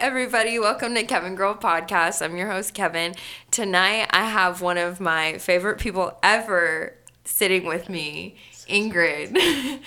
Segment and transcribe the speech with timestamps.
[0.00, 0.58] everybody.
[0.58, 2.22] Welcome to Kevin Girl Podcast.
[2.22, 3.14] I'm your host, Kevin.
[3.50, 6.94] Tonight, I have one of my favorite people ever
[7.24, 8.36] sitting with me,
[8.68, 9.32] Ingrid.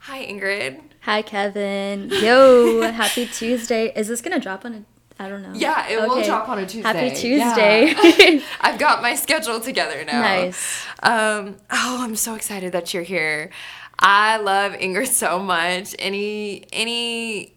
[0.00, 0.80] Hi, Ingrid.
[1.02, 2.10] Hi, Kevin.
[2.10, 3.92] Yo, happy Tuesday.
[3.94, 4.84] Is this going to drop on a
[5.18, 5.52] I don't know.
[5.54, 6.06] Yeah, it okay.
[6.06, 6.82] will drop on a Tuesday.
[6.82, 7.86] Happy Tuesday.
[7.86, 8.40] Yeah.
[8.60, 10.20] I've got my schedule together now.
[10.20, 10.84] Nice.
[11.02, 13.50] Um, oh, I'm so excited that you're here.
[13.98, 15.94] I love Ingrid so much.
[15.98, 17.55] Any any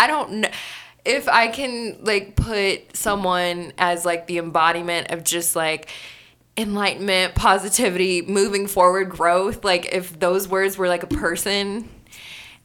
[0.00, 0.48] I don't know
[1.04, 5.90] if I can like put someone as like the embodiment of just like
[6.56, 11.90] enlightenment, positivity, moving forward, growth, like if those words were like a person,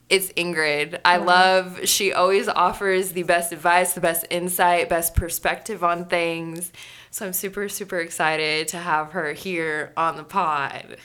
[0.08, 1.02] it's Ingrid.
[1.04, 1.28] I mm-hmm.
[1.28, 6.72] love she always offers the best advice, the best insight, best perspective on things.
[7.12, 10.96] So I'm super super excited to have her here on the pod.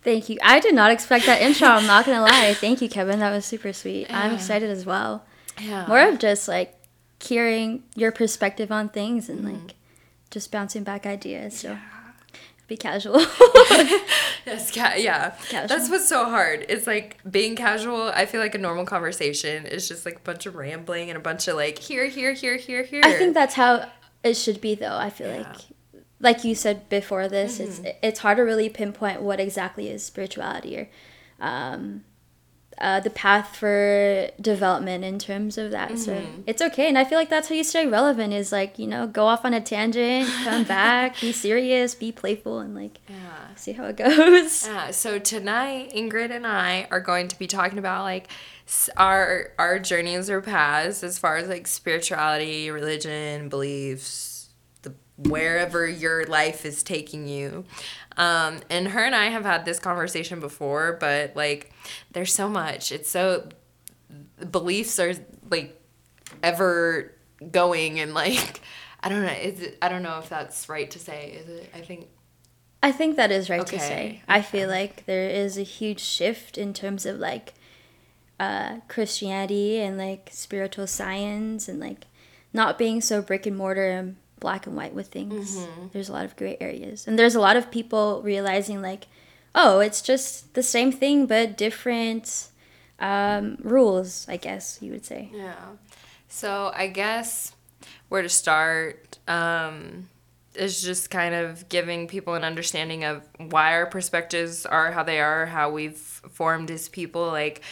[0.00, 0.38] Thank you.
[0.42, 1.68] I did not expect that intro.
[1.68, 2.54] I'm not gonna lie.
[2.54, 3.20] Thank you, Kevin.
[3.20, 4.06] That was super sweet.
[4.10, 5.24] I'm excited as well.
[5.60, 5.86] Yeah.
[5.86, 6.74] More of just like
[7.22, 9.54] hearing your perspective on things and mm-hmm.
[9.54, 9.74] like
[10.30, 11.58] just bouncing back ideas.
[11.58, 11.72] So.
[11.72, 11.80] Yeah
[12.66, 13.20] be casual.
[14.46, 15.30] yes, ca- yeah.
[15.48, 15.68] Casual.
[15.68, 16.64] That's what's so hard.
[16.68, 18.08] It's like being casual.
[18.08, 21.20] I feel like a normal conversation is just like a bunch of rambling and a
[21.20, 23.02] bunch of like here, here, here, here, here.
[23.04, 23.88] I think that's how
[24.22, 24.96] it should be, though.
[24.96, 25.42] I feel yeah.
[25.42, 25.56] like,
[26.20, 27.84] like you said before this, mm-hmm.
[27.84, 30.88] it's it's hard to really pinpoint what exactly is spirituality or,
[31.40, 32.04] um,
[32.78, 35.90] uh, the path for development in terms of that.
[35.90, 35.98] Mm-hmm.
[35.98, 36.88] So it's okay.
[36.88, 39.44] And I feel like that's how you stay relevant is like, you know, go off
[39.44, 43.54] on a tangent, come back, be serious, be playful, and like yeah.
[43.56, 44.66] see how it goes.
[44.66, 44.90] Yeah.
[44.90, 48.28] So tonight, Ingrid and I are going to be talking about like
[48.96, 54.48] our our journeys or paths as far as like spirituality, religion, beliefs,
[54.82, 57.64] the wherever your life is taking you.
[58.16, 61.72] Um, and her and I have had this conversation before, but like,
[62.12, 62.92] there's so much.
[62.92, 63.48] It's so
[64.50, 65.14] beliefs are
[65.50, 65.80] like
[66.42, 67.12] ever
[67.50, 68.60] going and like
[69.04, 69.32] I don't know.
[69.32, 71.32] Is it, I don't know if that's right to say.
[71.32, 71.70] Is it?
[71.74, 72.08] I think.
[72.82, 73.76] I think that is right okay.
[73.76, 74.22] to say.
[74.26, 77.52] I feel like there is a huge shift in terms of like
[78.40, 82.06] uh, Christianity and like spiritual science and like
[82.52, 85.56] not being so brick and mortar and black and white with things.
[85.56, 85.86] Mm-hmm.
[85.92, 87.06] There's a lot of gray areas.
[87.06, 89.06] And there's a lot of people realizing, like,
[89.54, 92.48] oh, it's just the same thing, but different
[92.98, 95.30] um, rules, I guess you would say.
[95.32, 95.54] Yeah.
[96.28, 97.54] So I guess
[98.08, 100.08] where to start um,
[100.54, 105.20] is just kind of giving people an understanding of why our perspectives are how they
[105.20, 107.26] are, how we've formed as people.
[107.28, 107.62] Like,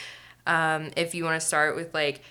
[0.47, 2.21] um, if you want to start with, like,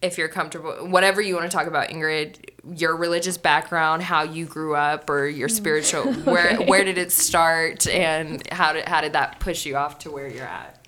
[0.00, 4.46] if you're comfortable, whatever you want to talk about, Ingrid, your religious background, how you
[4.46, 6.20] grew up, or your spiritual, okay.
[6.22, 10.10] where where did it start, and how did how did that push you off to
[10.10, 10.86] where you're at?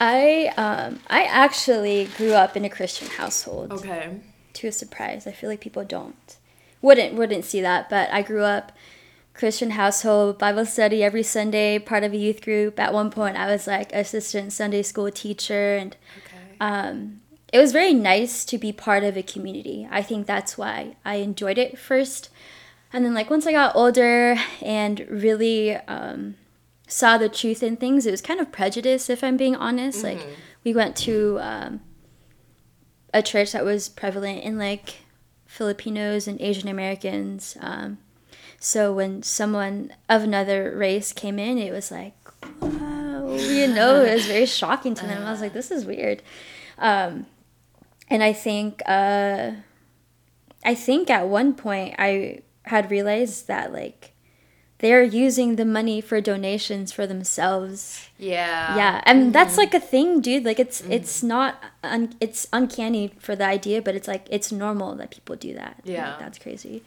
[0.00, 3.72] I um I actually grew up in a Christian household.
[3.72, 4.20] Okay.
[4.54, 6.36] To a surprise, I feel like people don't
[6.82, 8.72] wouldn't wouldn't see that, but I grew up
[9.34, 12.78] Christian household, Bible study every Sunday, part of a youth group.
[12.78, 16.56] At one point, I was like assistant Sunday school teacher, and okay.
[16.60, 17.20] um,
[17.54, 19.86] it was very nice to be part of a community.
[19.88, 22.28] I think that's why I enjoyed it first.
[22.92, 26.34] And then, like, once I got older and really um,
[26.88, 30.04] saw the truth in things, it was kind of prejudice, if I'm being honest.
[30.04, 30.18] Mm-hmm.
[30.18, 31.80] Like, we went to um,
[33.12, 34.96] a church that was prevalent in, like,
[35.46, 37.56] Filipinos and Asian Americans.
[37.60, 37.98] Um,
[38.58, 42.16] so when someone of another race came in, it was like,
[42.58, 45.24] wow, you know, it was very shocking to them.
[45.24, 46.20] I was like, this is weird.
[46.78, 47.26] Um,
[48.08, 49.52] and I think uh,
[50.64, 54.14] I think at one point I had realized that like
[54.78, 58.08] they're using the money for donations for themselves.
[58.18, 58.76] Yeah.
[58.76, 59.32] Yeah, and mm-hmm.
[59.32, 60.44] that's like a thing, dude.
[60.44, 60.92] Like it's mm-hmm.
[60.92, 65.36] it's not un- it's uncanny for the idea, but it's like it's normal that people
[65.36, 65.80] do that.
[65.84, 66.10] Yeah.
[66.10, 66.82] Like, that's crazy.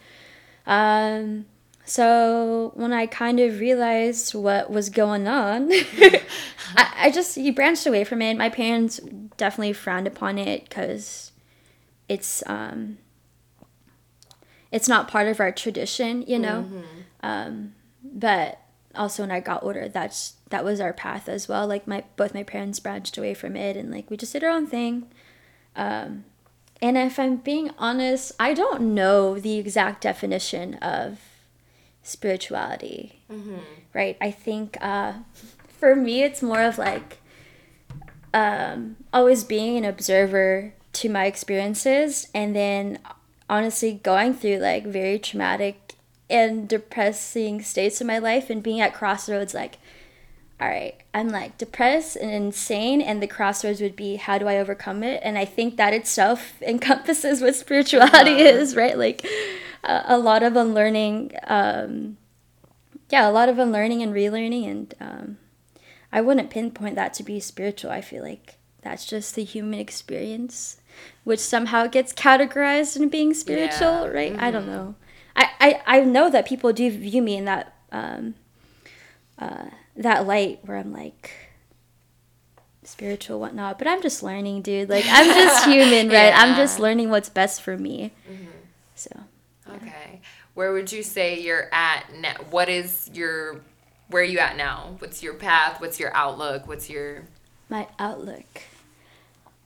[0.66, 1.46] Um
[1.88, 5.72] so when I kind of realized what was going on,
[6.76, 8.38] I, I just he branched away from it.
[8.38, 9.00] My parents
[9.38, 11.32] definitely frowned upon it because
[12.10, 12.98] it's um,
[14.70, 16.66] it's not part of our tradition, you know.
[16.68, 16.84] Mm-hmm.
[17.24, 17.74] Um,
[18.04, 18.60] but
[18.94, 21.66] also when I got older, that's that was our path as well.
[21.66, 24.50] Like my both my parents branched away from it, and like we just did our
[24.50, 25.08] own thing.
[25.74, 26.26] Um,
[26.82, 31.22] and if I'm being honest, I don't know the exact definition of
[32.08, 33.58] spirituality, mm-hmm.
[33.94, 34.18] right?
[34.22, 35.14] I think uh,
[35.68, 37.20] for me, it's more of like
[38.34, 43.00] um, always being an observer to my experiences and then
[43.50, 45.96] honestly going through like very traumatic
[46.30, 49.78] and depressing states of my life and being at crossroads like
[50.60, 54.58] all right, I'm like depressed and insane, and the crossroads would be how do I
[54.58, 55.22] overcome it?
[55.24, 58.58] And I think that itself encompasses what spirituality uh-huh.
[58.58, 58.98] is, right?
[58.98, 59.24] Like
[59.84, 62.18] a, a lot of unlearning, um,
[63.10, 65.38] yeah, a lot of unlearning and relearning, and um,
[66.12, 67.92] I wouldn't pinpoint that to be spiritual.
[67.92, 70.78] I feel like that's just the human experience,
[71.24, 74.08] which somehow gets categorized in being spiritual, yeah.
[74.08, 74.32] right?
[74.32, 74.44] Mm-hmm.
[74.44, 74.72] I don't mm-hmm.
[74.72, 74.96] know.
[75.36, 78.34] I, I, I know that people do view me in that um,
[79.38, 79.66] uh,
[79.98, 81.32] that light where I'm like
[82.88, 84.90] spiritual whatnot but i'm just learning dude.
[84.90, 86.28] Like i'm just human right?
[86.28, 86.42] Yeah.
[86.42, 88.14] i'm just learning what's best for me.
[88.32, 88.46] Mm-hmm.
[88.96, 89.10] so
[89.68, 89.74] yeah.
[89.76, 90.22] okay.
[90.54, 92.36] Where would you say you're at now?
[92.50, 93.62] What is your
[94.10, 94.96] where are you at now?
[95.00, 95.82] What's your path?
[95.82, 96.68] What's your outlook?
[96.68, 97.26] What's your
[97.70, 98.64] my outlook.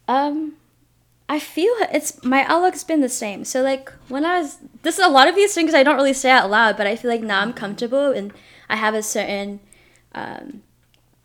[0.07, 0.53] Um
[1.29, 3.45] I feel it's my outlook's been the same.
[3.45, 6.13] So like when I was this is a lot of these things I don't really
[6.13, 8.33] say out loud, but I feel like now I'm comfortable and
[8.67, 9.59] I have a certain
[10.13, 10.63] um,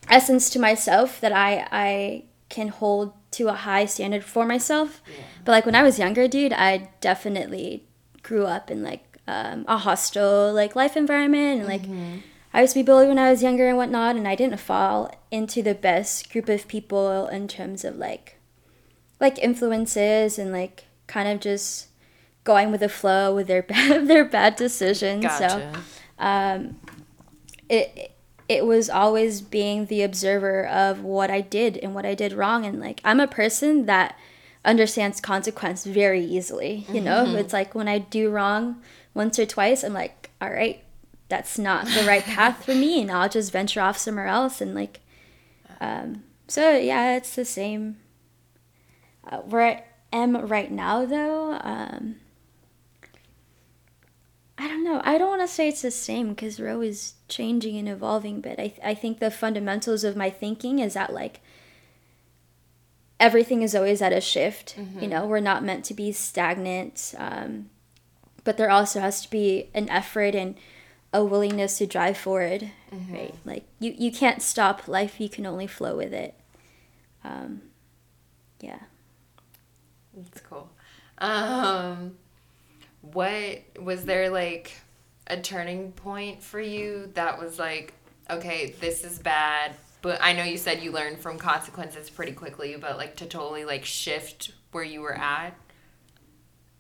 [0.09, 5.03] essence to myself that I I can hold to a high standard for myself.
[5.07, 5.25] Yeah.
[5.45, 7.85] But like when I was younger, dude, I definitely
[8.23, 12.19] grew up in like um, a hostile like life environment and like mm-hmm.
[12.57, 15.15] I used to be bullied when I was younger and whatnot, and I didn't fall
[15.31, 18.39] into the best group of people in terms of like
[19.21, 21.89] like influences and like kind of just
[22.45, 25.25] going with the flow with their bad, their bad decisions.
[25.25, 25.71] Gotcha.
[25.75, 25.81] So
[26.19, 26.81] um,
[27.69, 28.16] it
[28.49, 32.65] it was always being the observer of what I did and what I did wrong
[32.65, 34.17] and like I'm a person that
[34.65, 37.25] understands consequence very easily, you know?
[37.25, 37.37] Mm-hmm.
[37.37, 38.83] It's like when I do wrong
[39.15, 40.83] once or twice, I'm like, all right,
[41.29, 44.75] that's not the right path for me and I'll just venture off somewhere else and
[44.75, 45.01] like
[45.81, 47.97] um so yeah, it's the same
[49.27, 49.83] uh, where I
[50.13, 52.17] am right now, though, um,
[54.59, 55.03] I don't know.
[55.05, 58.59] I don't want to say it's the same because we're always changing and evolving, but
[58.59, 61.41] I, I think the fundamentals of my thinking is that, like,
[63.21, 64.77] everything is always at a shift.
[64.77, 65.01] Mm-hmm.
[65.01, 67.69] You know, we're not meant to be stagnant, um,
[68.45, 70.55] but there also has to be an effort and
[71.13, 73.15] a willingness to drive forward, mm-hmm.
[73.15, 73.35] right?
[73.45, 76.35] Like, you, you can't stop life, you can only flow with it.
[77.25, 77.63] Um,
[78.61, 78.81] yeah.
[80.15, 80.71] That's cool.
[81.19, 82.17] Um,
[83.17, 84.73] what was there like
[85.27, 87.95] a turning point for you that was like,
[88.29, 92.77] okay, this is bad, but I know you said you learned from consequences pretty quickly,
[92.79, 95.55] but like to totally like shift where you were at?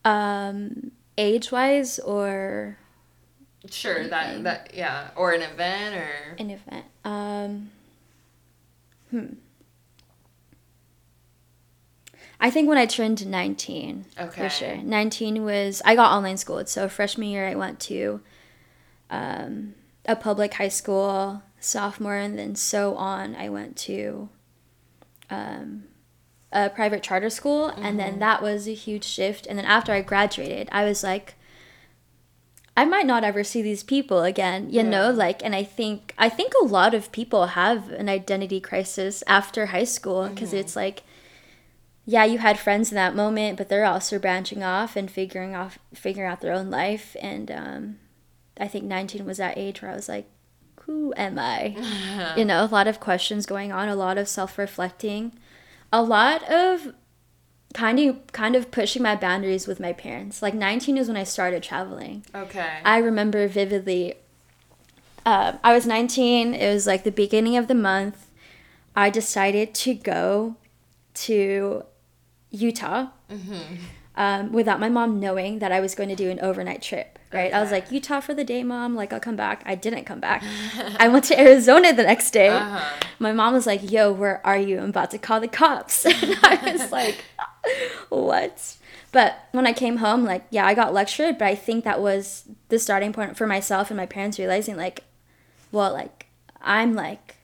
[0.05, 2.77] Um, age wise or
[3.71, 4.11] Sure, anything?
[4.11, 6.85] that that yeah, or an event or an event.
[7.05, 7.71] Um
[9.11, 9.27] hmm.
[12.41, 14.05] I think when I turned 19.
[14.19, 14.43] Okay.
[14.43, 14.77] For sure.
[14.77, 16.65] 19 was, I got online school.
[16.67, 18.21] So freshman year, I went to
[19.11, 19.75] um,
[20.05, 21.43] a public high school.
[21.59, 24.29] Sophomore, and then so on, I went to
[25.31, 25.85] um,
[26.53, 27.71] a private charter school.
[27.71, 27.83] Mm-hmm.
[27.83, 28.21] And then mm-hmm.
[28.21, 29.47] that was a huge shift.
[29.47, 31.35] And then after I graduated, I was like,
[32.77, 34.89] I might not ever see these people again, you yeah.
[34.89, 39.25] know, like and I think I think a lot of people have an identity crisis
[39.27, 40.59] after high school because mm-hmm.
[40.59, 41.03] it's like
[42.09, 45.79] yeah, you had friends in that moment, but they're also branching off and figuring off
[45.93, 47.17] figuring out their own life.
[47.21, 47.99] And um,
[48.59, 50.31] I think 19 was that age where I was like,
[50.83, 52.35] who am I?
[52.37, 55.33] you know, a lot of questions going on, a lot of self reflecting,
[55.93, 56.95] a lot of
[57.75, 60.43] kind of kind of pushing my boundaries with my parents.
[60.43, 62.25] Like 19 is when I started traveling.
[62.33, 62.79] Okay.
[62.85, 64.15] I remember vividly.
[65.25, 66.55] Uh, I was 19.
[66.55, 68.31] It was like the beginning of the month.
[68.95, 70.55] I decided to go
[71.15, 71.85] to
[72.51, 73.75] Utah mm-hmm.
[74.17, 77.19] um, without my mom knowing that I was going to do an overnight trip.
[77.33, 77.49] Right?
[77.49, 77.53] Okay.
[77.53, 78.95] I was like, Utah for the day, mom.
[78.95, 79.63] Like, I'll come back.
[79.67, 80.45] I didn't come back.
[80.99, 82.49] I went to Arizona the next day.
[82.49, 83.07] Uh-huh.
[83.19, 84.79] My mom was like, Yo, where are you?
[84.79, 86.07] I'm about to call the cops.
[86.07, 87.25] and I was like,
[88.09, 88.77] What?
[89.13, 92.45] But when I came home, like, yeah, I got lectured, but I think that was
[92.69, 95.05] the starting point for myself and my parents realizing, like,
[95.73, 96.27] well, like,
[96.61, 97.37] I'm like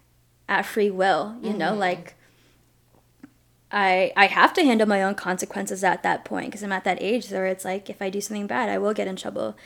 [0.48, 1.58] at free will, you mm-hmm.
[1.58, 2.14] know, like
[3.72, 6.98] I I have to handle my own consequences at that point because I'm at that
[7.00, 9.56] age where it's like if I do something bad, I will get in trouble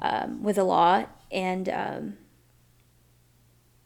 [0.00, 1.06] um, with the law.
[1.32, 2.16] And um,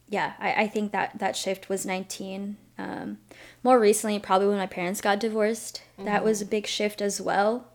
[0.09, 2.57] yeah, I, I think that that shift was 19.
[2.77, 3.17] Um,
[3.63, 6.05] more recently, probably when my parents got divorced, mm-hmm.
[6.05, 7.67] that was a big shift as well.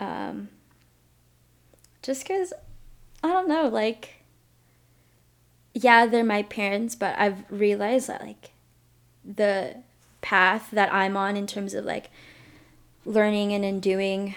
[0.00, 0.48] Um,
[2.02, 2.52] just because
[3.22, 4.22] I don't know, like
[5.74, 8.50] yeah, they're my parents, but I've realized that like
[9.24, 9.76] the
[10.22, 12.10] path that I'm on in terms of like
[13.04, 14.34] learning and undoing,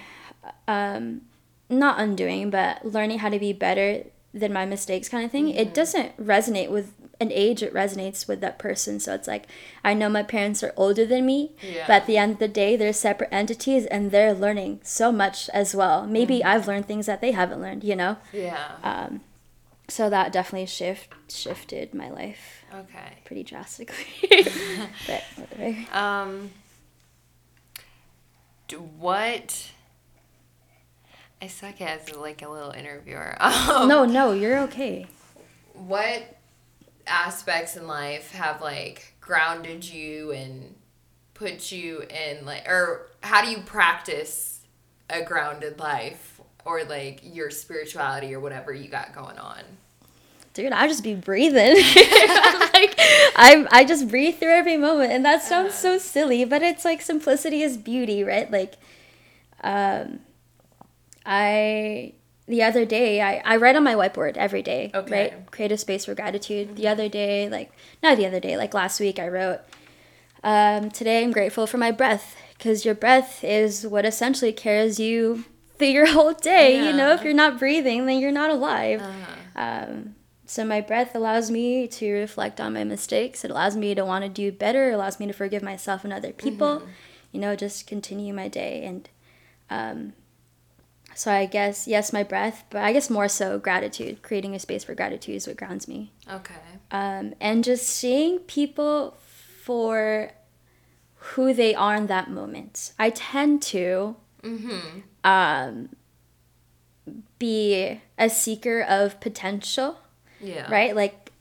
[0.68, 1.22] um,
[1.70, 5.48] not undoing, but learning how to be better than my mistakes kind of thing.
[5.48, 5.58] Mm-hmm.
[5.60, 9.46] It doesn't resonate with an age it resonates with that person so it's like
[9.86, 11.86] i know my parents are older than me Yeah.
[11.88, 15.50] but at the end of the day they're separate entities and they're learning so much
[15.52, 16.48] as well maybe Mm-hmm.
[16.50, 18.72] i've learned things that they haven't learned you know Yeah.
[18.84, 19.22] um,
[19.88, 23.18] so that definitely shift shifted my life okay.
[23.26, 24.06] pretty drastically
[25.08, 26.52] but whatever Um.
[28.98, 29.72] What?
[31.42, 33.38] I suck as like a little interviewer.
[33.42, 35.06] Um, no no you're okay
[35.74, 36.38] What
[37.08, 40.76] aspects in life have like grounded you and
[41.34, 44.62] put you in like, or how do you practice
[45.10, 49.62] a grounded life or like your spirituality or whatever you got going on?
[50.56, 51.76] Dude, I just be breathing.
[52.74, 52.96] like
[53.38, 57.02] I I just breathe through every moment, and that sounds so silly, but it's like
[57.04, 58.50] simplicity is beauty, right?
[58.50, 58.74] Like,
[59.64, 60.22] um,
[61.26, 62.14] I
[62.48, 65.12] the other day I I write on my whiteboard every day, Okay.
[65.12, 65.52] right?
[65.52, 66.76] Create a space for gratitude.
[66.76, 67.72] The other day, like
[68.04, 69.60] not the other day, like last week, I wrote.
[70.44, 75.46] Um, today I'm grateful for my breath because your breath is what essentially carries you
[75.80, 76.76] through your whole day.
[76.78, 76.90] yeah.
[76.92, 79.02] You know, if you're not breathing, then you're not alive.
[79.02, 79.36] Uh-huh.
[79.56, 80.16] Um,
[80.46, 83.44] so my breath allows me to reflect on my mistakes.
[83.44, 84.90] It allows me to want to do better.
[84.90, 86.84] It allows me to forgive myself and other people.
[87.32, 88.84] You know, just continue my day.
[88.86, 89.10] And
[89.70, 90.14] um,
[91.16, 94.22] so I guess yes, my breath, but I guess more so gratitude.
[94.22, 96.12] Creating a space for gratitude is what grounds me.
[96.32, 96.54] Okay.
[96.92, 99.18] Um, and just seeing people
[99.64, 100.32] for
[101.16, 102.94] who they are in that moment.
[103.00, 105.00] I tend to Mm-hmm.
[105.24, 105.90] um,
[107.40, 109.98] be a seeker of potential
[110.46, 110.72] Yeah.
[110.72, 110.96] right?
[110.96, 111.32] Like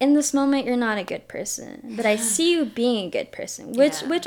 [0.00, 3.32] in this moment you're not a good person, but I see you being a good
[3.32, 4.08] person, which Yeah.
[4.08, 4.26] which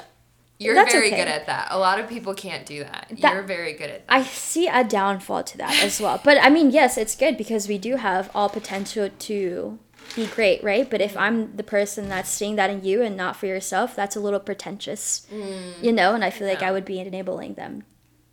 [0.60, 1.18] You're very okay.
[1.18, 1.68] good at that.
[1.72, 3.08] A lot of people can't do that.
[3.20, 4.14] That- You're very good at that.
[4.14, 6.22] I see a downfall to that as well.
[6.24, 9.80] But I mean, yes, it's good because we do have all potential to
[10.16, 10.90] be great, right?
[10.90, 11.20] But if mm-hmm.
[11.20, 14.40] I'm the person that's seeing that in you and not for yourself, that's a little
[14.40, 15.84] pretentious, mm.
[15.84, 16.14] you know.
[16.14, 17.84] And I feel like I would be enabling them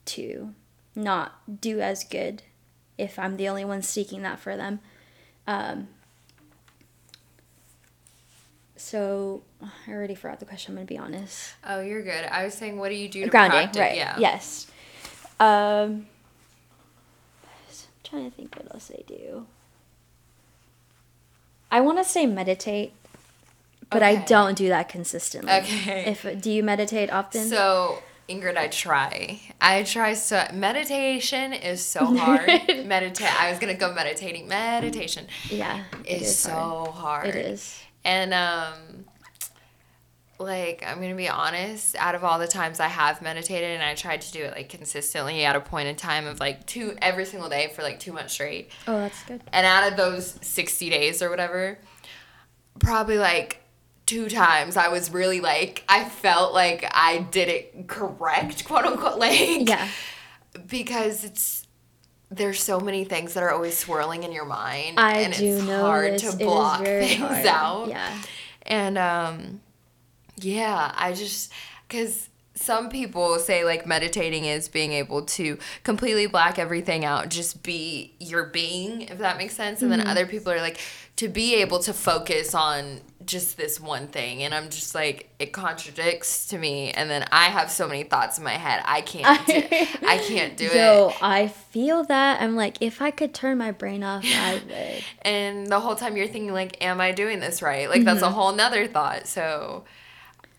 [0.06, 0.54] to
[0.94, 2.42] not do as good
[2.98, 4.80] if I'm the only one seeking that for them.
[5.50, 5.88] Um,
[8.76, 10.72] so I already forgot the question.
[10.72, 11.54] I'm gonna be honest.
[11.66, 12.24] Oh, you're good.
[12.24, 13.80] I was saying, what do you do to grounding practice?
[13.80, 14.18] right Yeah.
[14.18, 14.66] yes
[15.40, 16.06] um
[17.42, 19.46] i'm trying to think what else i do
[21.70, 22.92] i want to say meditate
[23.88, 26.04] but i don't do that consistently Okay.
[26.06, 29.40] if do you meditate often So, Ingrid, I try.
[29.60, 32.46] I try so meditation is so hard.
[32.86, 33.40] Meditate.
[33.40, 34.48] I was gonna go meditating.
[34.48, 36.94] Meditation yeah it is, so hard.
[36.94, 37.26] hard.
[37.28, 39.04] it is And um
[40.38, 43.94] like I'm gonna be honest, out of all the times I have meditated and I
[43.94, 47.26] tried to do it like consistently at a point in time of like two every
[47.26, 48.70] single day for like two months straight.
[48.88, 51.78] oh that's good And out of those 60 days or whatever,
[52.78, 53.60] probably like
[54.10, 59.18] two times I was really like, I felt like I did it correct, quote unquote.
[59.26, 59.86] Like, yeah
[60.66, 61.66] because it's,
[62.30, 64.98] there's so many things that are always swirling in your mind.
[64.98, 67.46] i and do it's know hard this to block things hard.
[67.46, 67.88] out.
[67.88, 68.22] yeah
[68.66, 69.60] And um
[70.36, 71.52] yeah, I just
[71.88, 77.62] cuz some people say like meditating is being able to completely black everything out, just
[77.62, 79.82] be your being, if that makes sense.
[79.82, 80.78] And then other people are like
[81.20, 84.42] to be able to focus on just this one thing.
[84.42, 88.38] And I'm just like it contradicts to me and then I have so many thoughts
[88.38, 88.82] in my head.
[88.84, 89.52] I can't do
[90.06, 90.72] I can't do it.
[90.72, 92.40] so I feel that.
[92.40, 95.04] I'm like, if I could turn my brain off, I would.
[95.22, 98.24] and the whole time you're thinking like am i doing this right like that's a
[98.26, 98.34] Mm-hmm.
[98.34, 99.84] whole nother thought so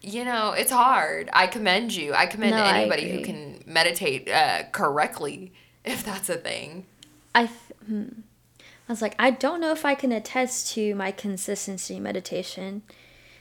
[0.01, 4.30] you know it's hard i commend you i commend No, I anybody who can meditate
[4.30, 5.51] uh, correctly
[5.84, 6.86] if that's a thing
[7.34, 8.08] I, th- hmm.
[8.91, 12.81] I was like, I don't know if I can attest to my consistency in meditation,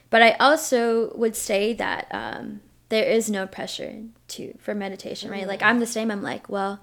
[0.09, 5.45] but I also would say that um, there is no pressure to for meditation, right?
[5.45, 6.09] Like I'm the same.
[6.09, 6.79] I'm like, well,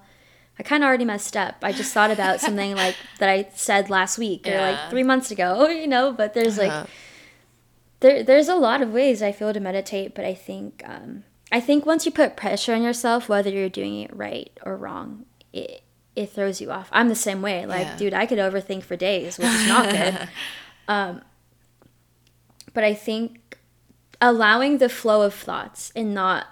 [0.59, 1.55] I kind of already messed up.
[1.63, 4.61] I just thought about something like that I said last week or Yeah.
[4.61, 6.11] like three months ago, you know.
[6.11, 6.85] But there's like Uh-huh.
[8.01, 11.59] there there's a lot of ways I feel to meditate, but I think um, I
[11.59, 15.81] think once you put pressure on yourself, whether you're doing it right or wrong, it
[16.15, 16.89] it throws you off.
[16.91, 17.65] I'm the same way.
[17.65, 17.95] Like, Yeah.
[17.97, 20.29] dude, I could overthink for days, which is not good.
[20.87, 21.21] um,
[22.73, 23.57] but I think
[24.21, 26.47] allowing the flow of thoughts and not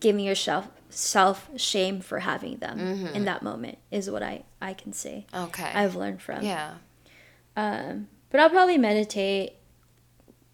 [0.00, 2.78] giving yourself self shame for having them
[3.14, 6.42] in that moment is what I I can say okay I've learned from.
[6.44, 6.74] yeah
[7.56, 9.54] Um, but I'll probably meditate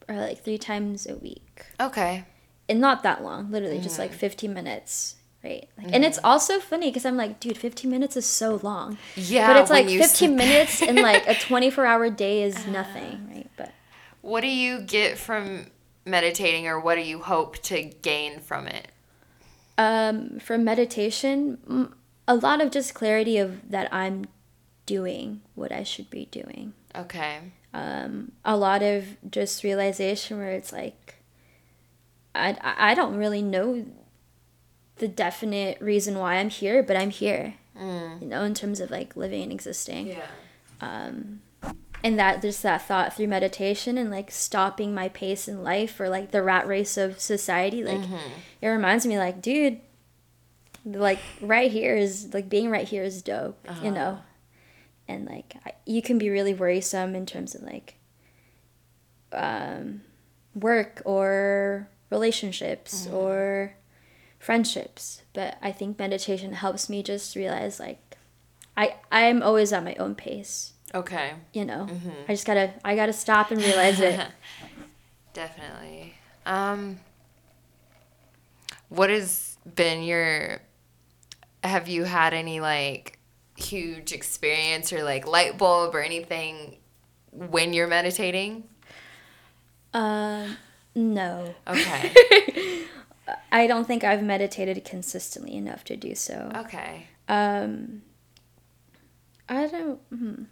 [0.08, 2.24] or like three times a week, okay
[2.68, 3.50] and not that long.
[3.50, 4.02] Literally, just Mm-hmm.
[4.02, 5.68] like fifteen minutes, right?
[5.78, 8.98] Like, And it's also funny because I'm like, dude, fifteen minutes is so long.
[9.16, 13.28] yeah but it's like fifteen minutes in like a twenty four hour day is nothing,
[13.32, 13.50] right?
[13.56, 13.72] But
[14.20, 15.66] What do you get from
[16.04, 18.88] meditating, or what do you hope to gain from it?
[19.78, 21.92] Um, from meditation,
[22.28, 24.26] a lot of just clarity of that I'm
[24.86, 26.74] doing what I should be doing.
[26.94, 27.38] Okay.
[27.72, 31.16] Um, a lot of just realization where it's like,
[32.34, 33.86] I, I don't really know
[35.02, 37.54] the definite reason why I'm here, but I'm here.
[37.76, 38.22] Mm.
[38.22, 40.06] You know, in terms of like living and existing.
[40.06, 40.26] Yeah.
[40.80, 41.40] um,
[42.04, 46.08] and that just that thought through meditation and like stopping my pace in life or
[46.08, 48.00] like the rat race of society like
[48.60, 49.78] it reminds me like dude
[50.84, 54.18] like right here is like being right here is dope you know
[55.06, 57.94] and like I, you can be really worrisome in terms of like
[59.32, 60.02] um,
[60.56, 63.74] work or relationships or
[64.42, 68.16] friendships but i think meditation helps me just realize like
[68.76, 71.34] i i'm always at my own pace Okay.
[71.52, 71.88] you know
[72.28, 74.20] i just gotta i gotta stop and realize it
[75.32, 76.12] Definitely.
[76.44, 76.98] Um,
[78.90, 80.60] what has been your?
[81.64, 83.18] Have you had any like
[83.56, 86.76] huge experience or like light bulb or anything
[87.30, 88.64] when you're meditating?
[89.94, 90.56] um
[90.94, 92.12] no Okay.
[93.50, 96.50] i don't think i've meditated consistently enough to do so.
[96.56, 97.06] Okay.
[97.28, 98.02] um
[99.48, 100.42] i don't hmm.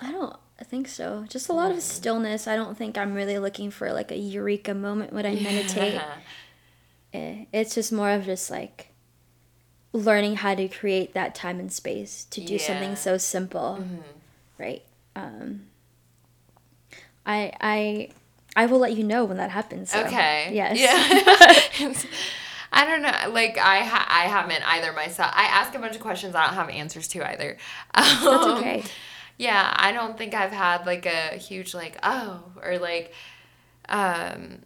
[0.00, 1.24] i don't think so.
[1.28, 2.46] Just a lot of stillness.
[2.46, 6.00] I don't think i'm really looking for like a eureka moment when i meditate.
[7.14, 8.88] Eh, it's just more of just like
[9.92, 12.66] learning how to create that time and space to do Yeah.
[12.66, 13.84] something so simple.
[14.56, 14.82] Right?
[15.14, 15.66] Um
[17.26, 18.08] i i
[18.56, 20.50] i will let you know when that happens so, Okay.
[20.52, 21.92] yes Yeah.
[22.74, 23.34] I don't know.
[23.34, 25.30] Like I, ha- I haven't either myself.
[25.34, 27.58] I ask a bunch of questions I don't have answers to either.
[27.94, 28.82] that's Um, okay
[29.36, 33.12] Yeah, I don't think I've had like a huge like oh or like
[33.90, 34.60] um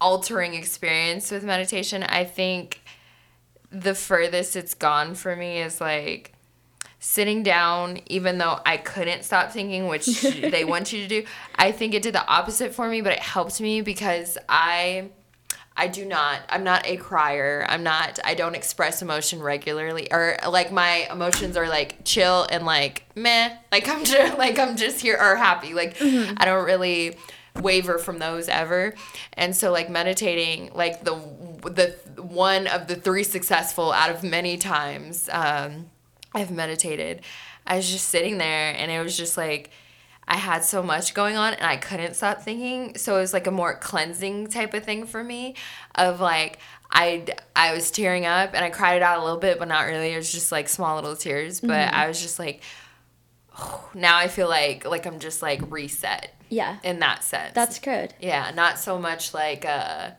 [0.00, 2.02] altering experience with meditation.
[2.02, 2.80] I think
[3.70, 6.32] the furthest it's gone for me is like
[7.04, 11.24] sitting down even though I couldn't stop thinking which they want you to do.
[11.54, 15.10] I think it did the opposite for me, but it helped me because I
[15.76, 16.40] I do not.
[16.48, 17.66] I'm not a crier.
[17.68, 18.20] I'm not.
[18.24, 23.54] I don't express emotion regularly, or like my emotions are like chill and like meh.
[23.70, 25.74] Like I'm just like I'm just here or happy.
[25.74, 27.18] Like I don't really
[27.60, 28.94] waver from those ever.
[29.34, 31.16] And so like meditating, like the
[31.64, 35.90] the one of the three successful out of many times um,
[36.34, 37.22] I've meditated.
[37.66, 39.70] I was just sitting there, and it was just like.
[40.26, 42.96] I had so much going on and I couldn't stop thinking.
[42.96, 45.54] So it was like a more cleansing type of thing for me
[45.96, 49.58] of like I I was tearing up and I cried it out a little bit
[49.58, 50.14] but not really.
[50.14, 52.62] It was just like small little tears, but I was just like
[53.94, 57.54] now I feel like like I'm just like reset yeah in that sense.
[57.54, 60.10] that's good yeah, not so much like uh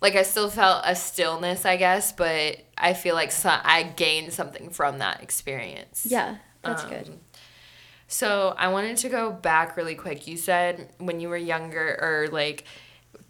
[0.00, 4.32] like I still felt a stillness, I guess, but I feel like so, I gained
[4.32, 6.06] something from that experience.
[6.08, 7.18] yeah that's Um, good
[8.08, 10.26] So I wanted to go back really quick.
[10.26, 12.64] You said when you were younger, or like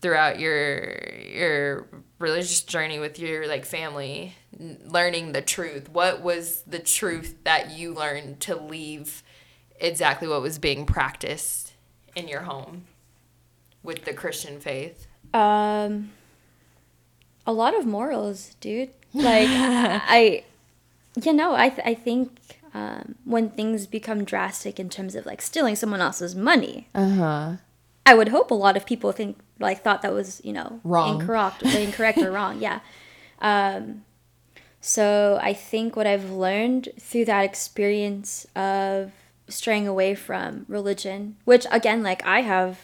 [0.00, 1.87] throughout your your
[2.18, 5.88] religious journey with your like family, learning the truth.
[5.88, 9.22] What was the truth that you learned to leave
[9.81, 11.72] exactly what was being practiced
[12.14, 12.85] in your home
[13.83, 15.07] with the Christian faith?
[15.33, 16.12] Um,
[17.47, 18.91] a lot of morals, dude.
[19.15, 20.43] Like I,
[21.23, 25.41] you know, I th- I think um, when things become drastic in terms of like
[25.41, 27.53] stealing someone else's money, Uh huh.
[28.05, 31.21] I would hope a lot of people think like thought that was you know Wrong.
[31.21, 32.61] incorrect, incorrect or wrong.
[32.61, 32.81] Yeah.
[33.41, 34.03] Um,
[34.81, 39.13] so I think what I've learned through that experience of
[39.49, 42.81] straying away from religion, which again, like I have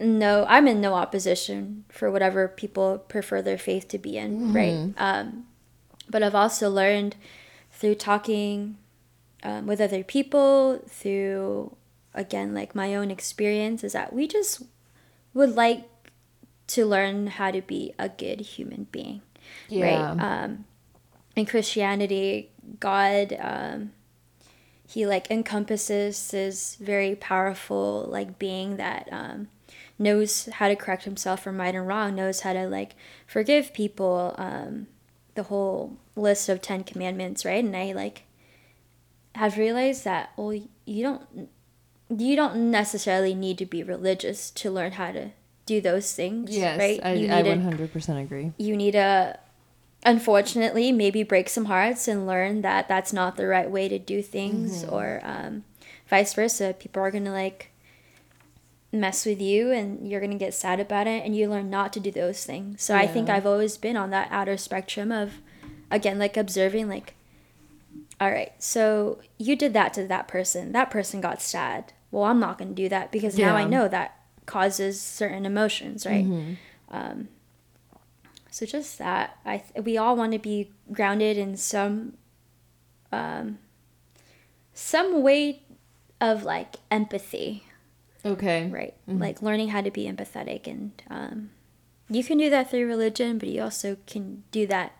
[0.00, 4.94] no, I'm in no opposition for whatever people prefer their faith to be in, right?
[4.96, 5.46] Um,
[6.08, 7.16] but I've also learned
[7.70, 8.76] through talking
[9.42, 11.76] um, with other people, through
[12.14, 14.62] again, like my own experience, is that we just
[15.34, 15.84] would like
[16.68, 19.22] to learn how to be a good human being,
[19.70, 20.42] right?
[20.44, 20.64] Um,
[21.36, 23.92] in Christianity, God, um,
[24.86, 29.48] he like encompasses this very powerful like being that um,
[30.00, 34.34] knows how to correct himself from right and wrong, knows how to like forgive people,
[34.38, 34.86] um,
[35.34, 37.62] the whole list of Ten Commandments, right?
[37.62, 38.24] And I like
[39.36, 41.48] have realized that well, you don't
[42.08, 45.30] you don't necessarily need to be religious to learn how to
[45.66, 47.00] do those things, right?
[47.04, 48.52] I, need 100% agree.
[48.56, 49.38] you need to
[50.04, 54.22] unfortunately maybe break some hearts and learn that that's not the right way to do
[54.22, 55.62] things or um,
[56.08, 56.74] vice versa.
[56.76, 57.69] People are gonna like
[58.92, 62.00] mess with you and you're gonna get sad about it and you learn not to
[62.00, 62.82] do those things.
[62.82, 65.34] So I think I've always been on that outer spectrum of
[65.90, 67.14] again like observing like
[68.20, 70.72] all right, so you did that to that person.
[70.72, 71.94] That person got sad.
[72.10, 76.04] Well, I'm not going to do that because now I know that causes certain emotions,
[76.04, 76.26] right?
[76.26, 76.54] Mm-hmm.
[76.90, 77.28] Um,
[78.50, 82.14] so just that, I th- we all want to be grounded in some,
[83.10, 83.58] um,
[84.74, 85.62] some way
[86.20, 87.64] of like empathy,
[88.24, 88.68] Okay.
[88.70, 88.94] right?
[89.08, 89.20] Mm-hmm.
[89.20, 91.50] Like learning how to be empathetic, and um,
[92.08, 94.92] you can do that through religion, but you also can do that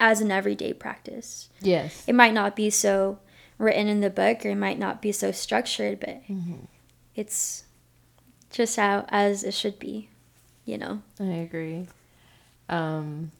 [0.00, 2.04] as an everyday practice Yes.
[2.06, 3.18] it might not be so
[3.58, 6.22] written in the book or it might not be so structured but
[7.14, 7.64] it's
[8.50, 10.08] just how as it should be
[10.64, 11.86] you know I agree.
[12.70, 13.30] Um,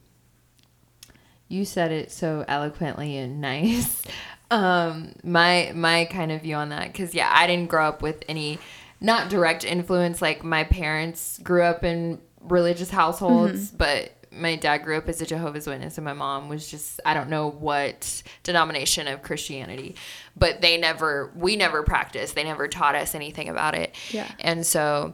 [1.47, 4.03] you said it so eloquently and nice.
[4.51, 8.23] Um, my my kind of view on that, because yeah, I didn't grow up with
[8.29, 8.59] any
[9.05, 10.21] not direct influence.
[10.21, 13.77] Like my parents grew up in religious households, mm-hmm.
[13.77, 17.13] but my dad grew up as a Jehovah's Witness, and my mom was just I
[17.13, 19.95] don't know what denomination of Christianity,
[20.35, 22.35] but they never we never practiced.
[22.35, 23.95] They never taught us anything about it.
[24.11, 24.29] Yeah.
[24.39, 25.13] and so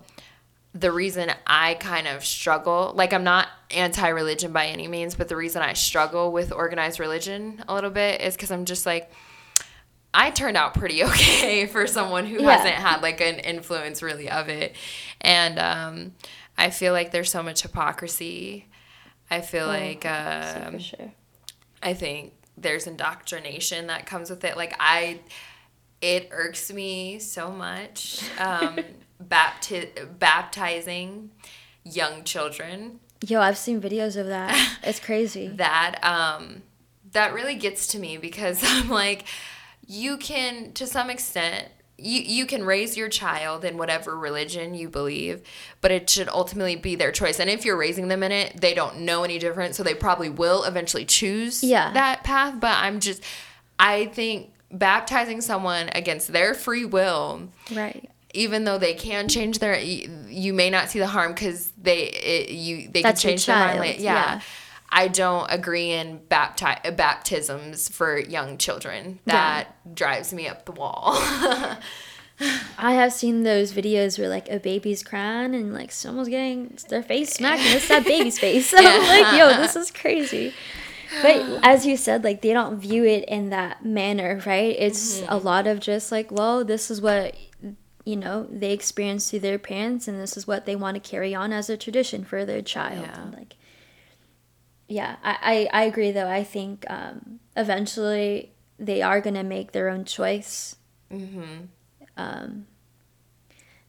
[0.73, 5.35] the reason I kind of struggle, like I'm not anti-religion by any means, but the
[5.35, 9.11] reason I struggle with organized religion a little bit is because I'm just like,
[10.13, 12.51] I turned out pretty okay for someone who Yeah.
[12.57, 14.75] hasn't had like an influence really of it,
[15.21, 16.13] and um,
[16.57, 18.67] I feel like there's so much hypocrisy.
[19.29, 21.13] I feel like um, sure
[21.81, 24.57] I think there's indoctrination that comes with it.
[24.57, 25.19] Like I,
[26.01, 28.21] it irks me so much.
[28.39, 28.77] Um,
[29.23, 31.29] bapti- baptizing
[31.83, 36.61] young children yo i've seen videos of that it's crazy that um,
[37.11, 39.25] that really gets to me because I'm like,
[39.91, 41.67] you can to some extent.
[41.97, 45.43] You, you can raise your child in whatever religion you believe,
[45.81, 47.39] but it should ultimately be their choice.
[47.39, 50.29] And if you're raising them in it, they don't know any different, so they probably
[50.29, 51.91] will eventually choose Yeah.
[51.93, 52.59] that path.
[52.59, 53.21] But I'm just,
[53.77, 59.77] I think baptizing someone against their free will right even though they can change their
[59.77, 63.45] you, you may not see the harm because they it, you they That's can change
[63.45, 63.99] their mind.
[63.99, 64.13] Yeah.
[64.13, 64.41] yeah.
[64.91, 69.19] I don't agree in bapti- baptisms for young children.
[69.25, 71.13] That drives me up the wall.
[72.79, 77.03] i have seen those videos where like a baby's crying and like someone's getting their
[77.03, 80.51] face smacked and it's that baby's face so i'm like yo this is crazy
[81.21, 85.31] but as you said like they don't view it in that manner right it's Mm-hmm.
[85.33, 87.35] a lot of just like well this is what
[88.05, 91.35] you know they experienced through their parents and this is what they want to carry
[91.35, 93.21] on as a tradition for their child Yeah.
[93.21, 93.55] and like
[94.91, 99.71] yeah I, I i agree though i think um eventually they are going to make
[99.71, 100.75] their own choice
[101.11, 101.65] mm-hmm.
[102.17, 102.65] um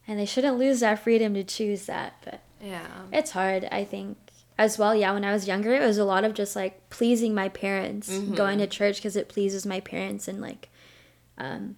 [0.06, 2.86] and they shouldn't lose that freedom to choose that but Yeah.
[3.12, 4.16] it's hard, I think.
[4.58, 7.34] As well, yeah, when I was younger, it was a lot of just like pleasing
[7.34, 8.34] my parents, Mm-hmm.
[8.34, 10.68] going to church because it pleases my parents, and like,
[11.38, 11.76] um,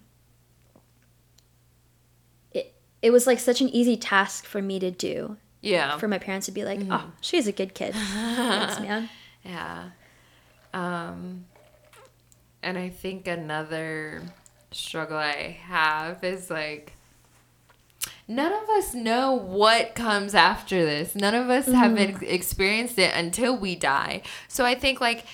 [2.51, 5.37] it it was like such an easy task for me to do.
[5.65, 5.97] Yeah.
[5.97, 6.89] For my parents to be Mm-hmm.
[6.89, 9.09] like, "Oh, she's a good kid." Thanks, man.
[9.43, 9.89] Yeah.
[10.73, 11.45] Um,
[12.61, 14.21] and I think another
[14.71, 16.93] struggle I have is like,
[18.27, 21.15] none of us know what comes after this.
[21.15, 24.21] None of us have ex- experienced it until we die.
[24.47, 25.25] So I think, like,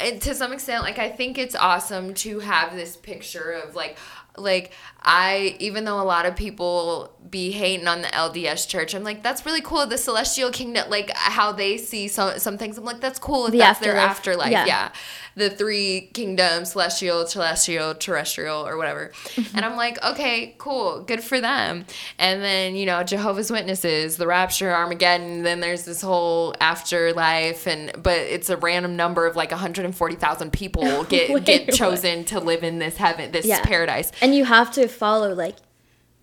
[0.00, 3.96] to some extent, like, I think it's awesome to have this picture of, like,
[4.36, 4.72] like
[5.10, 9.22] I even though a lot of people be hating on the LDS church, I'm like
[9.22, 9.86] that's really cool.
[9.86, 12.76] The celestial kingdom, like how they see some some things.
[12.76, 13.46] I'm like that's cool.
[13.46, 14.48] If The that's their afterlife.
[14.48, 14.52] afterlife.
[14.52, 14.66] Yeah.
[14.66, 14.92] Yeah.
[15.34, 19.12] the three kingdoms: celestial, celestial, terrestrial, or whatever.
[19.34, 19.56] Mm-hmm.
[19.56, 21.86] and I'm like, okay, cool, good for them.
[22.18, 25.42] And then you know Jehovah's Witnesses, the rapture, Armageddon.
[25.42, 31.04] Then there's this whole afterlife, and but it's a random number of like 140,000 people
[31.08, 31.74] get Wait, get what?
[31.76, 33.62] chosen to live in this heaven, this Yeah.
[33.62, 34.12] paradise.
[34.20, 35.56] And you have to follow like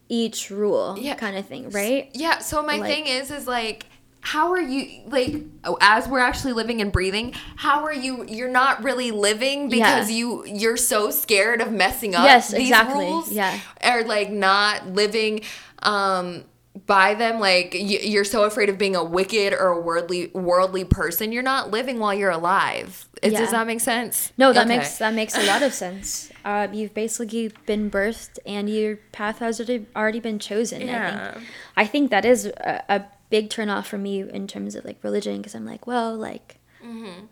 [0.09, 1.15] each rule, Yeah.
[1.15, 2.09] kind of thing, right?
[2.13, 2.37] Yeah.
[2.39, 3.87] So my Like- thing is, is like,
[4.21, 7.33] how are you like oh, as we're actually living and breathing?
[7.57, 8.25] How are you?
[8.27, 10.17] You're not really living because Yeah.
[10.17, 12.23] you you're so scared of messing up.
[12.25, 13.05] Yes, these exactly.
[13.05, 13.59] Rules, Yeah.
[13.83, 15.41] Or like not living.
[15.83, 16.43] um
[16.85, 21.31] by them like you're so afraid of being a wicked or a worldly worldly person
[21.31, 23.39] you're not living while you're alive Yeah.
[23.39, 24.77] does that make sense No, that Okay.
[24.77, 26.31] makes that makes a lot of sense.
[26.43, 29.59] Uh, you've basically been birthed, and your path has
[29.95, 30.81] already been chosen.
[30.83, 31.31] I Yeah.
[31.33, 31.45] think.
[31.77, 35.37] I think that is a, a big turnoff for me in terms of like religion,
[35.37, 37.25] because I'm like, well, like, Mm-hmm.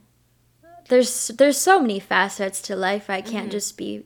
[0.90, 3.10] there's there's so many facets to life.
[3.10, 3.52] I can't Mm-hmm.
[3.52, 4.06] just be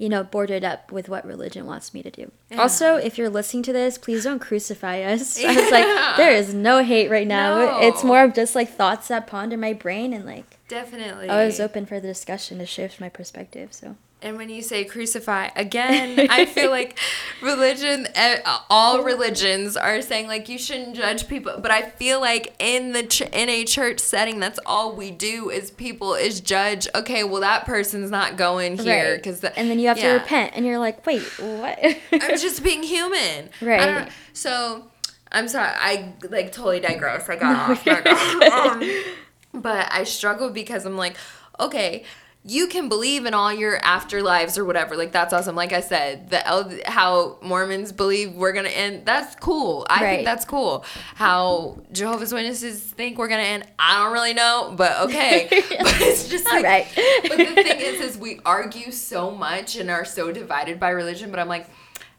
[0.00, 2.32] you know, bordered up with what religion wants me to do.
[2.50, 2.62] Yeah.
[2.62, 5.38] Also, if you're listening to this, please don't crucify us.
[5.44, 7.58] I was like, there is no hate right now.
[7.58, 7.80] No.
[7.82, 11.28] It's more of just like thoughts that ponder my brain and like definitely.
[11.28, 13.74] I was open for the discussion to shift my perspective.
[13.74, 16.98] So and when you say crucify, again, I feel like
[17.42, 21.54] religion, eh, all religions are saying like you shouldn't judge people.
[21.60, 25.50] But I feel like in the ch- in a church setting, that's all we do
[25.50, 26.88] is people is judge.
[26.94, 29.52] Okay, well that person's not going here because right.
[29.56, 30.14] and then you have yeah.
[30.14, 31.78] to repent, and you're like, wait, what?
[32.12, 34.10] I'm just being human, right?
[34.32, 34.88] So
[35.32, 37.28] I'm sorry, I like totally digress.
[37.28, 38.72] I got no, off.
[38.72, 41.16] Um, but I struggle because I'm like,
[41.58, 42.04] okay
[42.42, 44.96] you can believe in all your afterlives or whatever.
[44.96, 45.54] Like that's awesome.
[45.54, 49.04] Like I said, the how Mormons believe we're gonna end.
[49.04, 49.86] That's cool.
[49.90, 50.14] I right.
[50.14, 50.84] think that's cool.
[51.16, 53.64] How Jehovah's Witnesses think we're gonna end.
[53.78, 55.48] I don't really know, but okay.
[55.50, 56.64] but it's just like.
[56.64, 56.86] Right.
[57.28, 61.30] but the thing is, is we argue so much and are so divided by religion.
[61.30, 61.68] But I'm like.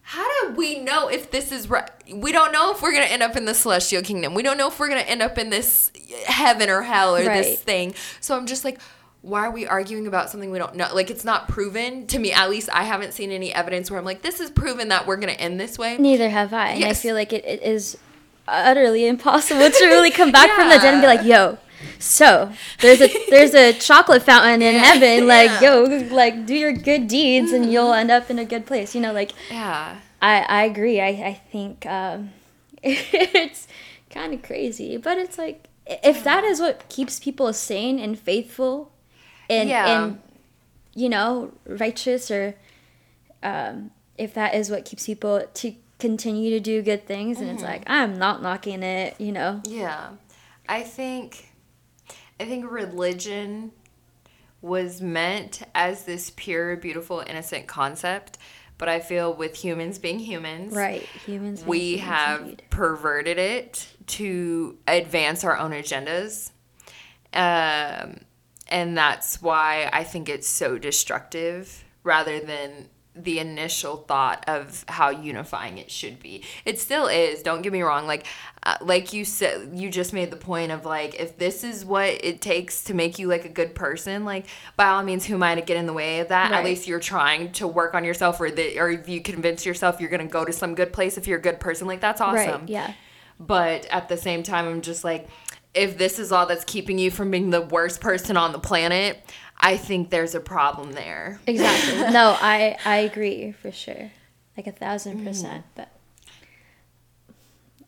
[0.04, 1.90] How do we know if this is right?
[2.12, 4.34] We don't know if we're going to end up in the celestial kingdom.
[4.34, 5.90] We don't know if we're going to end up in this
[6.26, 7.44] heaven or hell or right.
[7.44, 7.94] this thing.
[8.20, 8.80] So I'm just like,
[9.22, 10.90] why are we arguing about something we don't know?
[10.94, 12.32] Like it's not proven to me.
[12.32, 15.18] At least I haven't seen any evidence where I'm like, this is proven that we're
[15.18, 15.98] gonna end this way.
[15.98, 16.74] Neither have I.
[16.74, 16.76] Yes.
[16.76, 17.98] And I feel like it, it is
[18.48, 20.56] utterly impossible to really come back yeah.
[20.56, 21.60] from the dead and be like, yo,
[22.00, 24.80] so there's a there's a chocolate fountain in yeah.
[24.80, 25.28] heaven.
[25.32, 25.76] Like, yeah.
[25.76, 28.96] yo, like do your good deeds and you'll end up in a good place.
[28.96, 29.98] You know, like Yeah.
[30.22, 31.02] I, I agree.
[31.02, 32.32] I, I think um,
[32.84, 33.68] it's
[34.10, 34.98] kind of crazy.
[34.98, 38.91] But it's like if that is what keeps people sane and faithful
[39.52, 40.04] and yeah.
[40.04, 40.22] and
[40.96, 42.56] you know righteous or
[43.44, 47.56] um, if that is what keeps people to continue to do good things and mm-hmm.
[47.56, 50.10] it's like i'm not knocking it you know yeah
[50.68, 51.54] i think
[52.40, 53.72] i think religion
[54.62, 58.40] was meant as this pure beautiful innocent concept
[58.80, 62.64] but i feel with humans being humans right humans we humans have indeed.
[62.72, 66.50] perverted it to advance our own agendas
[67.34, 68.22] um
[68.72, 75.10] and that's why I think it's so destructive rather than the initial thought of how
[75.10, 76.44] unifying it should be.
[76.64, 77.44] It still is.
[77.44, 78.08] Don't get me wrong.
[78.08, 78.26] Like,
[78.64, 82.08] uh, like you said, you just made the point of like, if this is what
[82.24, 84.46] it takes to make you like a good person, like
[84.78, 86.52] by all means, who am I to get in the way of that?
[86.52, 86.60] Right.
[86.60, 90.00] At least you're trying to work on yourself, or that, or if you convince yourself
[90.00, 92.62] you're gonna go to some good place if you're a good person, like that's awesome.
[92.62, 92.70] Right.
[92.70, 92.94] Yeah.
[93.42, 95.28] But at the same time, I'm just like,
[95.74, 99.24] if this is all that's keeping you from being the worst person on the planet,
[99.60, 101.40] I think there's a problem there.
[101.48, 102.00] Exactly.
[102.12, 104.12] no, I I agree for sure,
[104.58, 105.28] like a thousand mm-hmm.
[105.28, 105.66] percent.
[105.76, 105.92] But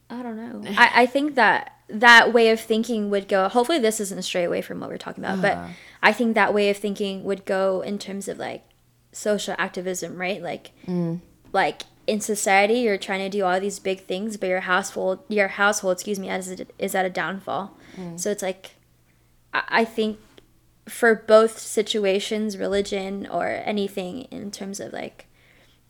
[0.10, 0.69] I don't know.
[0.78, 3.50] I I think that that way of thinking would go.
[3.50, 5.67] Hopefully, this isn't a stray away from what we're talking about, uh-huh.
[5.67, 8.63] but I think that way of thinking would go in terms of like
[9.12, 10.41] social activism, right?
[10.41, 11.19] Like, mm.
[11.52, 15.48] like in society you're trying to do all these big things but your household your
[15.48, 18.20] household excuse me is, is at a downfall mm.
[18.20, 18.72] so it's like
[19.54, 20.18] I, think
[20.88, 25.28] for both situations religion or anything in terms of like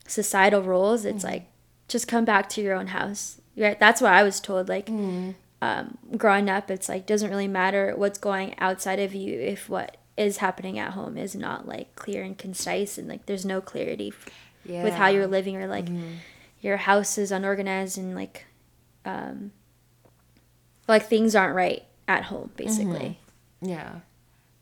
[0.07, 1.29] societal roles it's mm.
[1.29, 1.45] like
[1.87, 5.33] just come back to your own house right that's what i was told like mm.
[5.61, 9.97] um, growing up it's like doesn't really matter what's going outside of you if what
[10.15, 14.13] is happening at home is not like clear and concise and like there's no clarity
[14.65, 14.83] yeah.
[14.83, 16.13] with how you're living or like mm-hmm.
[16.61, 18.45] your house is unorganized and like
[19.05, 19.51] um
[20.87, 23.19] like things aren't right at home basically
[23.61, 23.69] mm-hmm.
[23.69, 23.91] yeah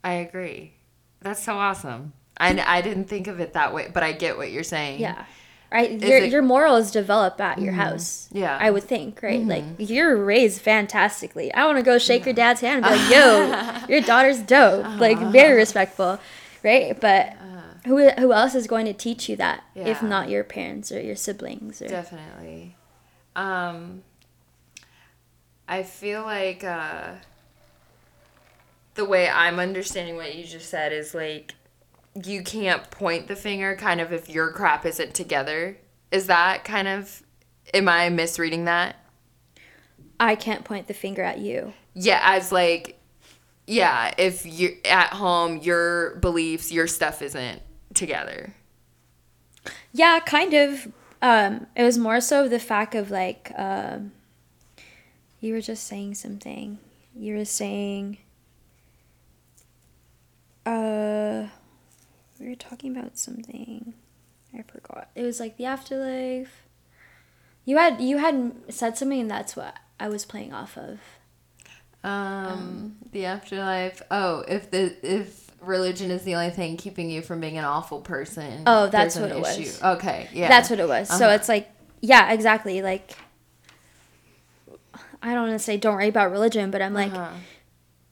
[0.04, 0.74] i agree
[1.22, 4.52] that's so awesome I, I didn't think of it that way but i get what
[4.52, 5.26] you're saying yeah
[5.72, 7.82] right your, it, your morals develop at your mm-hmm.
[7.82, 9.50] house yeah i would think right mm-hmm.
[9.80, 12.28] like you're raised fantastically i want to go shake yeah.
[12.28, 13.12] your dad's hand and be like
[13.88, 14.98] yo your daughter's dope uh-huh.
[15.00, 16.20] like very respectful
[16.64, 17.34] right but
[17.86, 19.88] who who else is going to teach you that yeah.
[19.88, 22.76] if not your parents or your siblings or definitely.
[23.36, 24.04] Um
[25.68, 27.14] i feel like uh
[28.96, 31.54] the way i'm understanding what you just said is like
[32.26, 35.78] you can't point the finger kind of if your crap isn't together.
[36.12, 37.24] Is that kind of
[37.74, 38.98] am i misreading that?
[40.20, 41.74] I can't point the finger at you.
[41.94, 42.98] Yeah as like
[43.68, 47.62] yeah if you're at home your beliefs your stuff isn't
[47.94, 48.54] together.
[49.92, 50.92] Yeah, kind of.
[51.22, 54.12] Um, it was more so the fact of like, um,
[55.40, 56.80] you were just saying something.
[57.16, 58.18] You were saying,
[60.66, 61.48] uh,
[62.40, 63.94] we were talking about something.
[64.58, 65.10] I forgot.
[65.16, 66.64] It was like the afterlife.
[67.66, 71.00] You had you had said something, and that's what I was playing off of.
[72.04, 74.02] Um, um the afterlife.
[74.10, 78.02] Oh, if the if religion is the only thing keeping you from being an awful
[78.02, 78.64] person.
[78.68, 79.82] Oh, that's an what it was.
[79.82, 80.48] Okay, yeah.
[80.50, 81.08] That's what it was.
[81.10, 81.36] So Uh-huh.
[81.36, 81.70] it's like,
[82.02, 82.82] yeah, exactly.
[82.82, 83.12] Like,
[85.22, 87.32] I don't want to say don't worry about religion, but I'm like, Uh-huh.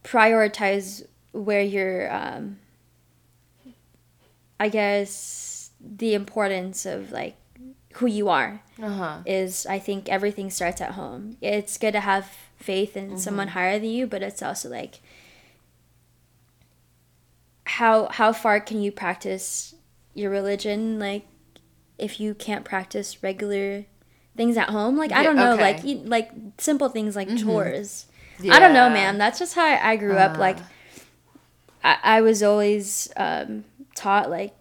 [0.03, 2.59] prioritize where you're, um,
[4.59, 7.35] I guess, the importance of like
[7.95, 9.17] who you are Uh-huh.
[9.25, 11.37] is, I think everything starts at home.
[11.41, 12.25] It's good to have
[12.57, 13.53] faith in someone Mm-hmm.
[13.57, 14.99] higher than you, but it's also like,
[17.77, 19.75] how how far can you practice
[20.15, 21.25] your religion like
[21.97, 23.85] if you can't practice regular
[24.35, 25.61] things at home like i don't know okay.
[25.61, 28.07] like you, like simple things like chores
[28.49, 28.93] i don't know Yeah.
[28.93, 30.39] man that's just how i, grew up Uh.
[30.39, 30.57] like
[31.83, 33.63] I, I was always um,
[33.95, 34.53] taught like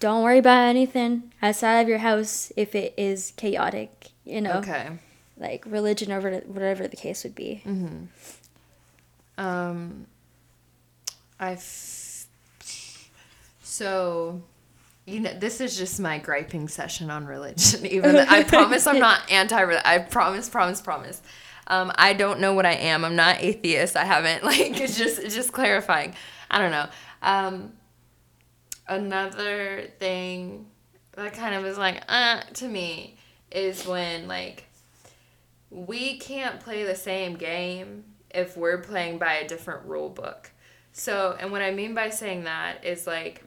[0.00, 4.88] don't worry about anything outside of your house if it is chaotic you know Okay.
[5.38, 7.62] like religion or whatever- the case would be
[9.38, 10.06] Um,
[11.38, 11.52] I.
[11.52, 12.06] F-
[13.78, 14.42] so,
[15.06, 17.86] you know, this is just my griping session on religion.
[17.90, 19.56] Even though I promise I'm not anti.
[19.84, 21.22] I promise, promise, promise.
[21.68, 23.04] Um, I don't know what I am.
[23.04, 23.96] I'm not atheist.
[23.96, 24.80] I haven't like.
[24.80, 26.14] It's just, it's just clarifying.
[26.50, 26.86] I don't know.
[27.22, 27.72] Um,
[28.88, 30.66] another thing
[31.12, 33.16] that kind of is like, uh, to me,
[33.52, 34.64] is when like
[35.70, 40.50] we can't play the same game if we're playing by a different rule book.
[40.92, 43.44] So, and what I mean by saying that is like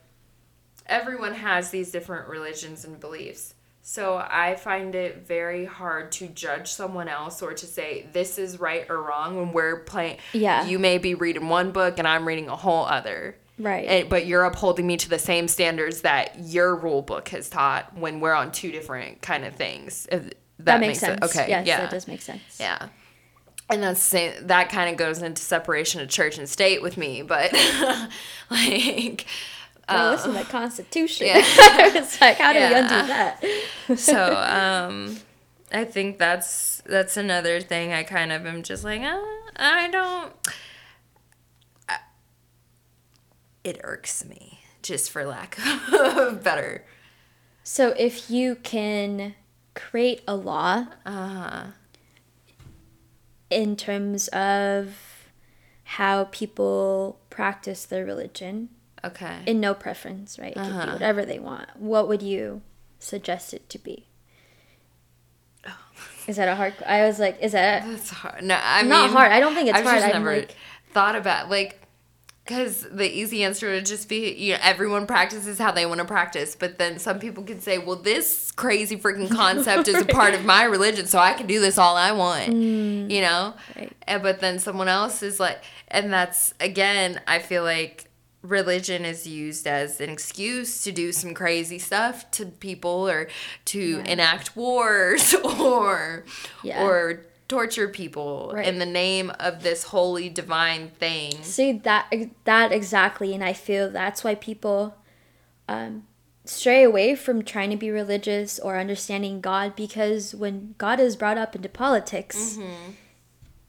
[0.91, 3.55] everyone has these different religions and beliefs.
[3.83, 8.59] So, I find it very hard to judge someone else or to say this is
[8.59, 10.17] right or wrong when we're playing.
[10.33, 10.67] Yeah.
[10.67, 13.37] You may be reading one book and I'm reading a whole other.
[13.57, 17.49] right And, but you're upholding me to the same standards that your rule book has
[17.49, 20.07] taught when we're on two different kind of things.
[20.11, 21.35] If that, that, makes sense sense.
[21.35, 21.49] Okay.
[21.49, 21.81] yes yeah.
[21.81, 22.89] that does make sense Yeah.
[23.71, 27.21] And that's saying that kind of goes into separation of church and state with me,
[27.21, 27.51] but
[28.51, 29.25] like
[29.89, 31.27] Well, uh, listen, the Constitution.
[31.27, 31.37] yeah.
[31.43, 33.43] it's like, how do we undo that?
[33.97, 35.17] so um
[35.73, 39.19] I think that's that's another thing I kind of am just like, uh,
[39.55, 40.33] I don't
[41.87, 41.99] I-
[43.63, 45.57] it irks me just for lack
[45.93, 46.85] of better.
[47.63, 49.35] So, if you can
[49.75, 51.67] create a law uh-huh.
[53.49, 54.97] in terms of
[55.83, 58.69] how people practice their religion,
[59.03, 59.39] okay.
[59.45, 60.51] in no preference, right?
[60.51, 60.91] It could be Uh-huh.
[60.93, 61.69] whatever they want.
[61.77, 62.61] What would you
[62.99, 64.07] suggest it to be?
[66.27, 66.73] Is that a hard?
[66.85, 68.43] I was like, is that That's hard.
[68.43, 69.31] No, I mean not hard?
[69.31, 69.97] I don't think it's I've hard.
[70.01, 70.55] just I'm never like,
[70.93, 71.79] thought about like
[72.45, 76.05] because the easy answer would just be you know everyone practices how they want to
[76.05, 80.33] practice but then some people could say well this crazy freaking concept is a part
[80.33, 83.93] of my religion so i can do this all i want you know Right.
[84.07, 88.09] and, but then someone else is like and that's again i feel like
[88.41, 93.27] religion is used as an excuse to do some crazy stuff to people or
[93.65, 94.03] to Yeah.
[94.11, 96.25] enact wars or
[96.63, 96.83] Yeah.
[96.83, 98.65] or torture people Right.
[98.67, 101.43] in the name of this holy divine thing.
[101.43, 102.11] See that
[102.45, 104.95] that exactly, and I feel that's why people
[105.67, 106.07] um,
[106.45, 111.37] stray away from trying to be religious or understanding God because when God is brought
[111.37, 112.57] up into politics,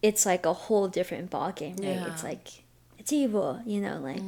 [0.01, 1.97] it's like a whole different ballgame, right?
[1.97, 2.13] Yeah.
[2.13, 2.62] It's like
[3.03, 4.23] it's evil, you know, like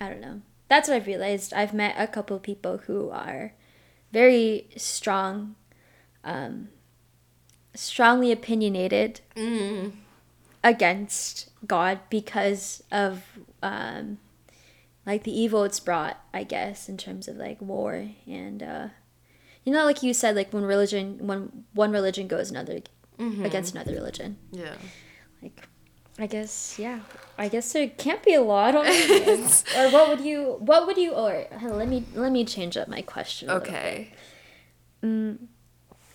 [0.00, 0.40] I don't know.
[0.68, 1.52] That's what I've realized.
[1.52, 3.52] I've met a couple people who are
[4.12, 5.56] very strong,
[6.22, 6.68] um,
[7.74, 9.92] strongly opinionated Mm.
[10.62, 13.22] against God because of
[13.62, 14.18] um,
[15.04, 18.88] like the evil it's brought, I guess, in terms of like war and uh,
[19.64, 22.80] you know, like you said, like when religion, when one religion goes another
[23.18, 24.74] against another religion, Yeah.
[25.42, 25.66] like
[26.18, 27.00] I guess yeah,
[27.36, 29.36] I guess there can't be a lot I don't know.
[29.36, 29.50] man.
[29.76, 30.56] or what would you?
[30.60, 31.12] What would you?
[31.12, 33.50] Or let me let me change up my question.
[33.50, 33.74] a little bit.
[35.02, 35.30] Okay.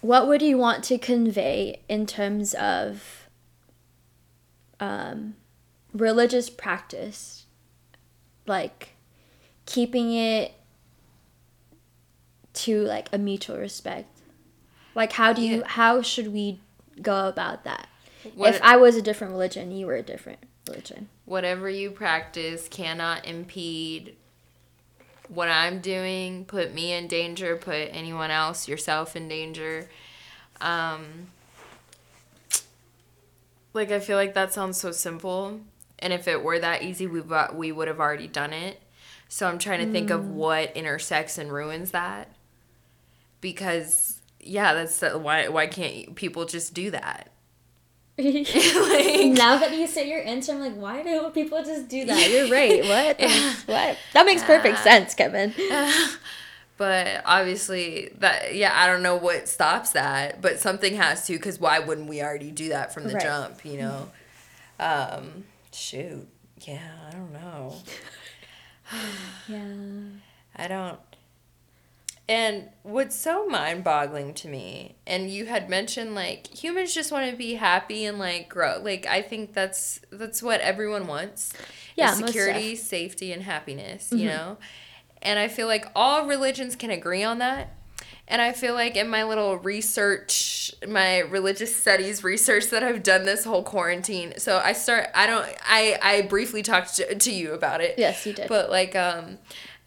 [0.01, 3.27] what would you want to convey in terms of
[4.79, 5.35] um,
[5.93, 7.45] religious practice
[8.47, 8.95] like
[9.65, 10.53] keeping it
[12.53, 14.07] to like a mutual respect
[14.95, 15.67] like how do you Yeah.
[15.67, 16.59] how should we
[17.01, 17.87] go about that
[18.35, 22.67] What- if i was a different religion you were a different religion Whatever you practice
[22.67, 24.15] cannot impede
[25.27, 29.87] what I'm doing, put me in danger, put anyone else, yourself in danger.
[30.59, 31.27] Um,
[33.73, 35.61] like I feel like that sounds so simple,
[35.99, 37.21] and if it were that easy, we
[37.53, 38.81] we would have already done it.
[39.27, 42.31] So I'm trying to think of what intersects and ruins that.
[43.41, 47.29] Because yeah, that's why why can't people just do that?
[48.89, 52.29] like, now that you say your answer, I'm like, why do people just do that?
[52.29, 52.83] You're right.
[53.19, 53.21] What?
[53.67, 53.97] What?
[54.13, 55.53] That makes perfect sense, Kevin.
[56.77, 61.59] but obviously that yeah i don't know what stops that but something has to because
[61.59, 63.21] why wouldn't we already do that from the Right.
[63.21, 64.09] jump you know
[64.79, 65.43] um
[65.73, 66.25] shoot
[66.61, 67.75] yeah i don't know
[69.49, 69.65] Yeah.
[70.55, 70.99] i don't
[72.29, 77.35] and what's so mind-boggling to me and you had mentioned like humans just want to
[77.35, 81.51] be happy and like grow like i think that's that's what everyone wants
[81.95, 84.27] Yeah, security safety and happiness you mm-hmm.
[84.27, 84.57] know?
[85.21, 87.75] And i feel like all religions can agree on that
[88.29, 93.23] and i feel like in my little research my religious studies research that i've done
[93.23, 97.53] this whole quarantine so i start i don't i i briefly talked to, to you
[97.53, 98.47] about it Yes, you did.
[98.47, 99.37] but like um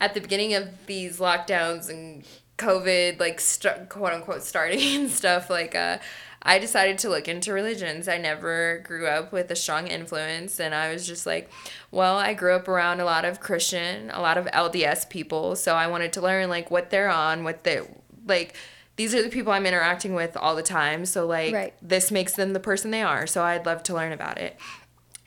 [0.01, 2.25] at the beginning of these lockdowns and
[2.59, 5.99] covid like st- quote unquote starting and stuff like uh
[6.45, 8.09] I decided to look into religions.
[8.09, 11.49] I never grew up with a strong influence, and I was just like,
[11.93, 15.77] well, I grew up around a lot of Christian, a lot of LDS people, so
[15.77, 17.83] I wanted to learn like what they're on, what they
[18.27, 18.55] like.
[18.97, 21.75] These are the people I'm interacting with all the time, so like Right.
[21.81, 23.27] this makes them the person they are.
[23.27, 24.55] So I'd love to learn about it,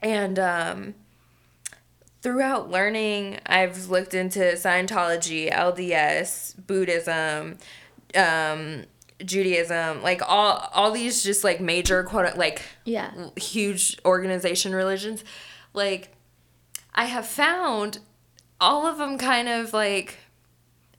[0.04, 0.94] and um,
[2.22, 7.58] throughout learning, I've looked into Scientology, LDS, Buddhism,
[8.16, 8.84] um,
[9.24, 13.12] Judaism, like all all these just like major quote like Yeah.
[13.36, 15.24] huge organization religions.
[15.74, 16.10] Like
[16.94, 18.00] I have found
[18.62, 20.20] all of them kind of like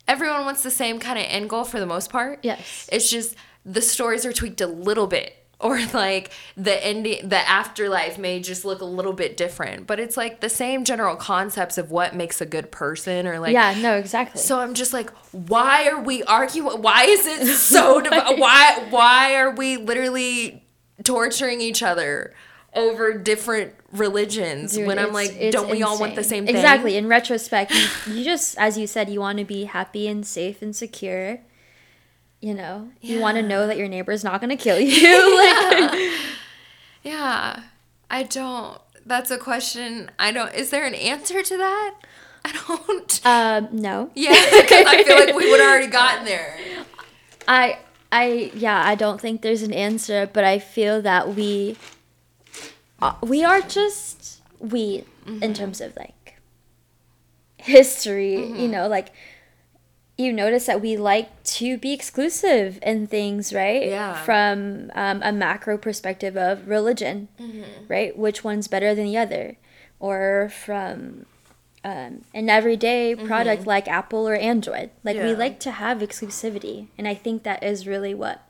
[0.08, 2.40] everyone wants the same kind of end goal for the most part.
[2.42, 2.88] Yes.
[2.92, 8.18] It's just the stories are tweaked a little bit or like the ending the afterlife
[8.18, 11.90] may just look a little bit different, but it's like the same general concepts of
[11.90, 14.38] what makes a good person or like yeah, no, exactly.
[14.38, 16.82] so I'm just like, why are we arguing?
[16.82, 18.02] Why is it so?
[18.02, 20.62] div- why why are we literally
[21.04, 22.34] torturing each other
[22.74, 26.54] over different religions Dude, when I'm like, don't we all want the same thing?
[26.54, 26.96] Exactly.
[26.96, 30.62] In retrospect, you, you just, as you said, you want to be happy and safe
[30.62, 31.40] and secure.
[32.40, 35.36] You know, you want to know that your neighbor's not going to kill you.
[35.90, 36.12] like,
[37.02, 37.62] Yeah,
[38.10, 38.80] I don't.
[39.04, 40.10] That's a question.
[40.18, 40.52] I don't.
[40.54, 41.94] Is there an answer to that?
[42.44, 43.20] I don't.
[43.24, 44.10] um, no.
[44.14, 46.58] Yeah, because I feel like we would have already gotten there.
[47.46, 47.78] I
[48.10, 51.76] I yeah, I don't think there's an answer, but I feel that we
[53.22, 56.38] we are just we in terms of like
[57.58, 59.08] history, you know, like
[60.16, 63.86] you notice that we like to be exclusive in things, right?
[63.86, 64.14] Yeah.
[64.24, 67.28] From um, a macro perspective of religion,
[67.88, 68.16] right?
[68.16, 69.56] Which one's better than the other?
[69.98, 71.26] Or from
[71.84, 74.90] um, an everyday product like Apple or Android.
[75.04, 75.40] Like we Mm-hmm.
[75.40, 78.42] Like to have exclusivity, and I think that is really what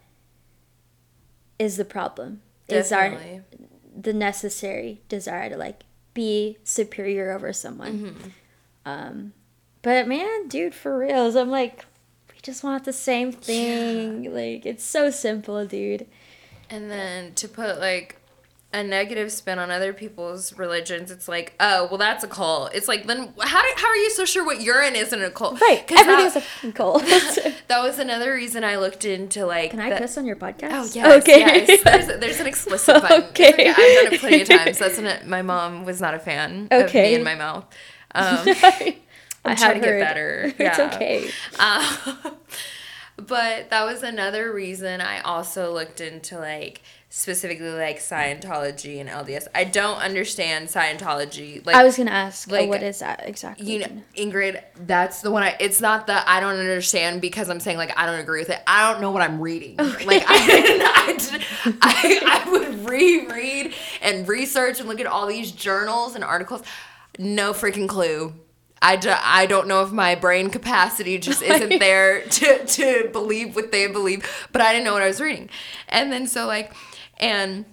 [1.59, 2.42] is the problem.
[2.68, 3.42] Is our Definitely.
[3.99, 5.84] The necessary desire to like
[6.14, 7.99] be superior over someone.
[7.99, 8.28] Mm-hmm.
[8.84, 9.32] Um,
[9.82, 11.84] but man, dude, for reals, I'm like,
[12.32, 14.32] we just want the same thing.
[14.32, 16.07] Like it's so simple, dude.
[16.68, 18.16] And then to put like
[18.72, 22.74] a negative spin on other people's religions, it's like, oh, well, that's a cult.
[22.74, 25.60] It's like, then how, do, how are you so sure what urine isn't a cult?
[25.60, 27.02] Right, 'Cause everything's that, a fucking cult.
[27.68, 29.70] that was another reason I looked into like.
[29.70, 30.70] Can I the- piss on your podcast?
[30.72, 31.38] Oh yes, Okay.
[31.38, 31.82] yes.
[31.84, 33.22] There's, there's an explicit button.
[33.30, 33.52] Okay.
[33.52, 33.68] okay.
[33.70, 34.78] I've done it plenty of times.
[34.78, 37.10] That's when my mom was not a fan of Okay.
[37.10, 37.64] me in my mouth.
[38.14, 38.96] Um, I
[39.44, 40.00] I'm have trying to get heard.
[40.00, 40.54] better.
[40.58, 41.30] It's okay.
[41.58, 41.96] Uh,
[43.16, 46.82] but that was another reason I also looked into like
[47.16, 49.48] specifically like Scientology and LDS.
[49.54, 51.64] I don't understand Scientology.
[51.64, 53.72] Like I was gonna ask, like, oh, what is that exactly?
[53.72, 57.58] you know, Ingrid, that's the one I it's not that I don't understand because I'm
[57.58, 58.60] saying like I don't agree with it.
[58.66, 59.76] I don't know what I'm reading.
[60.06, 60.36] Like I,
[60.84, 66.62] I, I, I would reread and research and look at all these journals and articles.
[67.18, 68.34] No freaking clue.
[68.82, 73.56] I, do, I don't know if my brain capacity just isn't there to, to believe
[73.56, 75.48] what they believe, but I didn't know what I was reading.
[75.88, 76.72] And then so like,
[77.18, 77.64] and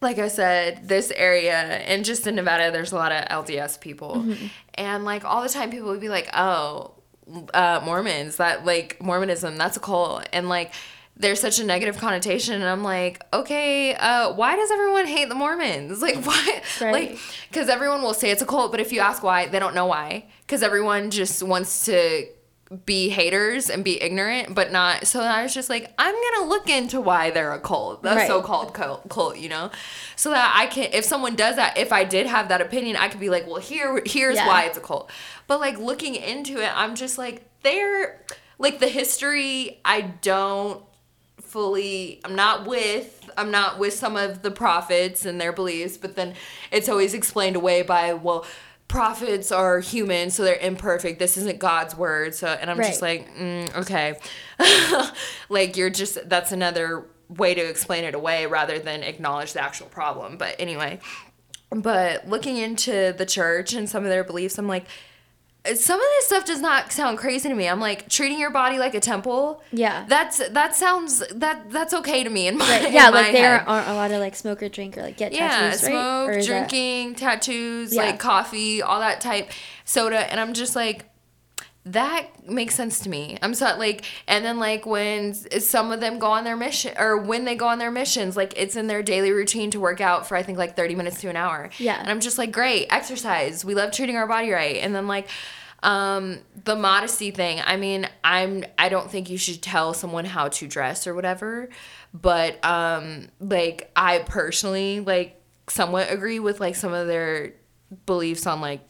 [0.00, 4.26] like I said, this area and just in Nevada, there's a lot of LDS people,
[4.74, 6.92] and like all the time, people would be like, "Oh,
[7.54, 10.72] uh, Mormons, that like Mormonism, that's a cult," and like
[11.16, 15.34] there's such a negative connotation, and I'm like, okay, uh, why does everyone hate the
[15.34, 16.00] Mormons?
[16.02, 16.62] Like, why?
[16.80, 16.92] Right.
[16.92, 19.74] Like, because everyone will say it's a cult, but if you ask why, they don't
[19.74, 22.26] know why, because everyone just wants to
[22.86, 25.06] be haters and be ignorant, but not.
[25.06, 28.26] So I was just like, I'm gonna look into why they're a cult, a Right.
[28.26, 29.70] so-called cult, cult, you know,
[30.16, 33.08] so that I can, if someone does that, if I did have that opinion, I
[33.08, 34.46] could be like, well, here, here's Yeah.
[34.46, 35.10] why it's a cult.
[35.46, 38.20] But like looking into it, I'm just like, they're
[38.58, 39.80] like the history.
[39.84, 40.82] I don't
[41.40, 42.20] fully.
[42.24, 43.30] I'm not with.
[43.36, 46.34] I'm not with some of the prophets and their beliefs, but then
[46.70, 48.46] it's always explained away by well,
[48.92, 51.18] prophets are human, so they're imperfect.
[51.18, 52.34] This isn't God's word.
[52.34, 54.18] So and I'm just like, mm, okay,
[55.48, 59.86] like you're just that's another way to explain it away rather than acknowledge the actual
[59.86, 60.36] problem.
[60.36, 61.00] But anyway,
[61.70, 64.84] but looking into the church and some of their beliefs, I'm like,
[65.74, 67.68] some of this stuff does not sound crazy to me.
[67.68, 69.62] I'm like treating your body like a temple.
[69.70, 70.04] Yeah.
[70.08, 72.84] That's that sounds that that's okay to me in my Right.
[72.86, 73.68] in Yeah, my like there head.
[73.68, 75.90] aren't a lot of like smoke or drink or like get yeah tattoos, right?
[75.92, 78.02] smoke Or is that- drinking tattoos Yeah.
[78.02, 79.50] like coffee all that type
[79.84, 81.04] soda and I'm just like
[81.84, 83.38] that makes sense to me.
[83.42, 87.16] I'm so like, and then like when some of them go on their mission or
[87.16, 90.26] when they go on their missions, like it's in their daily routine to work out
[90.26, 91.70] for I think like 30 minutes to an hour.
[91.78, 91.98] Yeah.
[91.98, 93.64] And I'm just like, great, exercise.
[93.64, 94.76] We love treating our body right.
[94.76, 95.28] And then like,
[95.82, 97.60] um, the modesty thing.
[97.64, 101.70] I mean, I'm I don't think you should tell someone how to dress or whatever,
[102.14, 107.54] but um, like I personally like somewhat agree with like some of their
[108.06, 108.80] beliefs on like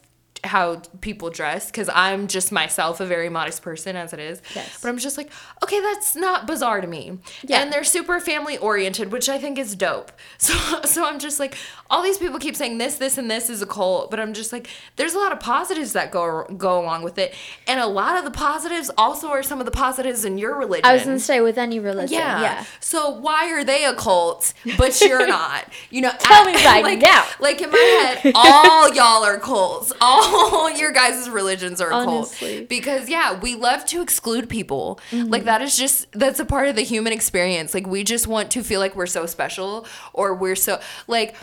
[0.45, 4.43] how people dress because I'm just myself a very modest person as it is.
[4.55, 4.81] Yes.
[4.83, 5.31] But I'm just like,
[5.63, 7.19] okay, that's not bizarre to me.
[7.45, 7.61] Yeah.
[7.61, 10.13] And they're super family oriented, which I think is dope.
[10.43, 11.55] So so I'm just like,
[11.89, 14.53] all these people keep saying this, this, and this is a cult, but I'm just
[14.53, 17.35] like, there's a lot of positives that go go along with it,
[17.69, 20.85] and a lot of the positives also are some of the positives in your religion.
[20.85, 22.19] I was gonna say with any religion.
[22.19, 22.41] Yeah.
[22.41, 22.65] Yeah.
[22.81, 25.69] So why are they a cult, but you're not?
[25.91, 27.25] You know, Tell me right like, now.
[27.39, 27.79] Like in my
[28.23, 29.93] head, all y'all are cults.
[30.01, 30.32] All
[30.77, 32.57] your guys' religions are Honestly.
[32.59, 32.69] cults.
[32.69, 35.01] Because yeah, we love to exclude people.
[35.11, 35.31] Mm-hmm.
[35.31, 37.75] Like that is just that's a part of the human experience.
[37.75, 41.35] Like we just want to feel like we're so special or we're so like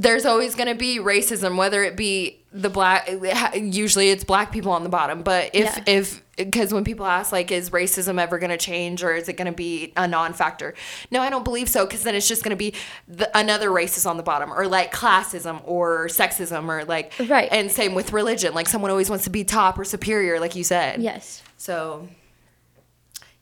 [0.00, 3.10] there's always going to be racism whether it be the black
[3.54, 5.82] usually it's black people on the bottom but if Yeah.
[5.86, 9.32] if because when people ask like is racism ever going to change or is it
[9.36, 10.72] going to be a non-factor
[11.10, 12.72] no i don't believe so because then it's just going to be
[13.08, 17.48] the, another racist on the bottom or like classism or sexism or like Right.
[17.50, 20.62] and same with religion like someone always wants to be top or superior like you
[20.64, 21.42] said Yes.
[21.56, 22.06] so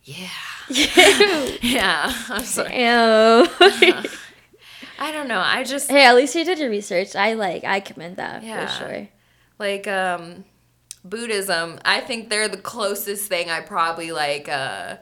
[0.04, 0.28] yeah
[1.60, 4.02] yeah i'm sorry Ew.
[4.98, 7.14] i don't know i just hey, at least you did your research.
[7.16, 7.64] I like.
[7.64, 8.66] I commend that Yeah.
[8.66, 9.08] for sure.
[9.58, 10.44] like um
[11.04, 14.96] buddhism i think they're the closest thing i probably like uh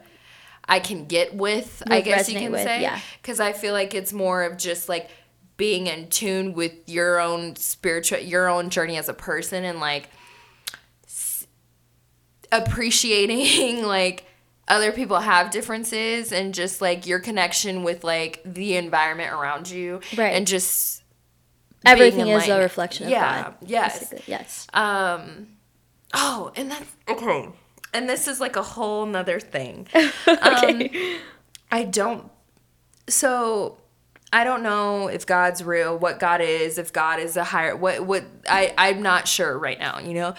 [0.69, 2.99] i can get with i guess you can with, say yeah.
[3.21, 5.09] because i feel like it's more of just like
[5.57, 10.09] being in tune with your own spiritual your own journey as a person and like
[11.07, 11.47] s-
[12.51, 14.25] appreciating like
[14.67, 19.99] other people have differences and just like your connection with like the environment around you
[20.17, 20.33] Right.
[20.33, 21.03] and just
[21.83, 22.59] being Everything is a enlightened.
[22.63, 23.55] reflection of Yeah, God.
[23.61, 23.99] yes.
[23.99, 24.23] basically.
[24.27, 24.67] Yes.
[24.73, 25.47] Um,
[26.15, 27.49] oh, and that's okay.
[27.93, 29.87] And this is like a whole nother thing.
[30.27, 30.81] Um,
[31.71, 32.31] I don't.
[33.07, 33.77] So,
[34.33, 38.03] I don't know if God's real, what God is, if God is a higher, what
[38.05, 40.33] what I I'm not sure right now, you know,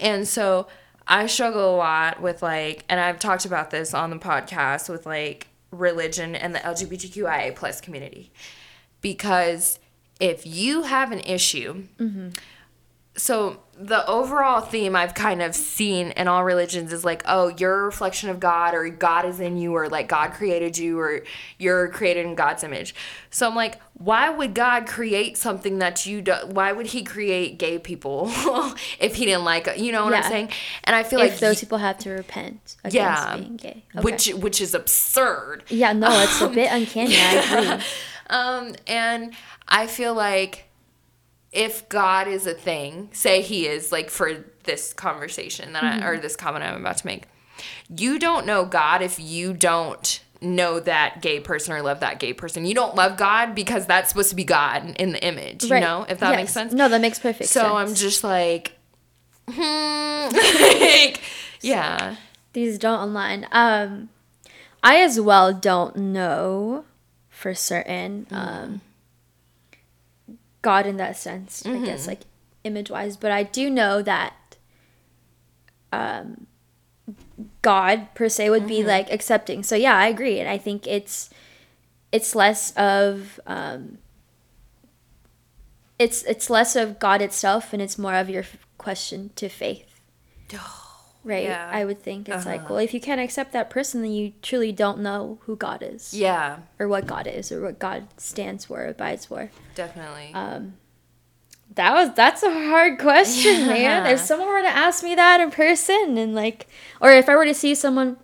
[0.00, 0.68] and so
[1.08, 5.06] I struggle a lot with like, and I've talked about this on the podcast with
[5.06, 8.30] like religion and the LGBTQIA plus community,
[9.00, 9.78] because
[10.20, 12.28] if you have an issue mm-hmm.
[13.18, 17.80] So the overall theme I've kind of seen in all religions is like, oh, you're
[17.80, 21.22] a reflection of God, or God is in you, or like God created you, or
[21.58, 22.92] you're created in God's image.
[23.30, 26.32] So I'm like, why would God create something that you do?
[26.50, 28.26] Why would He create gay people
[29.00, 29.68] if He didn't like?
[29.76, 30.50] You know what I'm saying?
[30.84, 33.36] And I feel if like those people have to repent against Yeah.
[33.36, 33.84] being gay.
[33.94, 34.02] Okay.
[34.04, 35.62] which which is absurd.
[35.68, 37.14] yeah, no, it's a bit uncanny.
[37.16, 37.84] I agree.
[38.30, 39.32] Um, and
[39.68, 40.67] I feel like
[41.52, 46.18] if God is a thing, say He is, like for this conversation that I, or
[46.18, 47.24] this comment I'm about to make,
[47.88, 52.32] you don't know God if you don't know that gay person or love that gay
[52.32, 52.64] person.
[52.64, 56.06] You don't love God because that's supposed to be God in the image, you know,
[56.08, 56.36] if that Yes.
[56.36, 56.72] makes sense.
[56.72, 57.70] No, that makes perfect so sense.
[57.70, 58.78] So I'm just like,
[59.48, 61.20] hmm, like,
[61.60, 62.16] yeah.
[62.52, 63.46] These don't align.
[63.52, 64.10] Um,
[64.82, 66.84] I as well don't know
[67.30, 68.34] for certain Mm-hmm.
[68.34, 68.80] um,
[70.62, 71.64] God in that sense.
[71.66, 72.08] I guess Mm-hmm.
[72.10, 72.20] like
[72.64, 74.34] image wise, but I do know that
[75.92, 76.46] um,
[77.62, 78.68] God per se would Mm-hmm.
[78.68, 79.62] be like accepting.
[79.62, 81.30] So yeah, I agree, and I think it's
[82.12, 83.98] it's less of um,
[85.98, 88.44] it's it's less of God itself, and it's more of your
[88.78, 90.00] question to faith
[91.28, 91.44] right?
[91.44, 91.70] Yeah.
[91.72, 92.74] I would think it's like, Uh-huh.
[92.74, 96.12] well, if you can't accept that person, then you truly don't know who God is,
[96.14, 99.50] Yeah, or what God is, or what God stands for, or abides for.
[99.74, 100.30] definitely.
[100.34, 100.74] Um,
[101.74, 104.06] that was that's a hard question, man.
[104.06, 106.66] If someone were to ask me that in person, and like,
[107.00, 108.16] or if I were to see someone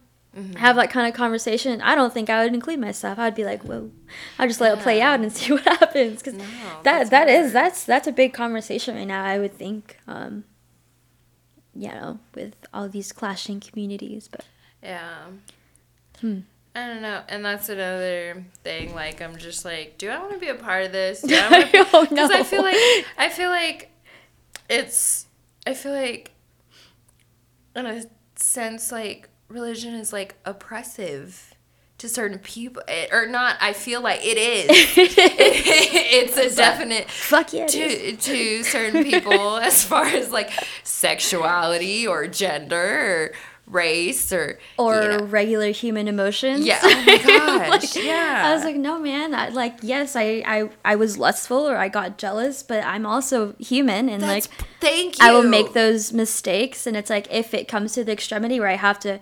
[0.56, 3.20] have that kind of conversation, I don't think I would include myself.
[3.20, 3.92] I'd be like, whoa,
[4.36, 6.18] I'll just let it play out and see what happens.
[6.22, 6.44] Because No,
[6.82, 9.22] that that is that's that's a big conversation right now.
[9.24, 10.42] I would think, um,
[11.74, 14.28] you know, with all these clashing communities.
[14.30, 14.44] But
[14.82, 15.26] Yeah.
[16.20, 16.40] Hmm.
[16.76, 18.94] I don't know, and that's another thing.
[18.96, 21.20] Like, I'm just like, do I want to be a part of this?
[21.22, 21.86] Do I want to?
[21.92, 23.90] oh Because I feel like I feel like
[24.68, 25.26] it's.
[25.66, 26.32] I feel like,
[27.76, 28.02] in a
[28.36, 31.53] sense, like religion is like oppressive
[31.98, 33.56] to certain people, Eh, or not.
[33.60, 34.66] I feel like it is.
[34.98, 37.66] it's a definite fuck yeah.
[37.66, 40.50] to to certain people as far as like
[40.82, 43.32] sexuality or gender or
[43.66, 45.24] race or or you know.
[45.24, 46.66] regular human emotions.
[46.66, 46.80] Yeah.
[46.82, 47.68] Oh my gosh.
[47.68, 48.42] Like, yeah.
[48.46, 49.34] I was like, no, man.
[49.34, 53.54] I, like, yes, I, I, I was lustful or I got jealous, but I'm also
[53.58, 55.26] human, and That's, like, thank you.
[55.26, 56.86] I will make those mistakes.
[56.86, 59.20] And it's like, if it comes to the extremity where I have to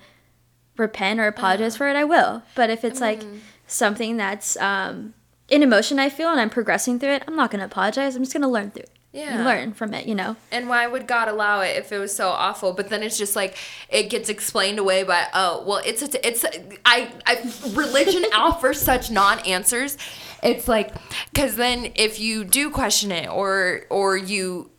[0.76, 2.42] repent or apologize for it, I will.
[2.54, 3.22] But if it's like
[3.66, 5.14] something that's um,
[5.50, 8.16] an emotion I feel and I'm progressing through it, I'm not gonna apologize.
[8.16, 8.90] I'm just gonna learn through it.
[9.12, 9.44] Yeah.
[9.44, 10.36] Learn from it, you know.
[10.50, 12.72] And why would God allow it if it was so awful?
[12.72, 13.58] But then it's just like
[13.90, 16.50] it gets explained away by oh well it's a, it's a,
[16.86, 19.98] I I religion offers such non-answers.
[20.42, 20.94] It's like
[21.30, 24.70] because then if you do question it or or you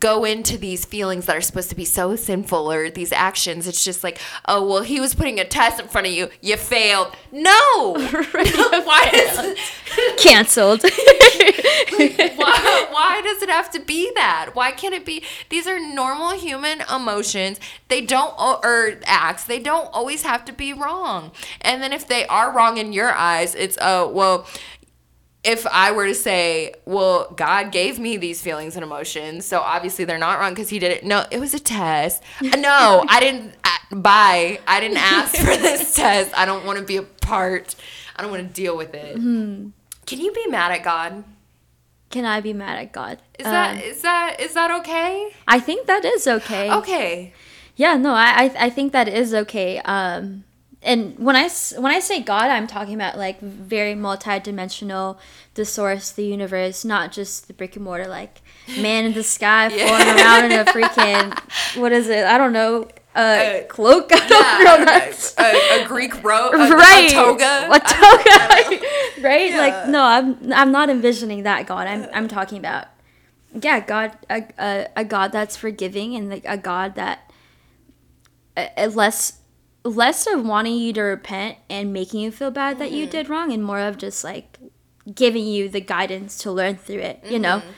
[0.00, 3.84] go into these feelings that are supposed to be so sinful or these actions it's
[3.84, 7.14] just like oh well he was putting a test in front of you you failed
[7.30, 7.50] no
[7.94, 9.56] why does
[10.18, 10.82] Cancelled.
[10.82, 14.50] why, why does it have to be that?
[14.54, 15.24] Why can't it be?
[15.48, 17.58] These are normal human emotions.
[17.88, 21.32] They don't, al- or acts, they don't always have to be wrong.
[21.60, 24.46] And then if they are wrong in your eyes, it's, oh, well,
[25.42, 30.04] if I were to say, well, God gave me these feelings and emotions, so obviously
[30.04, 31.04] they're not wrong because He did it.
[31.04, 32.22] No, it was a test.
[32.42, 33.54] No, I didn't.
[33.64, 34.60] I, bye.
[34.66, 36.30] I didn't ask for this test.
[36.36, 37.74] I don't want to be a part.
[38.16, 39.14] I don't want to deal with it.
[39.16, 39.72] Can
[40.20, 41.24] you be mad at God?
[42.10, 43.18] Can I be mad at God?
[43.38, 45.30] Is that Um, is that is that okay?
[45.46, 46.70] I think that is okay.
[46.72, 47.32] Okay.
[47.76, 49.78] Yeah, no, I, I, I think that is okay.
[49.78, 50.44] Um,
[50.82, 55.18] and when I, when I say God, I'm talking about like very multi-dimensional,
[55.54, 58.40] the source, the universe, not just the brick and mortar, like
[58.78, 59.86] man in the sky Yeah.
[59.88, 62.24] floating around in a freaking, what is it?
[62.24, 64.08] I don't know, uh, Uh, cloak?
[64.12, 65.44] I don't know.
[65.44, 67.10] A, a Greek robe, a, right.
[67.10, 67.68] a toga.
[67.70, 69.22] A toga.
[69.22, 69.50] right?
[69.50, 69.58] Yeah.
[69.58, 71.88] Like, no, I'm, I'm not envisioning that God.
[71.88, 72.86] I'm, I'm talking about,
[73.60, 77.30] yeah, God, a, a, a God that's forgiving and like a God that
[78.56, 79.39] a, a less
[79.84, 83.12] less of wanting you to repent and making you feel bad that you mm-hmm.
[83.12, 84.58] did wrong and more of just like
[85.14, 87.58] giving you the guidance to learn through it you know?
[87.58, 87.70] Mm-hmm.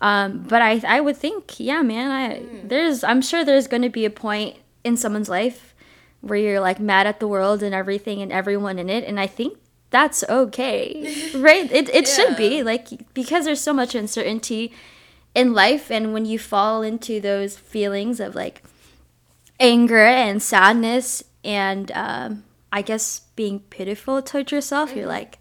[0.00, 2.68] Um, but I, I would think yeah man I mm.
[2.68, 5.74] there's I'm sure there's going to be a point in someone's life
[6.20, 9.26] where you're like mad at the world and everything and everyone in it and I
[9.26, 9.58] think
[9.90, 11.70] that's okay right?
[11.72, 14.72] It, it should be like because there's so much uncertainty
[15.34, 18.62] in life and when you fall into those feelings of like
[19.58, 25.38] anger and sadness and um, I guess being pitiful towards yourself, you're like,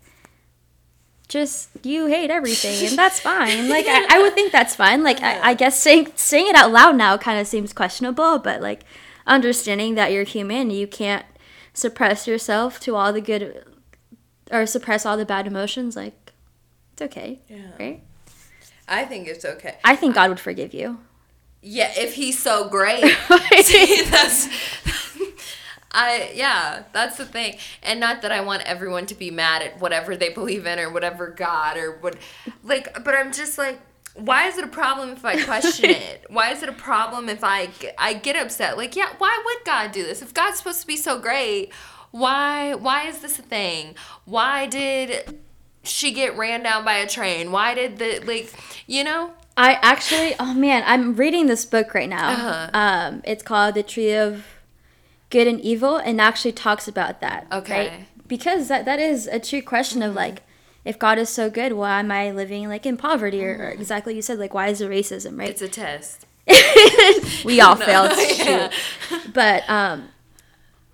[1.27, 3.67] just you hate everything, and that's fine.
[3.69, 5.03] Like I, I would think that's fine.
[5.03, 8.61] Like I, I guess saying saying it out loud now kind of seems questionable, but
[8.61, 8.83] like
[9.25, 11.25] understanding that you're human, you can't
[11.73, 13.65] suppress yourself to all the good
[14.51, 15.95] or suppress all the bad emotions.
[15.97, 16.31] Like
[16.93, 17.71] it's okay, Yeah.
[17.77, 18.03] right?
[18.87, 19.75] I think it's okay.
[19.83, 20.99] I think God would forgive you.
[21.61, 23.03] Yeah, if he's so great.
[23.63, 24.47] See, that's
[25.91, 27.57] I yeah, that's the thing.
[27.81, 30.89] And not that I want everyone to be mad at whatever they believe in or
[30.91, 32.17] whatever God or what
[32.63, 33.79] like but I'm just like
[34.17, 36.25] why is it a problem if I question it?
[36.29, 38.77] Why is it a problem if I I get upset?
[38.77, 40.21] Like, yeah, why would God do this?
[40.21, 41.71] If God's supposed to be so great,
[42.11, 43.95] why why is this a thing?
[44.25, 45.39] Why did
[45.83, 47.51] she get ran down by a train?
[47.51, 48.53] Why did the like,
[48.87, 49.33] you know?
[49.55, 52.29] I actually, oh man, I'm reading this book right now.
[52.29, 52.69] Uh-huh.
[52.73, 54.45] Um, it's called The Tree of
[55.29, 57.47] Good and Evil, and actually talks about that.
[57.51, 57.89] Okay.
[57.89, 58.07] Right?
[58.27, 60.43] Because that that is a true question of like,
[60.85, 64.15] if God is so good, why am I living like in poverty, or, or exactly
[64.15, 65.49] you said, like, why is there racism, right?
[65.49, 66.25] It's a test.
[67.45, 68.11] we all No, failed.
[68.39, 68.71] yeah.
[69.33, 70.09] But um,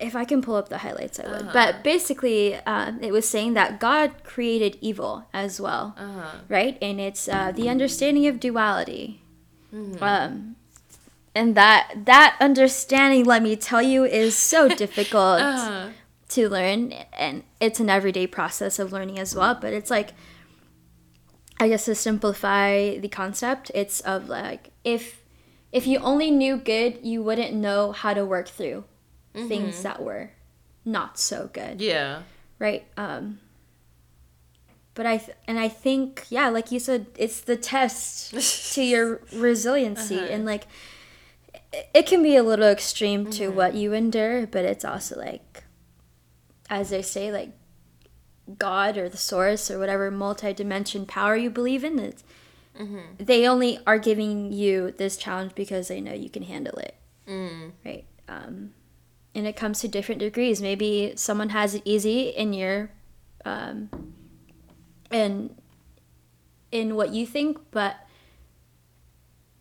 [0.00, 1.42] if I can pull up the highlights, I would.
[1.42, 1.50] Uh-huh.
[1.52, 6.38] But basically, um, it was saying that God created evil as well, Uh-huh.
[6.48, 6.76] right?
[6.82, 9.22] And it's uh, the understanding of duality.
[9.72, 10.02] Mm-hmm.
[10.02, 10.56] Um,
[11.34, 15.88] and that that understanding, let me tell you, is so difficult Uh-huh.
[16.30, 19.54] to learn, and it's an everyday process of learning as well.
[19.60, 20.10] But it's like,
[21.58, 25.22] I guess to simplify the concept, it's of like if
[25.72, 28.84] if you only knew good, you wouldn't know how to work through
[29.34, 30.30] things that were
[30.84, 32.22] not so good Yeah.
[32.60, 33.40] right um
[34.94, 38.30] but i th- and i think yeah like you said it's the test
[38.74, 40.26] to your resiliency Uh-huh.
[40.30, 40.66] and like
[41.94, 43.56] it, can be a little extreme to Mm-hmm.
[43.56, 45.64] what you endure but it's also like
[46.70, 47.50] as they say like
[48.58, 52.22] god or the source or whatever multi-dimension power you believe in it
[52.80, 53.22] Mm-hmm.
[53.24, 56.94] they only are giving you this challenge because they know you can handle it
[57.28, 57.70] Mm.
[57.84, 58.72] right um,
[59.34, 62.90] and it comes to different degrees maybe someone has it easy in your
[63.46, 63.88] um,
[65.10, 65.54] in
[66.72, 67.94] in what you think but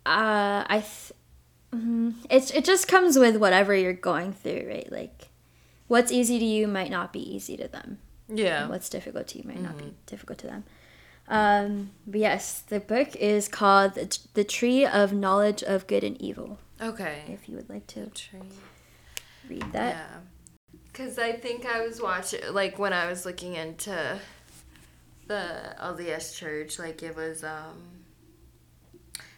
[0.05, 1.13] uh, i th-
[1.73, 5.29] mm, it's it just comes with whatever you're going through right like
[5.87, 7.97] what's easy to you might not be easy to them
[8.27, 8.67] Yeah.
[8.67, 10.63] what's difficult to you might not be difficult to them
[11.27, 16.19] um, but yes the book is called the, the tree of knowledge of good and
[16.21, 17.23] evil Okay.
[17.27, 18.39] if you would like to Tree.
[19.49, 20.17] read that Yeah.
[20.91, 24.19] Because I think I was watching, like, when I was looking into
[25.27, 27.81] the LDS church, like, it was, um,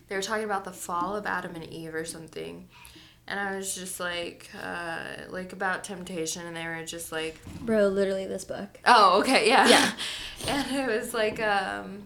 [0.07, 2.67] they were talking about the fall of Adam and Eve or something.
[3.27, 4.99] And I was just like, uh,
[5.29, 8.79] like about temptation, and they were just like, Bro, literally this book.
[8.85, 9.67] Oh, okay, yeah.
[9.67, 9.91] Yeah.
[10.47, 12.03] and it was like, um,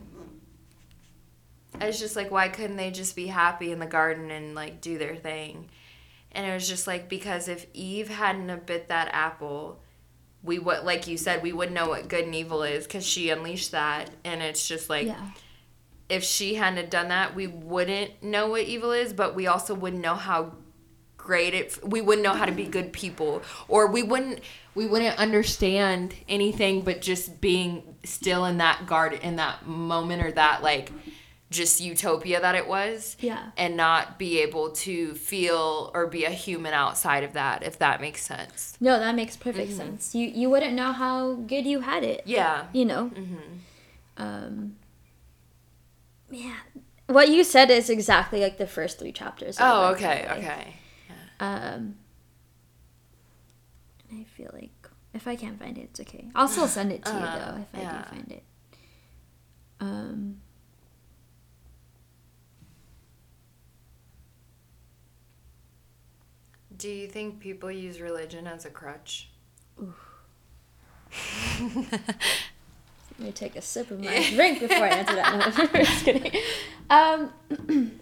[1.80, 4.82] I was just like, why couldn't they just be happy in the garden and like
[4.82, 5.70] do their thing?
[6.32, 9.82] And it was just like because if Eve hadn't have bit that apple,
[10.44, 13.30] we would like you said we wouldn't know what good and evil is because she
[13.30, 15.32] unleashed that, and it's just like yeah.
[16.10, 20.02] If she hadn't done that, we wouldn't know what evil is, but we also wouldn't
[20.02, 20.54] know how
[21.18, 21.78] great it.
[21.84, 24.40] We wouldn't know how to be good people, or we wouldn't
[24.76, 30.32] we wouldn't understand anything but just being still in that guard in that moment or
[30.32, 30.92] that like
[31.52, 33.50] just utopia that it was Yeah.
[33.58, 38.00] and not be able to feel or be a human outside of that if that
[38.02, 40.14] makes sense No, that makes perfect sense.
[40.16, 42.22] You you wouldn't know how good you had it.
[42.26, 43.12] yeah You know.
[43.14, 43.58] Mm-hmm.
[44.18, 44.76] Um.
[46.32, 46.56] Yeah.
[47.08, 49.58] What you said is exactly like the first three chapters.
[49.58, 50.48] of oh okay by the way.
[50.48, 50.76] okay
[51.40, 51.96] Um.
[54.12, 54.72] I feel like
[55.14, 56.30] if I can't find it, it's okay.
[56.36, 58.44] I'll still send it to you Uh, though if I do find it.
[59.80, 60.42] Um.
[66.78, 69.30] do you think people use religion as a crutch
[73.20, 75.58] Let me take a sip of my drink before I answer that.
[75.74, 76.32] No, just kidding.
[76.90, 77.34] Um,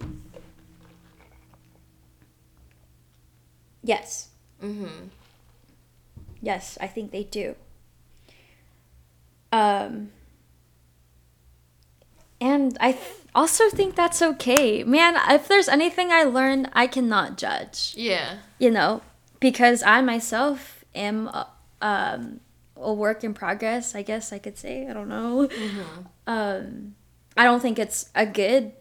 [3.84, 4.30] yes.
[4.62, 5.08] mm-hmm
[6.40, 7.56] Yes, I think they do.
[9.52, 10.12] Um,
[12.40, 13.04] and I th-
[13.34, 14.84] also think that's okay.
[14.84, 17.94] Man, if there's anything I learned, I cannot judge.
[17.98, 19.02] yeah You know,
[19.40, 21.48] because I myself am a,
[21.82, 22.40] um,
[22.80, 24.88] a work in progress, I guess I could say.
[24.88, 25.50] I don't know.
[26.26, 26.96] Um,
[27.36, 28.74] I don't think it's a good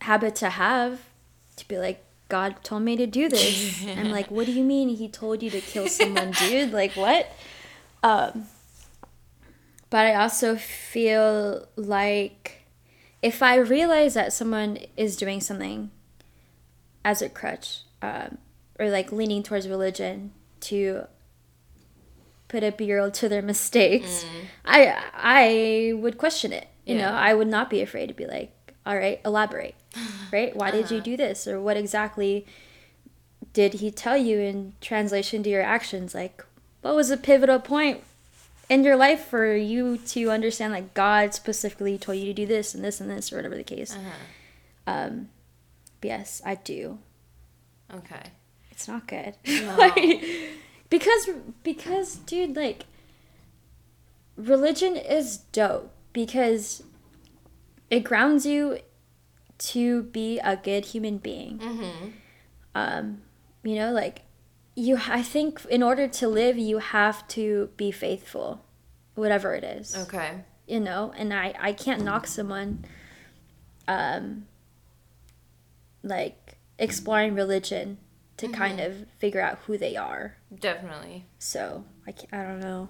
[0.00, 1.00] habit to have
[1.56, 3.84] to be like, God told me to do this.
[3.86, 6.72] I'm like, what do you mean he told you to kill someone, dude?
[6.72, 7.30] Like, what?
[8.02, 8.46] Um,
[9.90, 12.64] but I also feel like
[13.20, 15.90] if I realize that someone is doing something
[17.04, 18.38] as a crutch, um,
[18.78, 21.06] or like leaning towards religion to
[22.52, 24.44] put a bureau to their mistakes, mm.
[24.64, 26.68] I I would question it.
[26.84, 28.52] You know, I would not be afraid to be like,
[28.84, 29.76] all right, elaborate,
[30.32, 30.54] right?
[30.54, 31.04] Why did you uh-huh.
[31.04, 32.44] do this, or what exactly
[33.52, 36.14] did he tell you in translation to your actions?
[36.14, 36.44] Like,
[36.82, 38.02] what was a pivotal point
[38.68, 42.74] in your life for you to understand like God specifically told you to do this
[42.74, 43.94] and this and this or whatever the case?
[43.94, 44.10] Uh-huh.
[44.86, 45.28] Um,
[46.02, 46.98] yes, I do.
[47.94, 48.32] okay
[48.70, 49.36] It's not good.
[49.46, 49.76] No.
[49.78, 50.24] Like,
[50.92, 51.26] because
[51.62, 52.84] because dude, like
[54.36, 56.82] religion is dope because
[57.88, 58.78] it grounds you
[59.56, 61.58] to be a good human being.
[61.58, 62.08] mm-hmm.
[62.74, 63.22] Um,
[63.62, 64.20] you know, like
[64.74, 68.62] you I think in order to live you have to be faithful
[69.14, 69.96] whatever it is.
[69.96, 70.44] Okay.
[70.66, 72.84] You know and i i can't knock someone
[73.88, 74.46] um
[76.02, 77.98] like exploring religion
[78.38, 80.36] to kind of figure out who they are.
[80.54, 81.26] Definitely.
[81.38, 82.88] So i i don't know.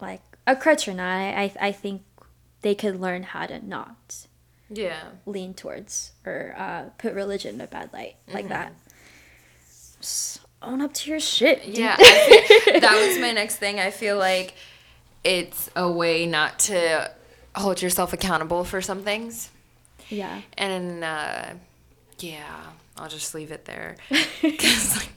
[0.00, 2.02] Like a crutch or not i i, I think
[2.62, 4.26] they could learn how to not
[4.70, 5.00] yeah.
[5.26, 8.72] lean towards or uh, put religion in a bad light like that.
[10.00, 11.78] Just own up to your shit dude.
[11.78, 13.80] Yeah, that was my next thing.
[13.80, 14.54] I feel like
[15.24, 17.10] it's a way not to
[17.54, 19.50] hold yourself accountable for some things.
[20.08, 20.42] yeah.
[20.56, 21.44] And uh,
[22.18, 22.62] yeah,
[22.98, 23.96] I'll just leave it there.
[24.42, 25.08] Like,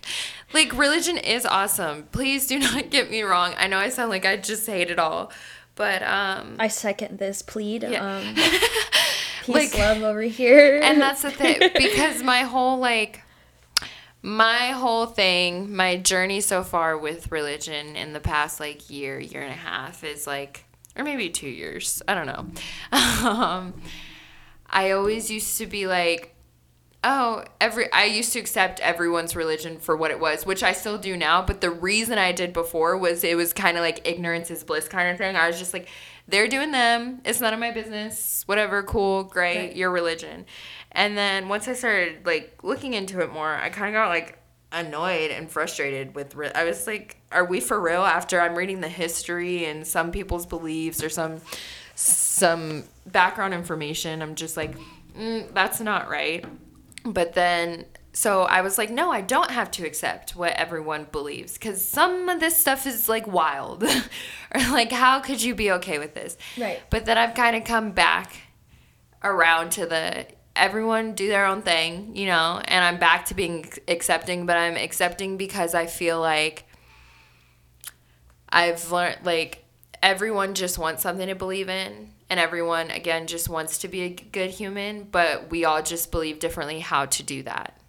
[0.54, 2.04] like religion is awesome.
[2.12, 3.54] Please do not get me wrong.
[3.58, 5.32] I know I sound like I just hate it all,
[5.76, 7.84] but um I second this plead.
[7.84, 8.18] Yeah.
[8.18, 10.80] Um, peace, Like- love over here.
[10.84, 13.22] and that's the thing because my whole like
[14.22, 19.42] my whole thing my journey so far with religion in the past like year year
[19.42, 20.66] and a half is like
[20.96, 22.46] or maybe two years i don't know
[23.28, 23.74] um,
[24.70, 26.31] i always used to be like
[27.04, 31.00] oh every i used to accept everyone's religion for what it was which i still
[31.00, 34.52] do now but the reason i did before was it was kind of like ignorance
[34.52, 35.36] is bliss kind of thing.
[35.36, 35.88] I was just like
[36.28, 37.20] they're doing them.
[37.26, 38.44] It's none of my business.
[38.46, 38.84] Whatever.
[38.84, 39.24] Cool.
[39.24, 39.58] Great.
[39.58, 39.76] Right.
[39.76, 40.46] your religion.
[40.92, 44.38] And then once i started like looking into it more i kind of got like
[44.72, 48.04] annoyed and frustrated with re- i was like are we for real?
[48.04, 51.42] After i'm reading the history and some people's beliefs or some
[51.96, 54.78] some background information i'm just like
[55.18, 56.46] mm, that's not right
[57.06, 61.54] but then, so I was like, no, I don't have to accept what everyone believes
[61.54, 63.84] because some of this stuff is like wild.
[64.56, 66.38] or like, how could you be okay with this?
[66.58, 66.82] Right.
[66.90, 68.34] But then I've kind of come back
[69.24, 70.26] around to the
[70.56, 74.76] everyone do their own thing, you know, and I'm back to being accepting, but I'm
[74.76, 76.66] accepting because I feel like
[78.50, 79.64] I've learned like
[80.04, 84.10] everyone just wants something to believe in and everyone again just wants to be a
[84.10, 87.80] good human but we all just believe differently how to do that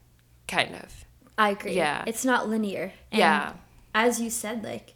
[0.46, 1.04] kind of
[1.38, 1.72] I agree.
[1.74, 2.04] Yeah.
[2.06, 2.92] It's not linear.
[3.10, 3.52] And Yeah.
[3.94, 4.94] As you said, like,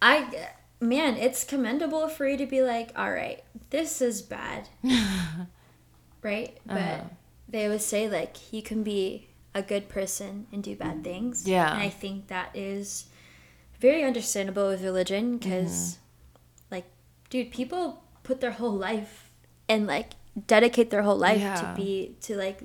[0.00, 0.48] I,
[0.80, 4.68] man, it's commendable for you to be like, all right, this is bad.
[6.22, 6.56] right?
[6.66, 7.04] But Uh-huh.
[7.48, 11.46] they always say, like, you can be a good person and do bad things.
[11.46, 11.70] Yeah.
[11.72, 13.06] And I think that is
[13.80, 15.98] very understandable with religion because, Mm-hmm.
[17.32, 19.30] Dude, people put their whole life
[19.68, 20.10] and, like,
[20.46, 21.54] dedicate their whole life Yeah.
[21.62, 22.60] to be, to, like,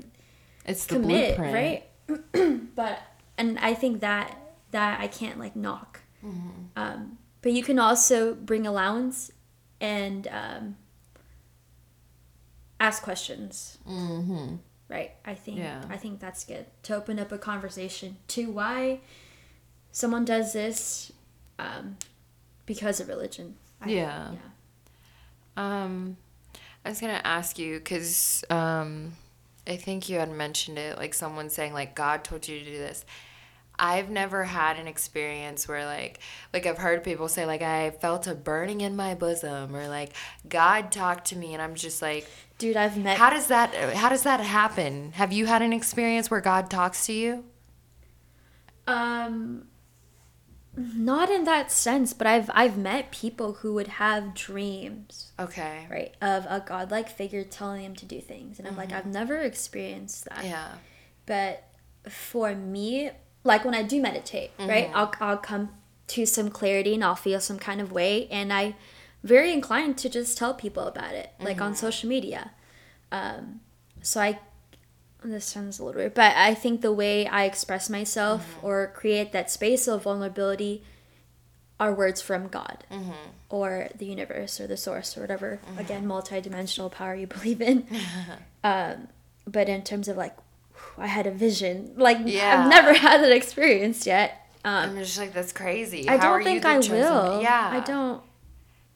[0.66, 2.70] it's the commit, blueprint right?
[2.76, 3.00] but
[3.38, 4.38] and I think that
[4.72, 6.02] that I can't like knock.
[6.26, 6.50] Mm-hmm.
[6.76, 9.32] Um, but you can also bring allowance
[9.80, 10.76] and um,
[12.80, 13.78] ask questions.
[13.88, 14.56] mm-hmm.
[14.90, 15.12] Right.
[15.26, 15.84] I think Yeah.
[15.90, 19.02] I think that's good to open up a conversation to why
[19.92, 21.12] someone does this
[21.60, 21.98] um,
[22.66, 23.56] because of religion.
[23.82, 24.32] I- Yeah.
[24.34, 24.40] Yeah.
[25.58, 26.16] Um,
[26.86, 29.14] I was gonna ask you because um,
[29.68, 32.78] I think you had mentioned it, like someone saying like God told you to do
[32.78, 33.04] this.
[33.80, 36.20] I've never had an experience where like
[36.54, 40.14] like I've heard people say like I felt a burning in my bosom or like
[40.48, 42.28] God talked to me and I'm just like
[42.58, 45.12] Dude, I've met how does that how does that happen?
[45.12, 47.44] Have you had an experience where God talks to you?
[48.88, 49.68] Um,
[50.78, 55.88] not in that sense, but I've I've met people who would have dreams, Okay.
[55.90, 58.98] right, of a godlike figure telling them to do things, and I'm like, mm-hmm.
[59.00, 60.46] I've never experienced that.
[60.46, 60.74] Yeah.
[61.26, 61.64] But
[62.08, 63.12] for me,
[63.44, 64.96] like when I do meditate, right, mm-hmm.
[64.96, 65.70] I'll I'll come
[66.08, 68.76] to some clarity and I'll feel some kind of way, and I
[69.24, 71.80] very inclined to just tell people about it, like on mm-hmm.
[71.80, 72.52] social media.
[73.12, 73.62] Um,
[74.02, 74.40] so I
[75.24, 79.32] this sounds a little weird, but I think the way I express myself or create
[79.32, 80.84] that space of vulnerability
[81.80, 82.84] are words from God
[83.50, 85.60] or the universe or the source or whatever.
[85.78, 87.86] Again, multidimensional power you believe in.
[88.64, 89.08] um,
[89.46, 90.36] but in terms of like,
[90.98, 91.94] I had a vision.
[91.96, 92.64] Like Yeah.
[92.64, 94.44] I've never had that experience yet.
[94.66, 96.10] Um, I'm just like that's crazy.
[96.10, 97.42] I How don't think I will.
[97.42, 97.70] Yeah.
[97.74, 98.22] I don't.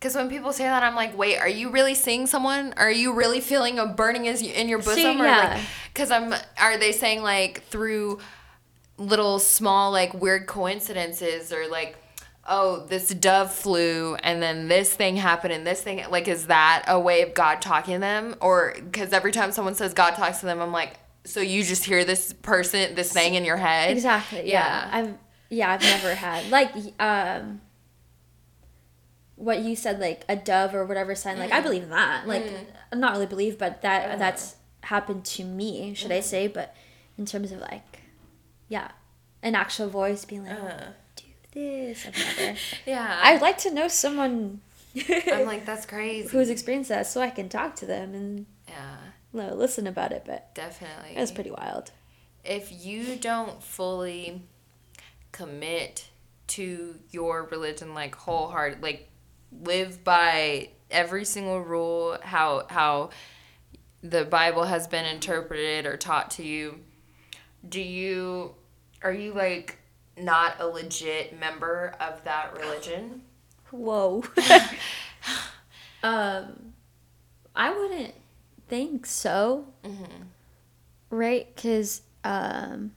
[0.01, 2.73] Because when people say that, I'm like, wait, are you really seeing someone?
[2.77, 4.95] Are you really feeling a burning in your bosom?
[4.95, 5.53] See, yeah.
[5.53, 5.61] like,
[5.93, 8.17] because I'm, are they saying like through
[8.97, 11.97] little small like weird coincidences or like,
[12.47, 16.83] oh, this dove flew and then this thing happened and this thing, like, is that
[16.87, 18.33] a way of God talking to them?
[18.41, 20.95] Or because every time someone says God talks to them, I'm like,
[21.25, 23.91] so you just hear this person, this thing in your head?
[23.91, 24.49] Exactly.
[24.49, 24.89] Yeah.
[24.91, 25.13] I've
[25.51, 27.61] yeah, I've never had like um
[29.41, 31.63] what you said like a dove or whatever sign like I mm.
[31.63, 32.27] believe in that.
[32.27, 32.97] Like mm.
[32.97, 36.23] not really believe but that that's happened to me, should I mm.
[36.23, 36.75] say, but
[37.17, 38.01] in terms of like
[38.69, 38.91] yeah,
[39.43, 40.85] an actual voice being like Uh,
[41.15, 41.23] do
[41.53, 42.07] this.
[42.85, 43.19] Yeah.
[43.23, 44.61] I'd like to know someone
[44.95, 46.27] I'm like, that's crazy.
[46.29, 48.97] who's experienced that so I can talk to them and yeah,
[49.33, 51.15] know, listen about it, but definitely.
[51.15, 51.91] it was pretty wild.
[52.43, 54.41] if you don't fully
[55.31, 56.09] commit
[56.47, 59.09] to your religion like wholehearted like
[59.63, 63.09] live by every single rule how how
[64.03, 66.79] the bible has been interpreted or taught to you
[67.67, 68.53] do you
[69.03, 69.77] are you like
[70.17, 73.21] not a legit member of that religion
[73.71, 74.23] Whoa.
[76.03, 76.73] um,
[77.55, 78.13] I wouldn't
[78.67, 79.65] think so.
[81.09, 81.53] Right?
[81.55, 82.91] Because um,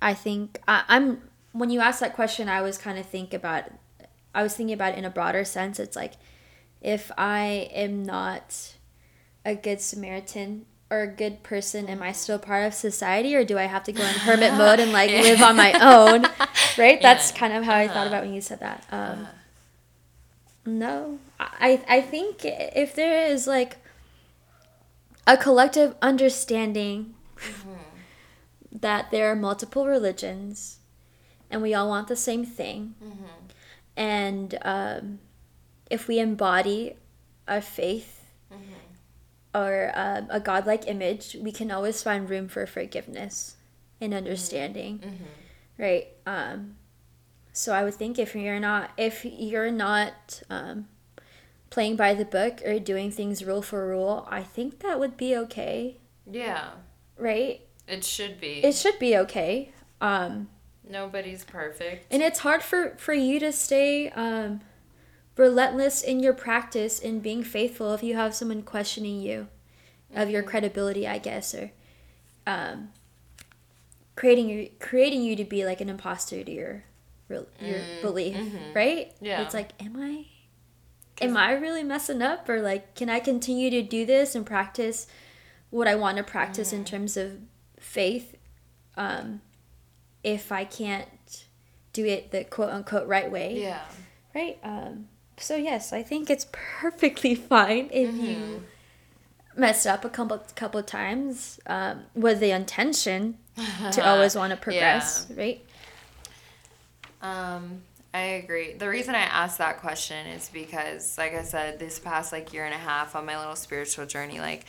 [0.00, 1.22] I think I, I'm
[1.52, 3.64] when you asked that question, I was kind of think about
[4.34, 5.78] I was thinking about it in a broader sense.
[5.78, 6.14] It's like
[6.80, 8.74] if I am not
[9.44, 13.56] a good Samaritan or a good person, am I still part of society or do
[13.58, 16.26] I have to go in hermit mode and like live on my own?
[16.76, 17.00] Right?
[17.00, 17.38] That's Yeah.
[17.38, 18.06] kind of how I thought Uh-huh.
[18.08, 18.84] about when you said that.
[18.90, 19.26] Um, Uh,
[20.66, 23.76] no, I I think if there is like
[25.26, 27.14] a collective understanding
[28.72, 30.78] that there are multiple religions
[31.50, 32.94] and we all want the same thing,
[33.96, 35.18] and um,
[35.90, 36.96] if we embody
[37.46, 38.22] a faith
[39.54, 43.56] or um, a godlike image, we can always find room for forgiveness
[44.00, 45.00] and understanding,
[45.78, 46.08] right?
[46.26, 46.76] Um,
[47.52, 50.88] so I would think if you're not if you're not um,
[51.70, 55.36] playing by the book or doing things rule for rule, I think that would be
[55.36, 55.98] okay,
[56.30, 56.70] yeah,
[57.16, 57.60] right?
[57.86, 58.64] it should be.
[58.64, 59.70] It should be okay.
[60.00, 60.48] Um,
[60.88, 62.06] Nobody's perfect.
[62.12, 64.60] and it's hard for for you to stay um,
[65.36, 69.48] relentless in your practice in being faithful if you have someone questioning you
[70.14, 71.72] of your credibility, I guess, or
[72.46, 72.90] um,
[74.16, 76.84] creating you creating you to be like an imposter to your
[77.28, 78.36] your belief,
[78.74, 79.12] right?
[79.20, 79.40] Yeah.
[79.42, 80.26] It's like, am I
[81.20, 85.06] am I really messing up, or like, can I continue to do this and practice
[85.70, 87.38] what I want to practice in terms of
[87.80, 88.36] faith?
[88.96, 89.40] Um,
[90.24, 91.08] if I can't
[91.92, 93.82] do it the quote unquote right way, yeah.
[94.34, 94.58] right?
[94.64, 95.06] Um,
[95.36, 98.24] so yes, I think it's perfectly fine if Mm-hmm.
[98.26, 98.62] you
[99.56, 103.38] messed up a couple couple times um, with the intention
[103.92, 105.64] to always want to progress, right?
[107.22, 108.74] Um, I agree.
[108.74, 112.64] The reason I asked that question is because, like I said, this past like year
[112.64, 114.64] and a half on my little spiritual journey, like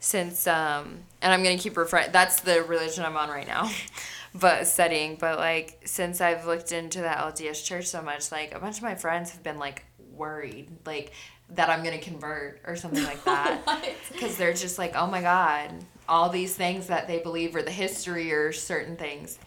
[0.00, 2.12] since um, and I'm gonna keep referring.
[2.12, 3.70] That's the religion I'm on right now,
[4.34, 5.16] but studying.
[5.16, 8.82] But like since I've looked into the LDS Church so much, like a bunch of
[8.82, 11.12] my friends have been like worried, like
[11.50, 13.62] that I'm gonna convert or something like that
[14.12, 15.70] because they're just like, oh my god,
[16.08, 19.38] all these things that they believe or the history or certain things.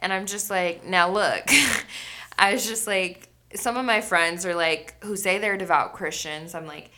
[0.00, 1.44] And I'm just like, now look,
[2.38, 6.54] I was just like, some of my friends are like, who say they're devout Christians,
[6.54, 6.90] I'm like,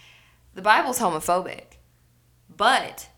[0.55, 1.76] the Bible's homophobic,
[2.55, 3.09] but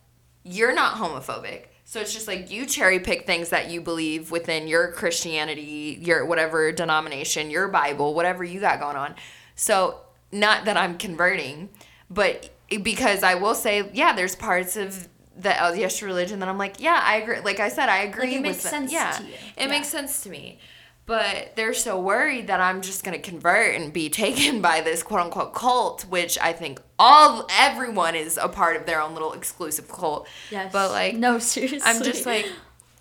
[0.45, 1.65] you're not homophobic.
[1.93, 6.25] So it's just like you cherry pick things that you believe within your Christianity, your
[6.25, 9.15] whatever denomination, your Bible, whatever you got going on.
[9.57, 10.01] So
[10.33, 11.69] not that I'm converting,
[12.09, 12.49] but
[12.83, 16.99] because I will say, yeah, there's parts of the LDS religion that I'm like, yeah,
[17.05, 17.41] I agree.
[17.41, 19.35] Like I said, I agree it with makes sense yeah, to you.
[19.35, 19.67] It Yeah.
[19.67, 20.61] makes sense to me.
[21.05, 25.21] But they're so worried that I'm just gonna convert and be taken by this quote
[25.21, 29.89] unquote cult, which I think all everyone is a part of their own little exclusive
[29.89, 30.29] cult.
[30.51, 30.73] Yes.
[30.73, 31.81] But like no, seriously.
[31.85, 32.49] I'm just like,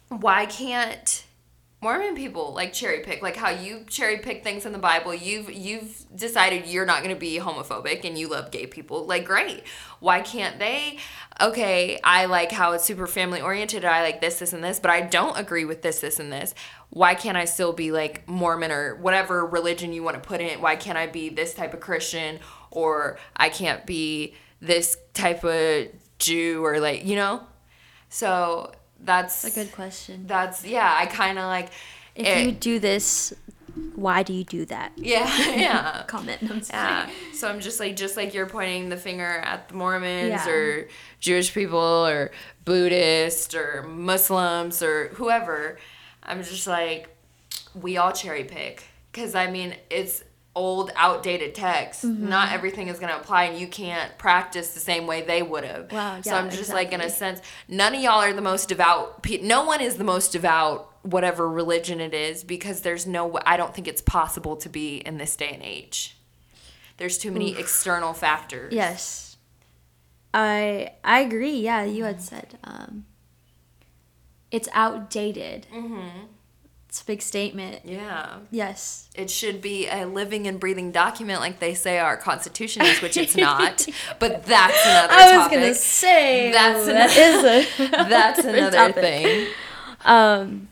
[0.09, 1.23] why can't
[1.83, 3.23] Mormon people like cherry pick?
[3.23, 5.15] Like how you cherry pick things in the Bible.
[5.15, 9.07] You've you've decided you're not gonna be homophobic and you love gay people.
[9.07, 9.63] Like great.
[9.99, 10.99] Why can't they?
[11.41, 13.83] Okay, I like how it's super family oriented.
[13.83, 16.53] I like this, this, and this, but I don't agree with this, this, and this.
[16.91, 20.47] Why can't I still be like Mormon or whatever religion you want to put in?
[20.47, 20.61] it?
[20.61, 25.87] Why can't I be this type of Christian or I can't be this type of
[26.19, 27.41] Jew or like you know?
[28.09, 28.71] So
[29.03, 30.25] that's a good question.
[30.27, 30.93] that's yeah.
[30.95, 31.69] I kind of like
[32.15, 33.33] If it- you do this,
[33.95, 34.91] why do you do that?
[34.97, 36.03] yeah yeah.
[36.07, 36.41] Comment.
[36.41, 37.09] No, I'm just Yeah.
[37.33, 40.49] So I'm just like just like you're pointing the finger at the Mormons Yeah.
[40.49, 40.87] or
[41.19, 42.31] Jewish people or
[42.65, 45.77] Buddhist or Muslims or whoever.
[46.23, 47.15] I'm just like
[47.73, 48.83] we all cherry pick
[49.13, 50.23] cuz I mean it's
[50.53, 52.03] old outdated text.
[52.03, 52.27] Mm-hmm.
[52.27, 55.63] Not everything is going to apply and you can't practice the same way they would
[55.63, 55.91] have.
[55.91, 58.67] Wow, so yeah, I'm just like in a sense none of y'all are the most
[58.67, 63.39] devout pe- no one is the most devout whatever religion it is because there's no
[63.45, 66.17] I don't think it's possible to be in this day and age.
[66.97, 68.73] There's too many external factors.
[68.73, 69.37] Yes.
[70.33, 71.55] I I agree.
[71.59, 73.05] Yeah, you had said um,
[74.51, 75.67] it's outdated.
[75.73, 76.27] Mhm.
[76.91, 77.79] It's a big statement.
[77.85, 78.39] Yeah.
[78.51, 79.07] Yes.
[79.15, 83.15] It should be a living and breathing document like they say our constitution is, which
[83.15, 83.87] it's not.
[84.19, 85.59] But that's another I was topic.
[85.59, 87.43] gonna say That's that is
[87.79, 88.95] a that's another topic.
[89.03, 89.47] thing.
[90.03, 90.67] Um,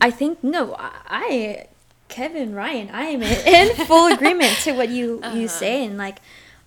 [0.00, 1.66] I think no, I,
[2.08, 5.36] Kevin Ryan, I am in, in full agreement to what you Uh-huh.
[5.36, 6.18] you say, and like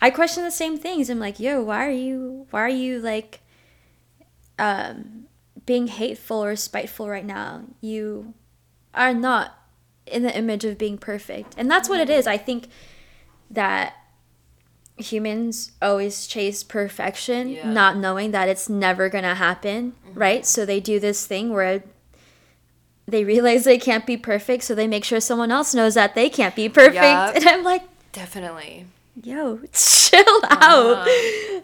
[0.02, 1.10] I question the same things.
[1.10, 3.42] I'm like, yo, why are you why are you like
[4.58, 5.26] um
[5.66, 7.64] being hateful or spiteful right now?
[7.82, 8.34] You
[8.94, 9.58] are not
[10.06, 12.28] in the image of being perfect, and that's what it is.
[12.28, 12.68] I think
[13.50, 13.94] that
[14.98, 17.62] humans always chase perfection, Yeah.
[17.64, 17.74] Mm-hmm.
[17.74, 20.46] not knowing that it's never gonna happen, right?
[20.46, 21.84] So they do this thing where
[23.08, 26.30] they realize they can't be perfect, so they make sure someone else knows that they
[26.30, 26.96] can't be perfect.
[26.96, 27.36] Yup.
[27.36, 28.86] And I'm like, Definitely.
[29.24, 31.08] yo, chill out.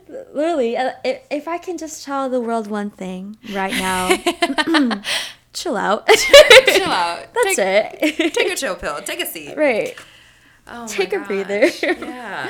[0.09, 4.09] Literally, uh, if, if I can just tell the world one thing right now,
[5.53, 6.07] chill out.
[6.07, 7.33] Chill out.
[7.33, 8.33] That's take, it.
[8.33, 9.01] Take a chill pill.
[9.01, 9.55] Take a seat.
[9.57, 9.95] right.
[10.67, 11.27] Oh Take a gosh.
[11.27, 11.65] breather.
[11.83, 12.49] yeah.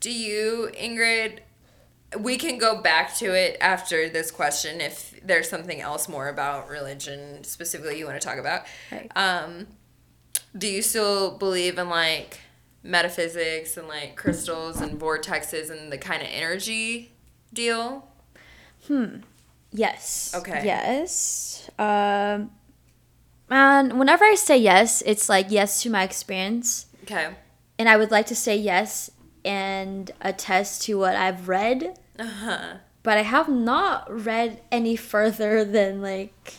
[0.00, 1.40] Do you, Ingrid?
[2.18, 6.68] We can go back to it after this question if there's something else more about
[6.68, 8.66] religion specifically you want to talk about.
[8.90, 9.10] Right.
[9.16, 9.66] Um,
[10.56, 12.40] do you still believe in like
[12.82, 17.12] metaphysics and like crystals and vortexes and the kind of energy
[17.52, 18.08] deal?
[18.86, 19.18] Hmm.
[19.72, 20.32] Yes.
[20.34, 20.62] Okay.
[20.64, 21.70] Yes.
[21.78, 22.50] Um,
[23.50, 27.28] and whenever I say yes, it's like yes to my experience, Okay.
[27.78, 29.10] and I would like to say yes
[29.44, 32.74] and attest to what I've read, Uh huh.
[33.02, 36.54] but I have not read any further than like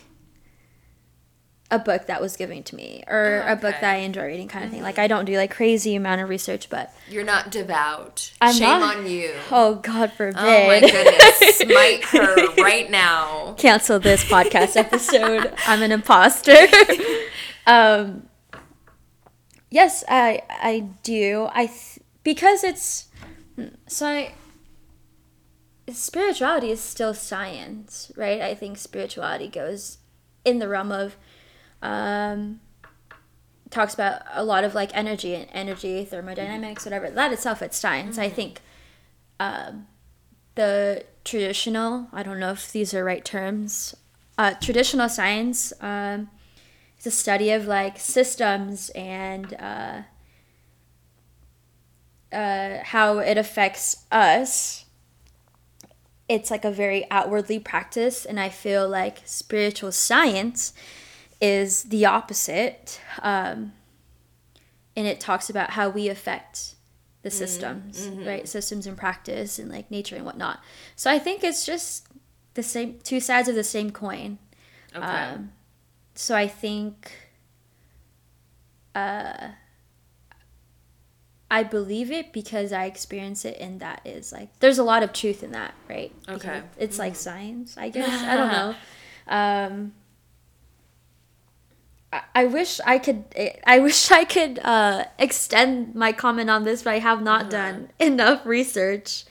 [1.74, 4.47] a book that was given to me or Oh, a book that I enjoy reading,
[4.47, 4.82] kind of thing.
[4.84, 8.32] Like I don't do like crazy amount of research, but You're not devout.
[8.41, 9.34] I'm Shame not- on you.
[9.51, 10.36] oh God forbid!
[10.39, 11.57] Oh my goodness.
[11.57, 13.55] Smite her right now.
[13.57, 15.53] cancel this podcast episode.
[15.67, 16.55] I'm an imposter.
[17.67, 18.28] um,
[19.69, 21.49] yes, I I do.
[21.53, 23.07] I th- because it's
[23.88, 24.34] so I
[25.91, 28.41] spirituality is still science, right?
[28.41, 29.97] I think spirituality goes
[30.45, 31.15] in the realm of
[31.84, 32.59] um
[33.69, 37.09] talks about a lot of like energy and energy thermodynamics whatever.
[37.09, 38.61] That itself it's science i think.
[39.39, 39.88] Um
[40.55, 43.95] the traditional i don't know if these are right terms
[44.38, 46.29] uh, traditional science um,
[46.99, 50.01] is a study of like systems and uh,
[52.36, 54.86] uh, how it affects us.
[56.27, 60.73] It's like a very outwardly practice and i feel like spiritual science
[61.44, 63.74] is the opposite um,
[64.96, 66.76] and it talks about how we affect
[67.22, 68.48] the systems right?
[68.48, 70.60] Systems and practice and like nature and whatnot.
[70.96, 72.08] So i think it's just
[72.54, 74.38] the same two sides of the same coin.
[74.96, 75.06] Okay.
[75.06, 75.52] um,
[76.16, 77.12] so i think
[78.96, 79.48] uh,
[81.50, 85.12] i believe it because i experience it and that is like there's a lot of
[85.14, 86.12] truth in that right?
[86.30, 86.38] Okay.
[86.38, 88.22] Because it's like science i guess.
[88.24, 88.76] I don't know.
[89.26, 89.94] Um,
[92.36, 93.24] I- wish I could.
[93.66, 97.89] I wish I could uh, extend my comment on this, but I have not done
[97.99, 99.26] enough research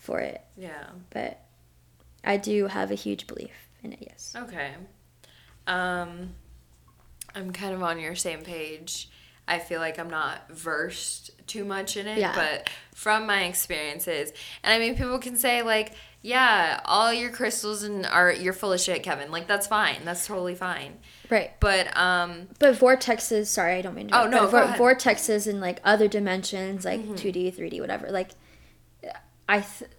[0.00, 0.40] for it.
[0.56, 0.86] yeah.
[1.10, 1.40] But
[2.24, 3.52] I do have a huge belief
[3.82, 3.98] in it.
[4.00, 4.34] Yes.
[4.36, 4.72] Okay.
[5.66, 6.30] Um,
[7.34, 9.08] I'm kind of on your same page.
[9.48, 12.34] I feel like I'm not versed too much in it, Yeah.
[12.34, 14.32] but from my experiences,
[14.64, 15.92] and I mean, people can say like,
[16.26, 20.04] "Yeah, all your crystals and are you're full of shit, Kevin." Like that's fine.
[20.04, 20.98] That's totally fine.
[21.30, 21.52] Right.
[21.60, 23.46] But um, But vortexes.
[23.46, 24.22] Sorry, I don't mean to.
[24.22, 28.10] Oh, no, but vortexes in like other dimensions, like 2D, 3D, whatever.
[28.10, 28.30] Like,
[29.48, 29.60] I.
[29.60, 29.90] Th-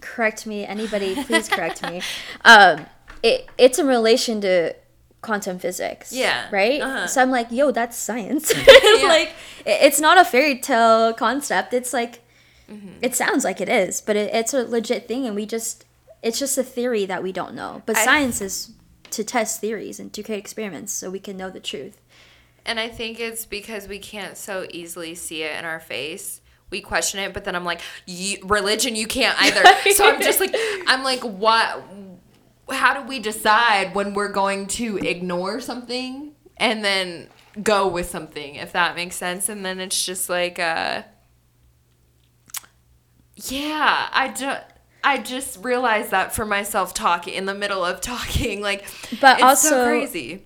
[0.00, 1.14] correct me, anybody.
[1.24, 2.02] Please correct me.
[2.44, 2.86] Um,
[3.22, 4.74] it it's in relation to
[5.22, 6.12] quantum physics.
[6.12, 6.80] Yeah, Right.
[6.80, 7.06] uh-huh.
[7.08, 8.52] So I'm like, yo, that's science.
[8.56, 9.08] Yeah.
[9.08, 9.32] like,
[9.64, 11.74] it's not a fairy tale concept.
[11.74, 12.20] It's like,
[12.70, 12.98] Mm-hmm.
[13.02, 15.84] it sounds like it is, but it, it's a legit thing, and we just.
[16.22, 17.82] It's just a theory that we don't know.
[17.86, 18.72] But I- science is
[19.10, 22.00] to test theories and to create experiments so we can know the truth.
[22.64, 26.40] And I think it's because we can't so easily see it in our face.
[26.70, 29.62] We question it, but then I'm like, "You- religion, you can't either.
[29.92, 30.52] so I'm just like,
[30.88, 31.84] I'm like, what?
[32.68, 37.28] How do we decide when we're going to ignore something and then
[37.62, 39.48] go with something, if that makes sense?
[39.48, 41.02] And then it's just like, uh,
[43.36, 44.64] yeah, I just.
[45.04, 48.84] I just realized that for myself talking in the middle of talking, like,
[49.20, 50.42] But it's so also- crazy.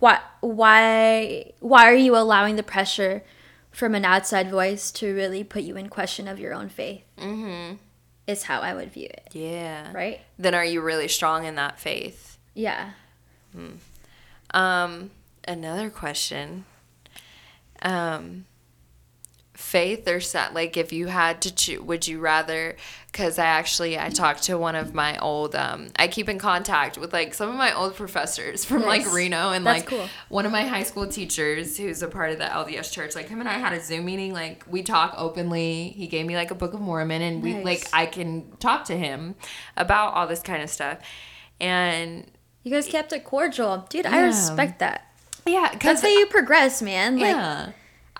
[0.00, 3.22] why why why are you allowing the pressure
[3.70, 7.76] from an outside voice to really put you in question of your own faith Mm-hmm.
[8.26, 9.92] is how i would view it Yeah.
[9.92, 12.36] right then are you really strong in that faith?
[12.54, 12.92] yeah
[14.52, 15.10] Um,
[15.46, 16.64] another question.
[17.82, 18.46] Um,
[19.60, 22.74] faith or set like if you had to choose would you rather
[23.06, 26.96] because i actually i talked to one of my old um i keep in contact
[26.96, 30.08] with like some of my old professors from like reno and That's like cool.
[30.30, 33.38] one of my high school teachers who's a part of the lds church like him
[33.40, 35.90] and i had a zoom meeting like we talk openly.
[35.90, 38.96] He gave me like a book of mormon and we like i can talk to
[38.96, 39.34] him
[39.76, 40.98] about all this kind of stuff.
[41.60, 42.30] And
[42.62, 43.86] you guys kept it cordial.
[43.90, 45.06] Dude i respect that.
[45.46, 47.18] Yeah that's because how you progress man.
[47.18, 47.72] Like yeah.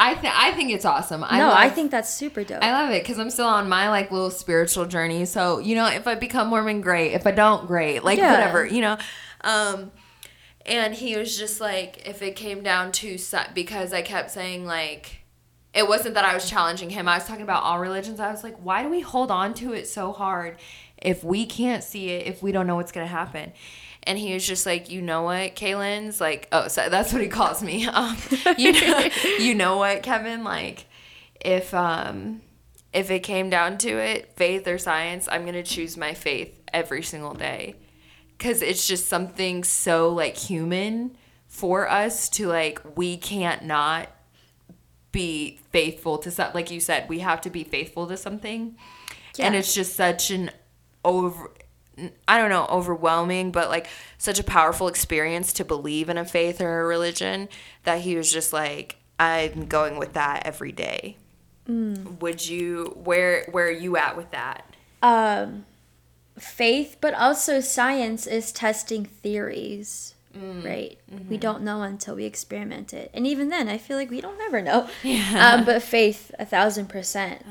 [0.03, 1.23] I think I think it's awesome.
[1.23, 2.63] I no, love, I think that's super dope.
[2.63, 5.27] I love it because I'm still on my like little spiritual journey.
[5.27, 7.13] So you know, if I become Mormon, great.
[7.13, 8.03] If I don't, great.
[8.03, 8.33] Like Yeah.
[8.33, 8.97] whatever, you know.
[9.43, 9.93] Um,
[10.65, 14.65] and he was just like, if it came down to su- because I kept saying
[14.65, 15.21] like,
[15.75, 17.07] it wasn't that I was challenging him.
[17.07, 18.21] I was talking about all religions.
[18.21, 20.57] I was like, why do we hold on to it so hard
[20.97, 22.27] if we can't see it?
[22.27, 23.53] If we don't know what's gonna happen?
[24.05, 27.29] And he was just like, you know what, Kaylin's like, oh, so that's what he
[27.29, 27.87] calls me.
[27.93, 28.17] Um,
[28.57, 29.09] you know,
[29.39, 30.43] you know what, Kevin?
[30.45, 30.87] Like,
[31.41, 32.41] if um,
[32.93, 37.03] if it came down to it, faith or science, I'm gonna choose my faith every
[37.03, 37.77] single day,
[38.39, 41.17] cause it's just something so like human
[41.47, 44.09] for us to like we can't not
[45.13, 46.55] be faithful to something.
[46.55, 48.77] Like you said, we have to be faithful to something,
[49.39, 50.51] and it's just such an
[51.05, 51.51] over
[52.29, 56.61] I don't know, overwhelming, but like such a powerful experience to believe in a faith
[56.61, 57.49] or a religion
[57.85, 61.17] that he was just like, I'm going with that every day.
[61.69, 64.65] Would you where where are you at with that?
[65.03, 65.65] um,
[66.39, 70.99] faith, but also science is testing theories, right?
[71.29, 74.41] We don't know until we experiment it, and even then, I feel like we don't
[74.41, 74.89] ever know.
[75.05, 75.55] Yeah.
[75.59, 77.45] Um, but faith, a thousand percent,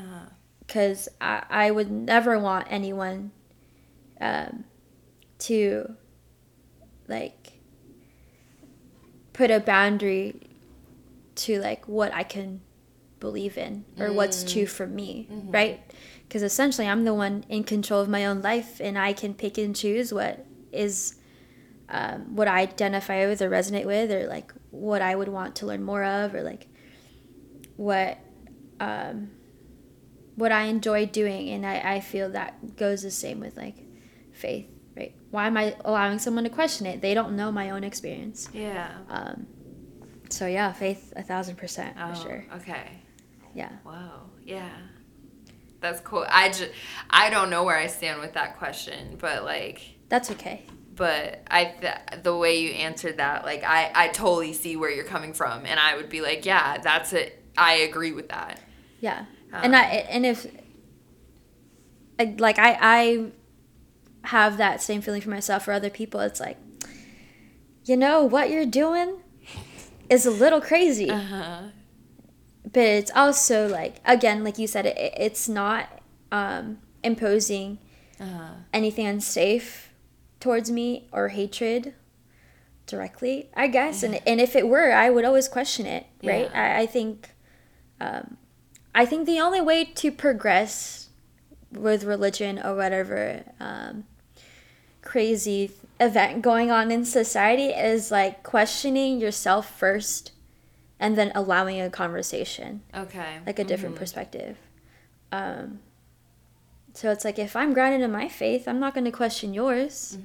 [0.67, 3.31] because I, I would never want anyone
[4.21, 4.65] um,
[5.39, 5.95] to
[7.07, 7.53] like
[9.33, 10.35] put a boundary
[11.35, 12.61] to like what I can
[13.19, 15.79] believe in or what's true for me, right?
[16.27, 19.57] Because essentially, I'm the one in control of my own life, and I can pick
[19.57, 21.15] and choose what is
[21.89, 25.65] um, what I identify with or resonate with, or like what I would want to
[25.65, 26.67] learn more of, or like
[27.77, 28.19] what
[28.79, 29.31] um,
[30.35, 33.77] what I enjoy doing, and I, I feel that goes the same with like
[34.39, 35.13] faith, right?
[35.31, 37.01] Why am I allowing someone to question it?
[37.01, 38.49] They don't know my own experience.
[38.53, 38.89] Yeah.
[39.09, 39.47] Um,
[40.29, 42.45] so yeah, faith a thousand percent for Oh, sure.
[42.57, 43.01] Okay.
[43.53, 43.71] Yeah.
[43.85, 44.29] Wow.
[44.43, 44.69] Yeah.
[45.81, 46.25] That's cool.
[46.29, 46.71] I just
[47.09, 50.65] I don't know where I stand with that question, but like That's okay.
[50.95, 55.05] but I th- the way you answered that, like I I totally see where you're
[55.05, 57.43] coming from, and I would be like, yeah, that's it.
[57.57, 58.59] I agree with that.
[58.99, 59.25] Yeah.
[59.53, 60.47] and I Um, and if
[62.39, 63.31] like I I
[64.25, 66.57] have that same feeling for myself or other people, it's like
[67.85, 69.17] you know what you're doing
[70.09, 71.09] is a little crazy.
[71.09, 71.61] Uh-huh.
[72.71, 75.87] but it's also like again like you said it, it- it's not
[76.31, 77.79] um, imposing
[78.19, 78.49] Uh-huh.
[78.73, 79.91] anything unsafe
[80.39, 81.93] towards me or hatred
[82.85, 86.75] directly i guess and, and if it were i would always question it right Yeah.
[86.77, 87.29] I, I think
[88.01, 88.37] um,
[88.93, 91.09] i think the only way to progress
[91.71, 94.05] with religion or whatever um,
[95.10, 100.31] crazy event going on in society is like questioning yourself first
[100.99, 103.40] and then allowing a conversation Okay.
[103.48, 104.56] like a different perspective.
[105.31, 105.80] Um,
[106.94, 110.18] so it's like if I'm grounded in my faith, I'm not going to question yours,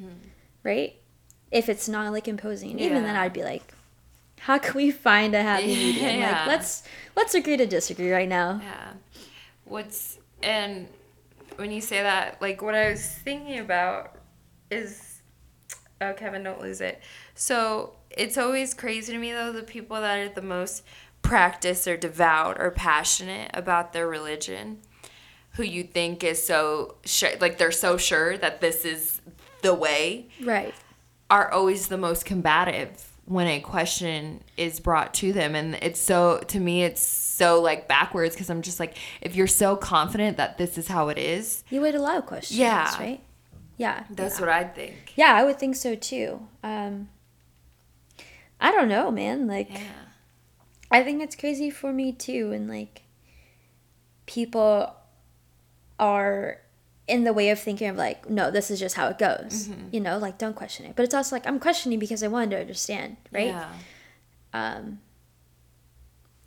[0.62, 0.94] right?
[1.50, 3.72] If it's not like imposing, and even then I'd be like,
[4.40, 6.20] how can we find a happy medium?
[6.20, 6.30] Yeah.
[6.40, 6.82] Like let's
[7.16, 8.60] let's agree to disagree right now.
[8.62, 8.92] Yeah.
[9.64, 10.88] What's and
[11.56, 14.13] when you say that, like what I was thinking about
[14.74, 15.20] is
[16.00, 17.00] oh Kevin, don't lose it.
[17.34, 20.82] So it's always crazy to me though the people that are the most
[21.22, 24.78] practiced or devout or passionate about their religion,
[25.52, 29.20] who you think is so sure, like they're so sure that this is
[29.62, 30.74] the way, Right.
[31.30, 36.40] are always the most combative when a question is brought to them and it's so
[36.48, 40.58] to me it's so like backwards because i'm just like if you're so confident that
[40.58, 42.94] this is how it is You would allow questions, Yeah.
[43.00, 43.20] right?
[43.76, 44.04] Yeah.
[44.10, 44.40] that's yeah.
[44.40, 46.46] what i'd think Yeah, I would think so too.
[46.62, 47.08] Um,
[48.60, 49.46] I don't know, man.
[49.46, 50.04] Like, yeah
[50.94, 53.02] I think it's crazy for me too, and like
[54.26, 54.94] people
[55.98, 56.60] are
[57.08, 59.68] in the way of thinking of like, no, this is just how it goes.
[59.68, 59.88] Mm-hmm.
[59.90, 60.94] You know, like don't question it.
[60.94, 63.48] But it's also like I'm questioning because I wanted to understand, right?
[63.48, 63.72] yeah
[64.52, 65.00] Um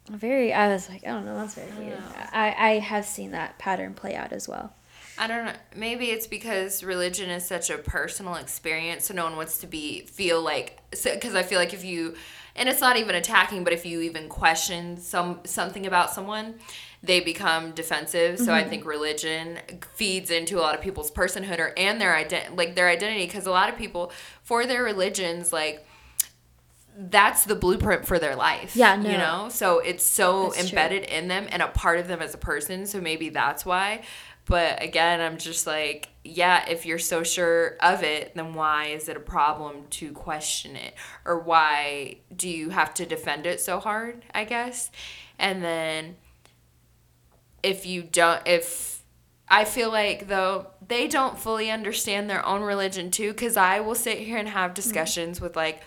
[0.10, 2.00] very I was like, I don't know, that's very weird.
[2.32, 4.74] I, I have seen that pattern play out as well.
[5.20, 9.36] I don't know maybe it's because religion is such a personal experience so no one
[9.36, 12.16] wants to be feel like because i feel like if you
[12.56, 16.56] and it's not even attacking but if you even question some something about someone
[17.04, 18.70] they become defensive so i mm-hmm.
[18.70, 19.58] think religion
[19.94, 23.46] feeds into a lot of people's personhood or and their ident- like their identity because
[23.46, 24.12] a lot of people
[24.44, 25.86] for their religions like
[27.00, 29.10] that's the blueprint for their life Yeah, no.
[29.10, 30.70] you know so it's so That's true.
[30.70, 34.02] embedded in them and a part of them as a person so maybe that's why
[34.48, 39.10] But again, I'm just like, yeah, if you're so sure of it, then why is
[39.10, 40.94] it a problem to question it?
[41.26, 44.90] Or why do you have to defend it so hard, I guess?
[45.38, 46.16] And then
[47.62, 49.04] if you don't, if
[49.50, 53.96] I feel like though they don't fully understand their own religion too, because I will
[53.96, 54.76] sit here and have mm-hmm.
[54.76, 55.82] discussions with like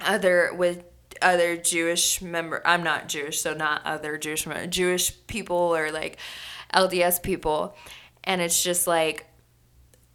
[0.00, 0.82] other, with
[1.20, 2.62] other Jewish member.
[2.64, 6.18] I'm not Jewish, so not other Jewish Jewish people or like
[6.74, 7.74] LDS people,
[8.24, 9.26] and it's just like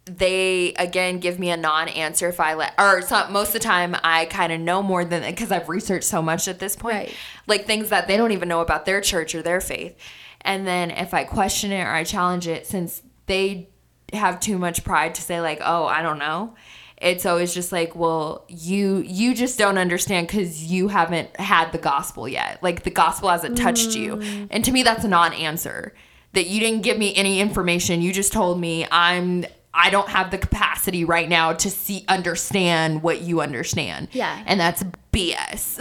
[0.04, 3.58] they again give me a non-answer if I let or it's not most of the
[3.60, 6.94] time I kind of know more than because I've researched so much at this point,
[6.94, 7.14] Right.
[7.46, 9.96] like things that they don't even know about their church or their faith,
[10.40, 13.68] and then if I question it or I challenge it, since they
[14.12, 16.54] have too much pride to say like, oh, I don't know.
[16.98, 21.78] It's always just like, well, you you just don't understand because you haven't had the
[21.78, 22.62] gospel yet.
[22.62, 24.48] Like the gospel hasn't touched you, mm.
[24.50, 25.94] and to me, that's a non-answer.
[26.34, 28.00] That you didn't give me any information.
[28.02, 29.44] You just told me I'm
[29.74, 34.08] I don't have the capacity right now to see understand what you understand.
[34.12, 34.42] Yeah.
[34.46, 34.82] and that's
[35.12, 35.78] BS.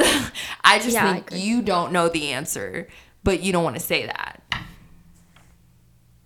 [0.63, 1.39] I just Yeah, think agree.
[1.41, 2.87] you don't know the answer,
[3.23, 4.41] but you don't want to say that.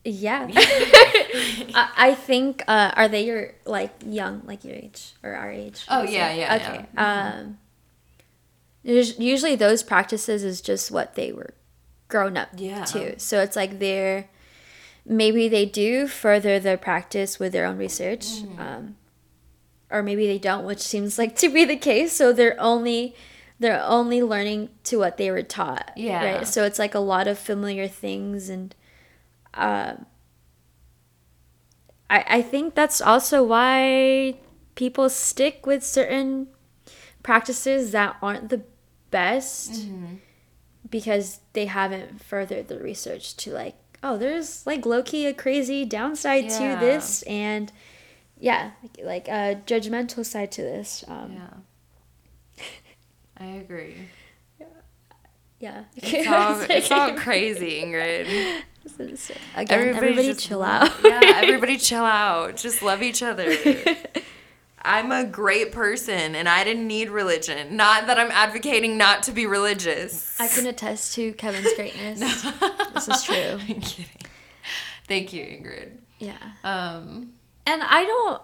[0.04, 0.48] Yeah.
[0.56, 5.84] I, I think uh, are they your like young like your age or our age?
[5.90, 6.86] Oh, yeah, yeah, Okay.
[6.98, 7.58] Um,
[8.86, 11.54] us- usually those practices is just what they were
[12.08, 12.84] grown up Yeah.
[12.86, 13.20] to.
[13.20, 14.30] So it's like they're
[15.06, 18.60] maybe they do further their practice with their own research, Mm-hmm.
[18.62, 18.96] um,
[19.92, 22.12] or maybe they don't, which seems like to be the case.
[22.14, 23.16] So they're only
[23.60, 25.92] they're only learning to what they were taught.
[25.96, 26.38] Yeah.
[26.38, 26.48] Right.
[26.48, 28.74] So it's like a lot of familiar things and.
[29.54, 30.06] Um,
[32.10, 34.36] I, I think that's also why
[34.76, 36.48] people stick with certain
[37.24, 38.62] practices that aren't the
[39.12, 40.16] best Mm-hmm.
[40.90, 46.46] Because they haven't furthered the research to like oh there's like low-key a crazy downside
[46.46, 46.76] Yeah.
[46.80, 47.72] to this and
[48.40, 52.64] yeah like, like a judgmental side to this um, Yeah,
[53.38, 53.96] I agree.
[55.60, 58.62] yeah It's all, it's all crazy, Ingrid.
[59.56, 62.56] again everybody, just- chill out yeah, everybody chill out.
[62.58, 63.56] Just love each other.
[64.86, 67.76] I'm a great person and I didn't need religion.
[67.76, 70.40] Not that I'm advocating not to be religious.
[70.40, 72.20] I can attest to Kevin's greatness.
[72.94, 73.36] this is true.
[73.68, 74.06] I'm kidding.
[75.08, 75.98] Thank you, Ingrid.
[76.20, 76.38] Yeah.
[76.64, 77.34] Um,
[77.66, 78.42] And I don't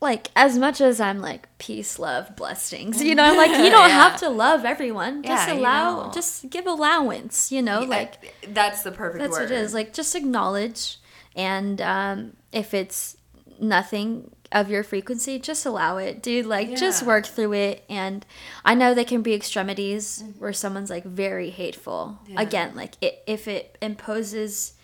[0.00, 3.02] like as much as I'm like peace, love, blessings.
[3.02, 4.08] You know, I'm like you don't Yeah.
[4.10, 5.22] have to love everyone.
[5.22, 6.14] Just Yeah, you allow, don't.
[6.14, 7.50] just give allowance.
[7.50, 9.50] You know, like I- that's the perfect that's word.
[9.50, 9.72] what it is.
[9.72, 10.98] Like just acknowledge,
[11.34, 13.16] and um, if it's
[13.58, 16.46] nothing of your frequency, just allow it, dude.
[16.46, 17.84] Like just work through it.
[17.90, 18.24] And
[18.64, 22.18] I know there can be extremities where someone's like very hateful.
[22.22, 22.32] Mm-hmm.
[22.32, 22.40] Yeah.
[22.40, 24.74] Again, like it, if it imposes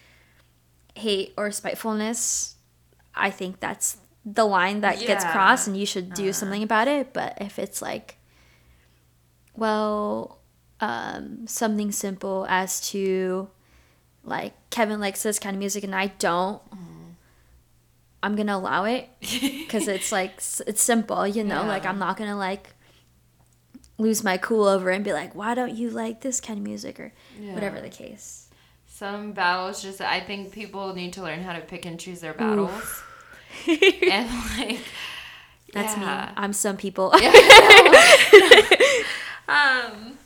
[0.97, 2.57] hate or spitefulness,
[3.15, 6.33] I think that's the line that gets crossed, and you should do Uh-huh.
[6.33, 7.13] something about it.
[7.15, 8.17] But if it's like,
[9.57, 10.39] well,
[10.81, 13.49] um, something simple as to
[14.25, 16.61] like Kevin likes this kind of music and I don't,
[18.23, 21.65] I'm gonna allow it because it's like it's simple, you know.
[21.65, 22.75] Like I'm not gonna like
[23.99, 26.99] lose my cool over and be like, why don't you like this kind of music
[27.01, 27.13] or
[27.53, 28.49] whatever the case.
[28.87, 32.35] Some battles just I think people need to learn how to pick and choose their
[32.35, 33.03] battles.
[33.67, 34.81] and like
[35.73, 36.27] That's yeah.
[36.27, 36.33] me.
[36.37, 37.15] I'm some people.
[39.51, 40.17] Um,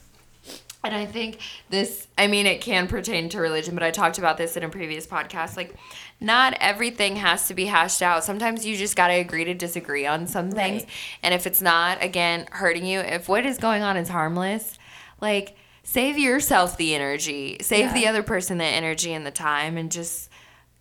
[0.84, 1.38] and I think
[1.70, 4.68] this, I mean, it can pertain to religion, but I talked about this in a
[4.68, 5.56] previous podcast.
[5.56, 5.74] Like,
[6.20, 8.24] not everything has to be hashed out.
[8.24, 10.82] Sometimes you just got to agree to disagree on some things.
[10.82, 10.90] Right.
[11.22, 14.78] And if it's not, again, hurting you, if what is going on is harmless,
[15.20, 17.94] like, save yourself the energy, save Yeah.
[17.94, 20.30] the other person the energy and the time, and just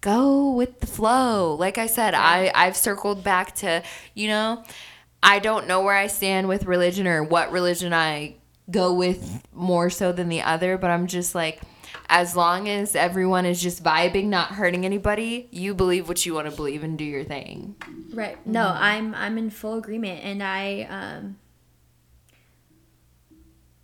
[0.01, 1.55] go with the flow.
[1.55, 4.63] Like I said, I, I've circled back to, you know,
[5.21, 8.35] I don't know where I stand with religion or what religion I
[8.69, 11.61] go with more so than the other, but I'm just like,
[12.09, 16.49] as long as everyone is just vibing, not hurting anybody, you believe what you want
[16.49, 17.75] to believe and do your thing.
[18.13, 18.45] Right.
[18.45, 21.37] No, I'm I'm in full agreement and I um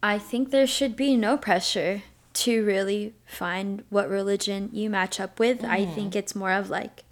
[0.01, 5.39] I think there should be no pressure to really find what religion you match up
[5.39, 5.63] with.
[5.65, 7.03] I think it's more of like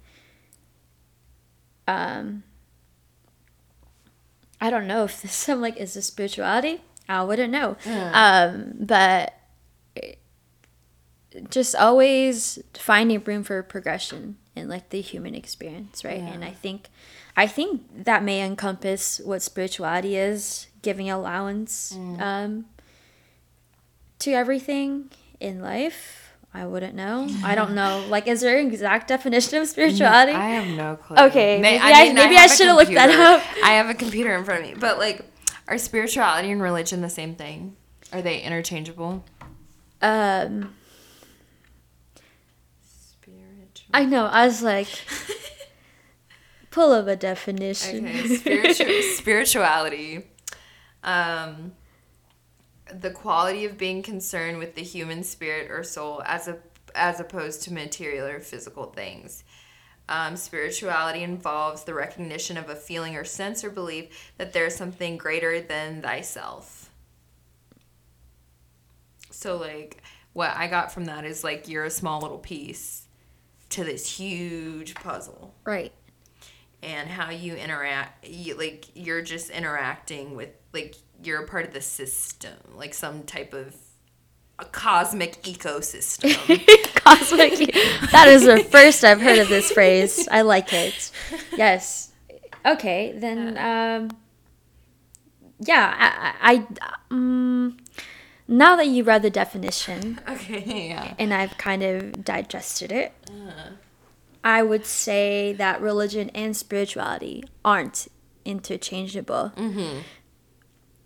[1.86, 2.44] um
[4.60, 6.80] I don't know if this I'm like is this spirituality?
[7.08, 7.76] I wouldn't know.
[8.12, 9.34] Um but
[11.50, 16.32] just always finding room for progression in like the human experience right Yeah.
[16.32, 16.88] and i think
[17.36, 22.64] i think that may encompass what spirituality is giving allowance um,
[24.20, 26.24] to everything in life
[26.54, 27.28] I wouldn't know.
[27.44, 28.06] I don't know.
[28.08, 30.32] Like, is there an exact definition of spirituality?
[30.32, 31.16] I have no clue.
[31.26, 33.42] Okay, maybe I- maybe I have a should've looked that up.
[33.62, 35.24] I have a computer in front of me, but like,
[35.68, 37.76] are spirituality and religion the same thing?
[38.12, 39.24] Are they interchangeable?
[40.02, 40.74] um,
[42.82, 43.90] Spiritual.
[43.92, 44.26] I know.
[44.26, 44.88] I was like,
[46.70, 48.06] pull up a definition.
[48.06, 50.26] Okay, spiritual, spirituality.
[51.04, 51.72] Um,
[52.92, 56.58] the quality of being concerned with the human spirit or soul as a
[56.94, 59.44] as opposed to material or physical things.
[60.08, 64.74] Um, spirituality involves the recognition of a feeling or sense or belief that there is
[64.74, 66.90] something greater than thyself.
[69.30, 70.02] So, like,
[70.32, 73.06] what I got from that is like you're a small little piece
[73.70, 75.92] to this huge puzzle right.
[76.82, 81.72] and how you interact you, like you're just interacting with like you're a part of
[81.72, 83.74] the system like some type of
[84.58, 86.34] a cosmic ecosystem
[87.16, 87.72] Cosmic.
[88.12, 90.28] that is the first I've heard of this phrase.
[90.30, 91.10] I like it.
[91.56, 92.12] Yes.
[92.66, 93.56] Okay, then.
[93.58, 94.10] Um,
[95.60, 95.94] yeah,
[96.40, 96.60] I.
[96.60, 96.66] I
[97.10, 97.78] um,
[98.48, 103.12] now that you read the definition okay yeah and I've kind of digested it,
[104.42, 108.08] I would say that religion and spirituality aren't
[108.44, 109.52] interchangeable.
[109.54, 109.98] mm-hmm.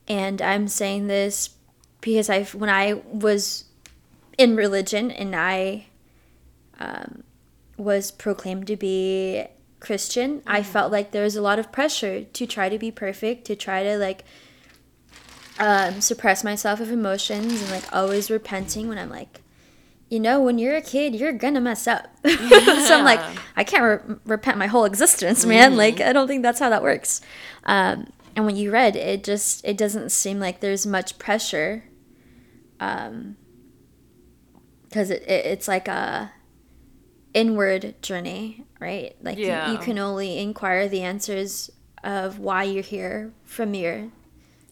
[0.07, 1.51] and I'm saying this
[2.01, 3.65] because I when I was
[4.39, 5.87] in religion and I
[6.79, 7.25] um,
[7.77, 9.45] was proclaimed to be
[9.83, 13.45] Christian, I felt like there was a lot of pressure to try to be perfect,
[13.47, 14.25] to try to like
[15.59, 19.41] um, suppress myself of emotions and like always repenting when I'm like,
[20.09, 22.07] you know, when you're a kid, you're gonna mess up.
[22.27, 23.21] so I'm like,
[23.57, 25.77] I can't re- repent my whole existence, man.
[25.77, 27.21] Like, I don't think that's how that works.
[27.65, 31.85] Um, and when you read, it just it doesn't seem like there's much pressure,
[32.79, 33.37] um,
[34.85, 36.33] because it, it it's like a
[37.35, 39.17] inward journey, right?
[39.23, 41.71] Like you- you, can only inquire the answers
[42.05, 44.09] of why you're here from your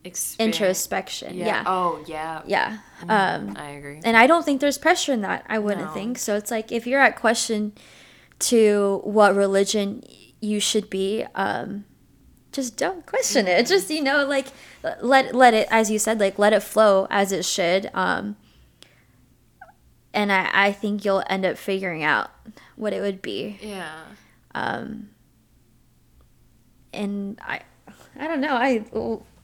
[0.04, 0.56] Experience.
[0.56, 1.36] introspection.
[1.36, 1.46] yeah.
[1.46, 2.78] Yeah, oh yeah yeah.
[3.08, 5.44] Um, i agree and I don't think there's pressure in that.
[5.48, 5.92] I wouldn't No.
[5.92, 6.36] think so.
[6.36, 7.72] It's like if you're at question
[8.50, 10.02] to what religion
[10.40, 11.84] you should be, um,
[12.52, 13.66] just don't question it.
[13.66, 14.48] Just you know, like
[15.02, 17.90] let let it, as you said, like let it flow as it should.
[17.94, 18.36] Um,
[20.12, 22.30] and I I think you'll end up figuring out
[22.76, 23.58] what it would be.
[23.60, 24.00] yeah
[24.54, 25.10] Um,
[26.92, 27.60] and I
[28.18, 28.54] I don't know.
[28.54, 28.84] I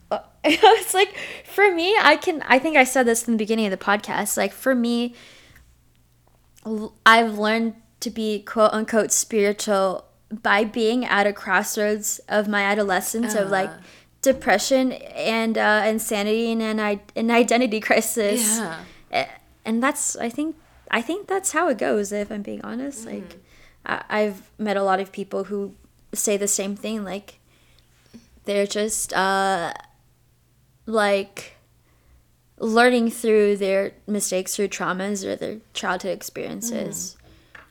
[0.43, 1.13] it's like
[1.45, 4.37] for me, I can I think I said this in the beginning of the podcast.
[4.37, 5.13] Like for me,
[7.05, 10.05] i've learned to be quote unquote spiritual
[10.43, 13.77] by being at a crossroads of my adolescence of like Uh.
[14.21, 18.59] depression and uh, insanity and an, i- an identity crisis.
[18.59, 19.27] yeah
[19.63, 20.55] and that's I think
[20.91, 22.11] I think that's how it goes.
[22.11, 23.37] If I'm being honest, like
[23.85, 25.75] I, I've met a lot of people who
[26.13, 27.03] say the same thing.
[27.03, 27.39] Like
[28.45, 29.73] they're just uh,
[30.85, 31.55] like
[32.59, 37.17] learning through their mistakes, through traumas or their childhood experiences.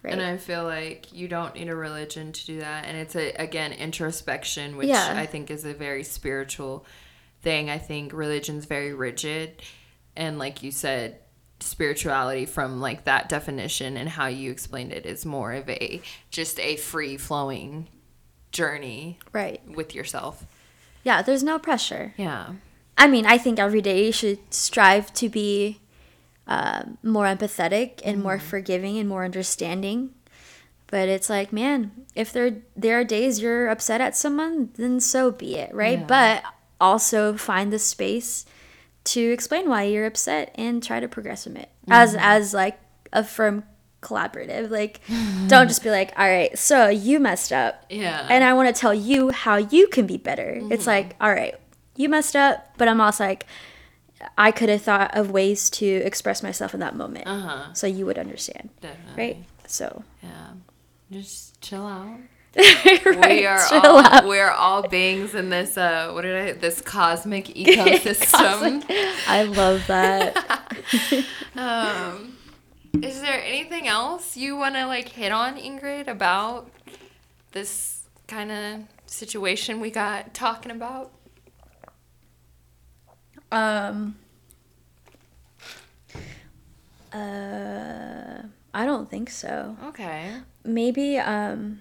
[0.02, 0.12] Right.
[0.12, 2.84] And I feel like you don't need a religion to do that.
[2.84, 5.14] And it's a again introspection, which Yeah.
[5.16, 6.86] I think is a very spiritual
[7.43, 7.68] thing.
[7.70, 9.62] I think religion's very rigid,
[10.14, 11.18] and like you said,
[11.66, 16.59] spirituality from like that definition and how you explained it is more of a just
[16.60, 17.88] a free flowing
[18.52, 19.60] journey right.
[19.68, 20.47] with yourself.
[21.05, 21.22] Yeah.
[21.22, 22.14] There's no pressure.
[22.16, 22.55] Yeah.
[22.98, 25.80] I mean, I think every day you should strive to be
[26.47, 30.10] um, more empathetic and more forgiving and more understanding.
[30.86, 35.32] But it's like, man, if there there are days you're upset at someone, then so
[35.32, 35.98] be it, right?
[35.98, 36.06] Yeah.
[36.06, 36.44] But
[36.80, 38.47] also find the space
[39.06, 42.78] to explain why you're upset and try to progress from it as as like
[43.12, 43.64] a firm
[44.02, 44.70] collaborative.
[44.70, 45.00] Like,
[45.48, 48.26] don't just be like, all right, so you messed up, Yeah.
[48.30, 50.60] and I want to tell you how you can be better.
[50.70, 51.54] It's like, all right,
[51.96, 53.46] you messed up, but I'm also like,
[54.38, 57.72] I could have thought of ways to express myself in that moment, uh huh.
[57.74, 59.22] so you would understand, Definitely.
[59.24, 59.36] right?
[59.66, 60.48] So, Yeah.
[61.10, 62.18] Just chill out.
[63.04, 64.26] right, we are all out.
[64.26, 68.82] we are all beings in this uh what did I this cosmic ecosystem.
[69.26, 70.36] I love that.
[71.56, 72.36] um
[73.02, 76.70] is there anything else you want to like hit on Ingrid about
[77.52, 81.12] this kind of situation we got talking about?
[83.52, 84.16] Um.
[87.12, 88.42] Uh,
[88.74, 89.76] I don't think so.
[89.84, 90.32] Okay.
[90.64, 91.80] maybe um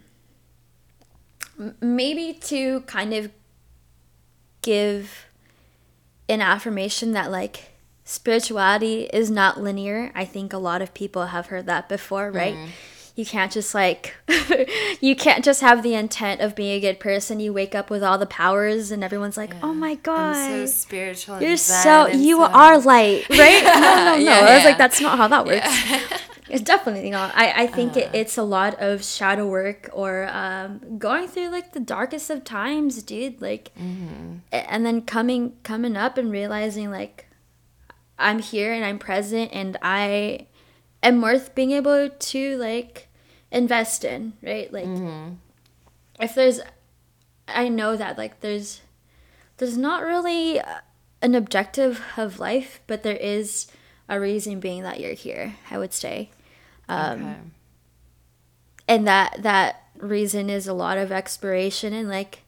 [1.81, 3.31] maybe to kind of
[4.61, 5.27] give
[6.27, 7.71] an affirmation that like
[8.03, 10.11] spirituality is not linear.
[10.15, 12.55] I think a lot of people have heard that before, right?
[12.55, 12.69] Mm.
[13.15, 14.13] You can't just like
[14.99, 17.39] you can't just have the intent of being a good person.
[17.39, 20.73] You wake up with all the powers and everyone's like, "Oh my god." I'm so
[20.73, 21.41] spiritual.
[21.41, 23.63] You're so you so- are light, right?
[23.63, 24.15] No, no, no.
[24.17, 24.69] Yeah, I was yeah.
[24.69, 26.21] like, that's not how that works.
[26.47, 27.31] It's definitely not.
[27.35, 28.01] I, I think Uh.
[28.01, 32.43] it, it's a lot of shadow work or um, going through like the darkest of
[32.43, 33.41] times, dude.
[33.41, 34.37] Like, Mm-hmm.
[34.51, 37.25] and then coming coming up and realizing like
[38.19, 40.47] I'm here and I'm present and I
[41.01, 43.07] am worth being able to like
[43.51, 44.71] invest in, right?
[44.71, 44.87] Like,
[46.19, 46.61] if there's,
[47.47, 48.81] I know that like there's
[49.57, 50.61] there's not really
[51.21, 53.67] an objective of life, but there is
[54.07, 55.55] a reason being that you're here.
[55.71, 56.29] I would say,
[56.87, 57.35] um, Okay.
[58.87, 62.39] and that that reason is a lot of exploration and like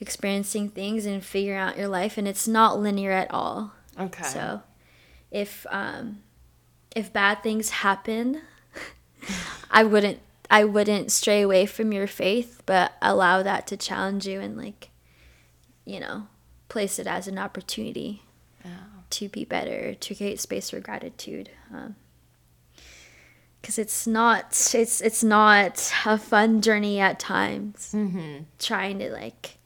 [0.00, 3.72] experiencing things and figuring out your life, and it's not linear at all.
[3.98, 4.22] Okay.
[4.24, 4.62] So,
[5.30, 6.22] if um,
[6.94, 8.42] if bad things happen,
[9.70, 10.20] I wouldn't
[10.50, 14.90] I wouldn't stray away from your faith, but allow that to challenge you and like,
[15.84, 16.28] you know,
[16.68, 18.22] place it as an opportunity
[19.10, 21.50] to be better, to create space for gratitude.
[21.72, 21.94] Um,
[23.64, 28.42] because it's not it's it's not a fun journey at times Mm-hmm.
[28.58, 29.56] trying to like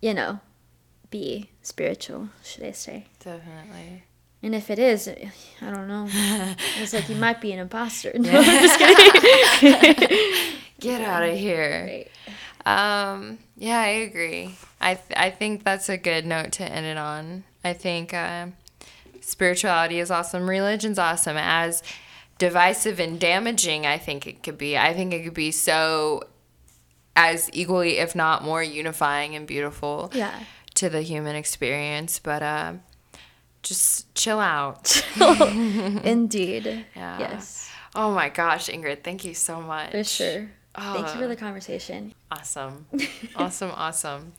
[0.00, 0.40] you know
[1.10, 4.04] be spiritual should i say Definitely.
[4.42, 6.06] and if it is, I don't know.
[6.80, 8.12] It's like you might be an imposter.
[8.18, 10.08] No, I'm just kidding.
[10.80, 12.06] Get out of here.
[12.66, 12.68] Right.
[13.12, 14.54] Um, yeah, I agree.
[14.80, 17.44] I th- I think that's a good note to end it on.
[17.64, 18.46] I think uh,
[19.20, 20.48] spirituality is awesome.
[20.48, 21.36] Religion's awesome.
[21.36, 21.82] As
[22.38, 24.78] divisive and damaging, I think it could be.
[24.78, 26.22] I think it could be so
[27.16, 30.38] as equally, if not more, unifying and beautiful Yeah.
[30.74, 32.18] to the human experience.
[32.20, 32.72] But uh,
[33.62, 35.02] just chill out.
[35.20, 36.86] Indeed.
[36.94, 37.18] Yeah.
[37.18, 37.70] Yes.
[37.94, 39.90] Oh my gosh, Ingrid, thank you so much.
[39.92, 40.50] For sure.
[40.76, 41.28] Thank you for Oh.
[41.28, 42.14] the conversation.
[42.30, 42.86] Awesome.
[43.36, 44.32] awesome, awesome.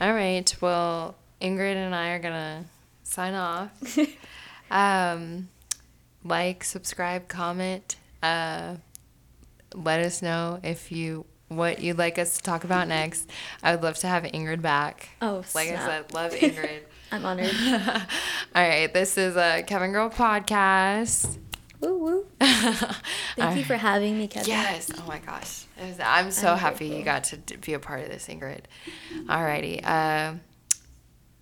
[0.00, 0.52] All right.
[0.60, 2.64] Well, Ingrid and I are going to
[3.04, 3.70] sign off.
[4.68, 5.48] Um,
[6.28, 7.96] like, subscribe, comment.
[8.22, 8.76] Uh,
[9.74, 13.30] let us know if you what you'd like us to talk about next.
[13.62, 15.10] I would love to have Ingrid back.
[15.22, 16.80] Oh, Like I said, love Ingrid.
[17.12, 17.52] I'm honored.
[18.54, 21.38] All right, this is a Kevin Girl podcast.
[21.80, 22.26] woo woo.
[23.36, 24.48] Thank you for having me, Kevin.
[24.48, 24.90] Yes.
[24.98, 25.66] Oh my gosh.
[25.80, 28.62] Was- I'm so I'm happy you got to be a part of this, Ingrid.
[29.26, 29.84] Alrighty.
[29.84, 30.34] Uh,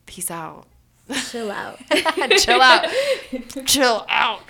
[0.04, 0.66] peace out.
[1.30, 1.78] Chill out.
[2.38, 2.86] Chill out.
[3.66, 4.42] Chill out.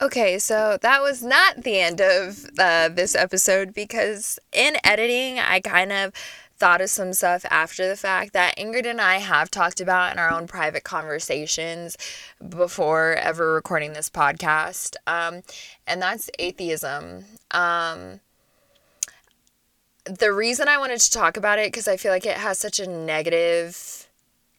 [0.00, 5.60] Okay, so that was not the end of uh, this episode because in editing, I
[5.60, 6.12] kind of
[6.58, 10.18] thought of some stuff after the fact that Ingrid and I have talked about in
[10.18, 11.96] our own private conversations
[12.46, 14.96] before ever recording this podcast.
[15.06, 15.42] Um,
[15.86, 17.24] and that's atheism.
[17.50, 18.20] Um,
[20.04, 22.80] the reason I wanted to talk about it because I feel like it has such
[22.80, 24.05] a negative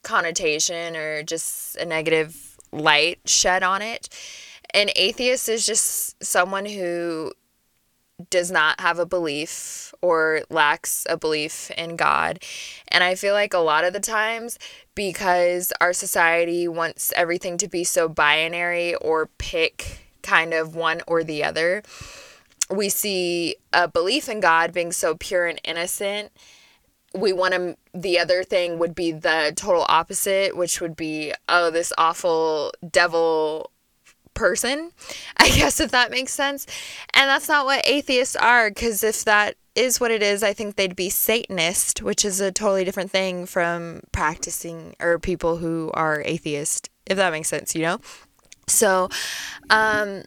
[0.08, 4.10] connotation or just a negative light shed on it.
[4.74, 7.34] An atheist is just someone who
[8.30, 12.40] does not have a belief or lacks a belief in God.
[12.88, 14.58] And I feel like a lot of the times,
[14.96, 21.24] because our society wants everything to be so binary or pick kind of one or
[21.24, 21.84] the other,
[22.70, 26.32] we see a belief in God being so pure and innocent
[27.18, 31.70] we want to the other thing would be the total opposite which would be oh
[31.70, 33.72] this awful devil
[34.34, 34.92] person
[35.38, 36.66] i guess if that makes sense
[37.14, 40.76] and that's not what atheists are because if that is what it is i think
[40.76, 46.22] they'd be satanist which is a totally different thing from practicing or people who are
[46.26, 48.00] atheist if that makes sense you know
[48.68, 49.10] so
[49.70, 50.24] um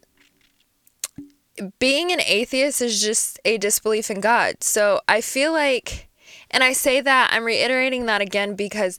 [1.79, 4.63] being an atheist is just a disbelief in God.
[4.63, 6.09] So I feel like,
[6.51, 8.99] and I say that, I'm reiterating that again because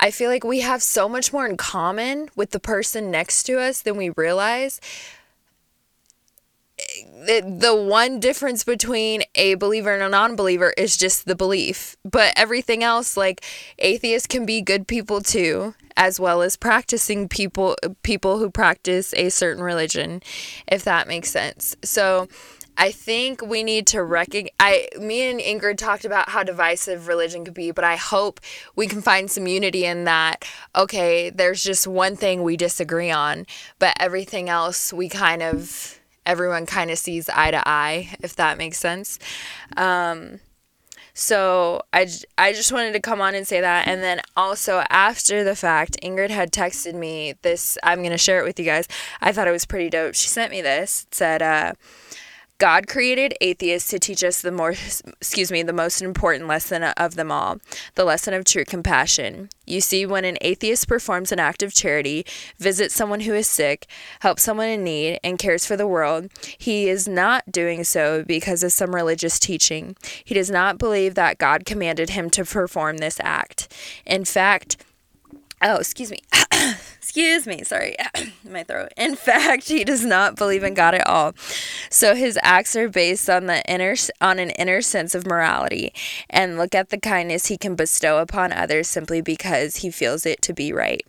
[0.00, 3.60] I feel like we have so much more in common with the person next to
[3.60, 4.80] us than we realize.
[7.26, 11.96] The, one difference between a believer and a non believer is just the belief.
[12.04, 13.44] But everything else, like
[13.78, 19.28] atheists can be good people too, as well as practicing people people who practice a
[19.30, 20.22] certain religion,
[20.66, 21.76] if that makes sense.
[21.84, 22.28] So
[22.76, 24.52] I think we need to recognize.
[24.58, 28.40] I, me and Ingrid talked about how divisive religion could be, but I hope
[28.76, 30.44] we can find some unity in that.
[30.74, 33.46] Okay, there's just one thing we disagree on,
[33.78, 38.58] but everything else we kind of, everyone kind of sees eye to eye, if that
[38.58, 39.18] makes sense.
[39.76, 40.40] Um,
[41.16, 43.86] So I, I just wanted to come on and say that.
[43.86, 47.78] And then also after the fact, Ingrid had texted me this.
[47.84, 48.88] I'm going to share it with you guys.
[49.20, 50.16] I thought it was pretty dope.
[50.16, 51.04] She sent me this.
[51.04, 51.74] It said, uh,
[52.58, 57.16] God created atheists to teach us the more excuse me, the most important lesson of
[57.16, 57.58] them all,
[57.94, 59.48] the lesson of true compassion.
[59.66, 62.24] You see when an atheist performs an act of charity,
[62.58, 63.86] visits someone who is sick,
[64.20, 68.62] helps someone in need and cares for the world, he is not doing so because
[68.62, 69.96] of some religious teaching.
[70.24, 73.72] He does not believe that God commanded him to perform this act.
[74.06, 74.76] In fact,
[75.60, 76.18] oh, excuse me.
[77.04, 77.96] Excuse me, sorry,
[78.50, 78.90] my throat.
[78.96, 81.34] In fact, he does not believe in God at all.
[81.90, 85.92] So his acts are based on the inner on an inner sense of morality
[86.30, 90.40] and look at the kindness he can bestow upon others simply because he feels it
[90.40, 91.06] to be right.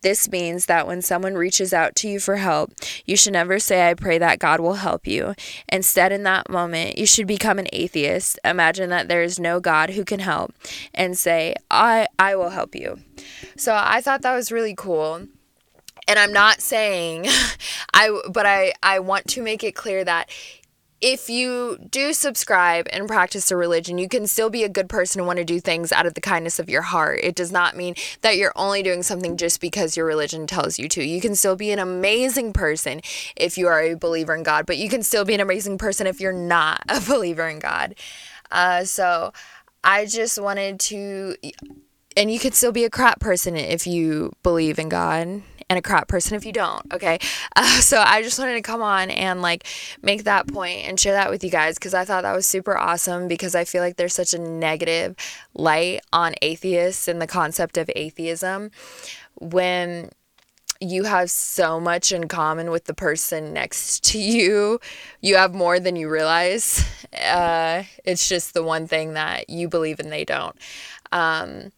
[0.00, 2.72] This means that when someone reaches out to you for help,
[3.04, 5.34] you should never say, I pray that God will help you.
[5.68, 9.90] Instead, in that moment, you should become an atheist, imagine that there is no God
[9.90, 10.54] who can help,
[10.94, 13.00] and say, I, I will help you.
[13.56, 15.26] So I thought that was really cool
[16.08, 17.26] and I'm not saying
[17.94, 20.28] I but I I want to make it clear that
[21.00, 25.20] if you do subscribe and practice a religion, you can still be a good person
[25.20, 27.20] and want to do things out of the kindness of your heart.
[27.22, 30.88] It does not mean that you're only doing something just because your religion tells you
[30.88, 31.04] to.
[31.04, 33.02] You can still be an amazing person
[33.36, 36.06] if you are a believer in God, but you can still be an amazing person
[36.06, 37.96] if you're not a believer in God.
[38.50, 39.34] Uh, so
[39.82, 41.36] I just wanted to,
[42.16, 45.82] and you could still be a crap person if you believe in God and a
[45.82, 46.92] crap person if you don't.
[46.92, 47.18] Okay.
[47.56, 49.64] Uh, so I just wanted to come on and like
[50.02, 52.76] make that point and share that with you guys because I thought that was super
[52.76, 55.14] awesome because I feel like there's such a negative
[55.54, 58.72] light on atheists and the concept of atheism
[59.36, 60.10] when
[60.80, 64.80] you have so much in common with the person next to you.
[65.20, 66.84] You have more than you realize.
[67.14, 70.56] Uh, it's just the one thing that you believe and they don't.
[71.12, 71.70] Um,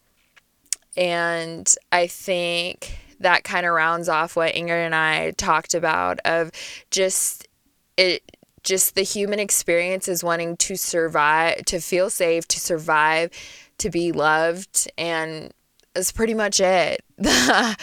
[0.96, 6.50] and I think that kind of rounds off what Ingrid and I talked about of
[6.90, 7.48] just
[7.96, 8.22] it
[8.62, 13.30] just the human experience is wanting to survive, to feel safe, to survive,
[13.78, 15.52] to be loved and
[15.96, 17.02] that's pretty much it.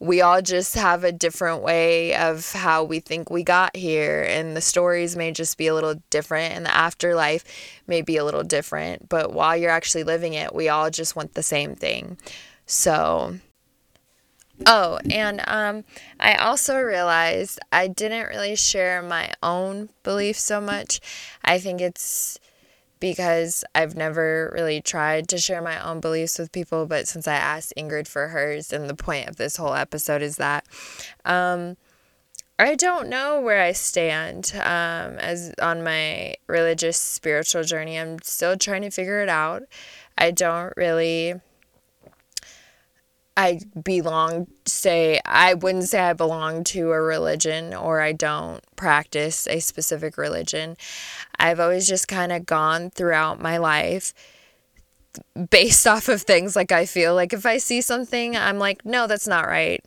[0.00, 4.56] we all just have a different way of how we think we got here, and
[4.56, 7.44] the stories may just be a little different, and the afterlife
[7.86, 9.08] may be a little different.
[9.08, 12.18] But while you're actually living it, we all just want the same thing.
[12.66, 13.36] So,
[14.66, 15.84] Oh, and um,
[16.18, 21.00] I also realized I didn't really share my own beliefs so much.
[21.44, 22.38] I think it's
[23.00, 27.34] because I've never really tried to share my own beliefs with people, but since I
[27.34, 30.66] asked Ingrid for hers, and the point of this whole episode is that
[31.24, 31.78] um,
[32.58, 37.98] I don't know where I stand um, as on my religious spiritual journey.
[37.98, 39.62] I'm still trying to figure it out.
[40.18, 41.40] I don't really
[43.40, 49.48] I belong, say, I wouldn't say I belong to a religion or I don't practice
[49.48, 50.76] a specific religion.
[51.38, 54.12] I've always just kind of gone throughout my life
[55.48, 59.06] based off of things like I feel like if I see something, I'm like, no,
[59.06, 59.82] that's not right.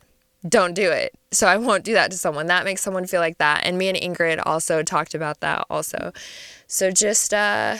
[0.48, 1.14] Don't do it.
[1.30, 2.46] So I won't do that to someone.
[2.46, 3.64] That makes someone feel like that.
[3.64, 6.12] And me and Ingrid also talked about that also.
[6.66, 7.76] So just, uh,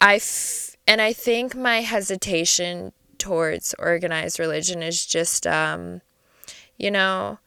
[0.00, 2.92] I, f- and I think my hesitation
[3.22, 6.00] towards organized religion is just um,
[6.76, 7.38] you know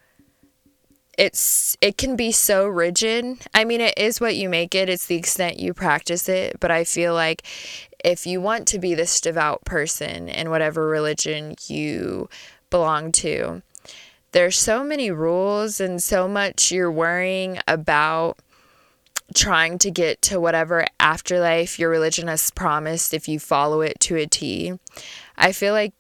[1.18, 3.38] it's it can be so rigid.
[3.54, 4.88] I mean it is what you make it.
[4.88, 7.44] It's the extent you practice it, but I feel like
[8.04, 12.30] if you want to be this devout person in whatever religion you
[12.70, 13.62] belong to,
[14.32, 18.38] there's so many rules and so much you're worrying about
[19.34, 24.16] trying to get to whatever afterlife your religion has promised if you follow it to
[24.16, 24.78] a T.
[25.38, 25.94] I feel like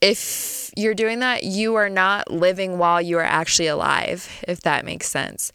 [0.00, 4.84] if you're doing that, you are not living while you are actually alive, if that
[4.84, 5.52] makes sense.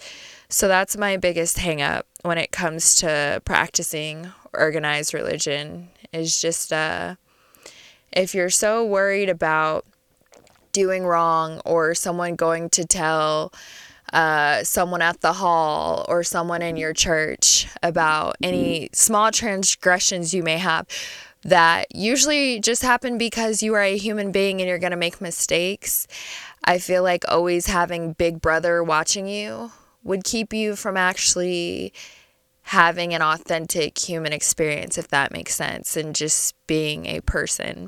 [0.49, 7.15] So that's my biggest hangup when it comes to practicing organized religion is just uh
[8.11, 9.85] if you're so worried about
[10.71, 13.51] doing wrong or someone going to tell
[14.13, 20.43] uh, someone at the hall or someone in your church about any small transgressions you
[20.43, 20.87] may have,
[21.47, 25.21] that usually just happen because you are a human being and you're going to make
[25.21, 26.05] mistakes.
[26.65, 29.71] I feel like always having Big Brother watching you
[30.03, 31.93] would keep you from actually
[32.63, 37.87] having an authentic human experience, if that makes sense, and just being a person.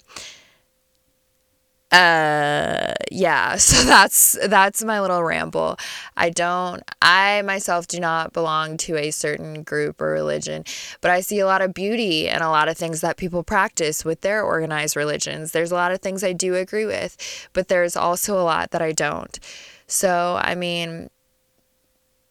[1.91, 5.77] Uh yeah so that's that's my little ramble.
[6.15, 10.65] I don't i myself do not belong to a certain group or religion
[11.01, 14.05] but i see a lot of beauty and a lot of things that people practice
[14.05, 15.51] with their organized religions.
[15.51, 17.17] There's a lot of things i do agree with
[17.53, 19.39] but there's also a lot that i don't.
[19.87, 21.09] So i mean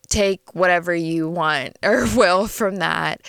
[0.09, 3.20] take whatever you want or will from that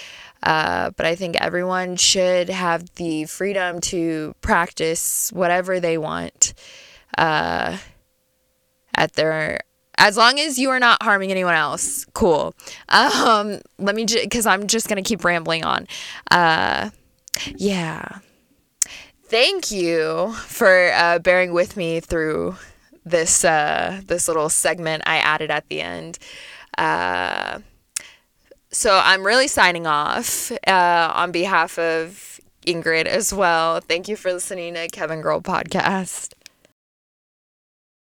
[0.44, 6.53] uh, but I think everyone should have the freedom to practice whatever they want
[7.18, 7.78] uh,
[8.95, 9.60] at their
[9.98, 12.53] as long as you are not harming anyone else cool.
[12.88, 15.88] Um, let me because i'm just gonna keep rambling on.
[16.32, 16.90] Uh,
[17.56, 18.20] yeah.
[19.26, 22.56] Thank you for uh, bearing with me through
[23.06, 26.18] this uh, this little segment i added at the end.
[26.78, 27.60] Uh,
[28.72, 33.80] so I'm really signing off uh, on behalf of Ingrid as well.
[33.82, 36.34] Thank you for listening to Kevin Girl Podcast.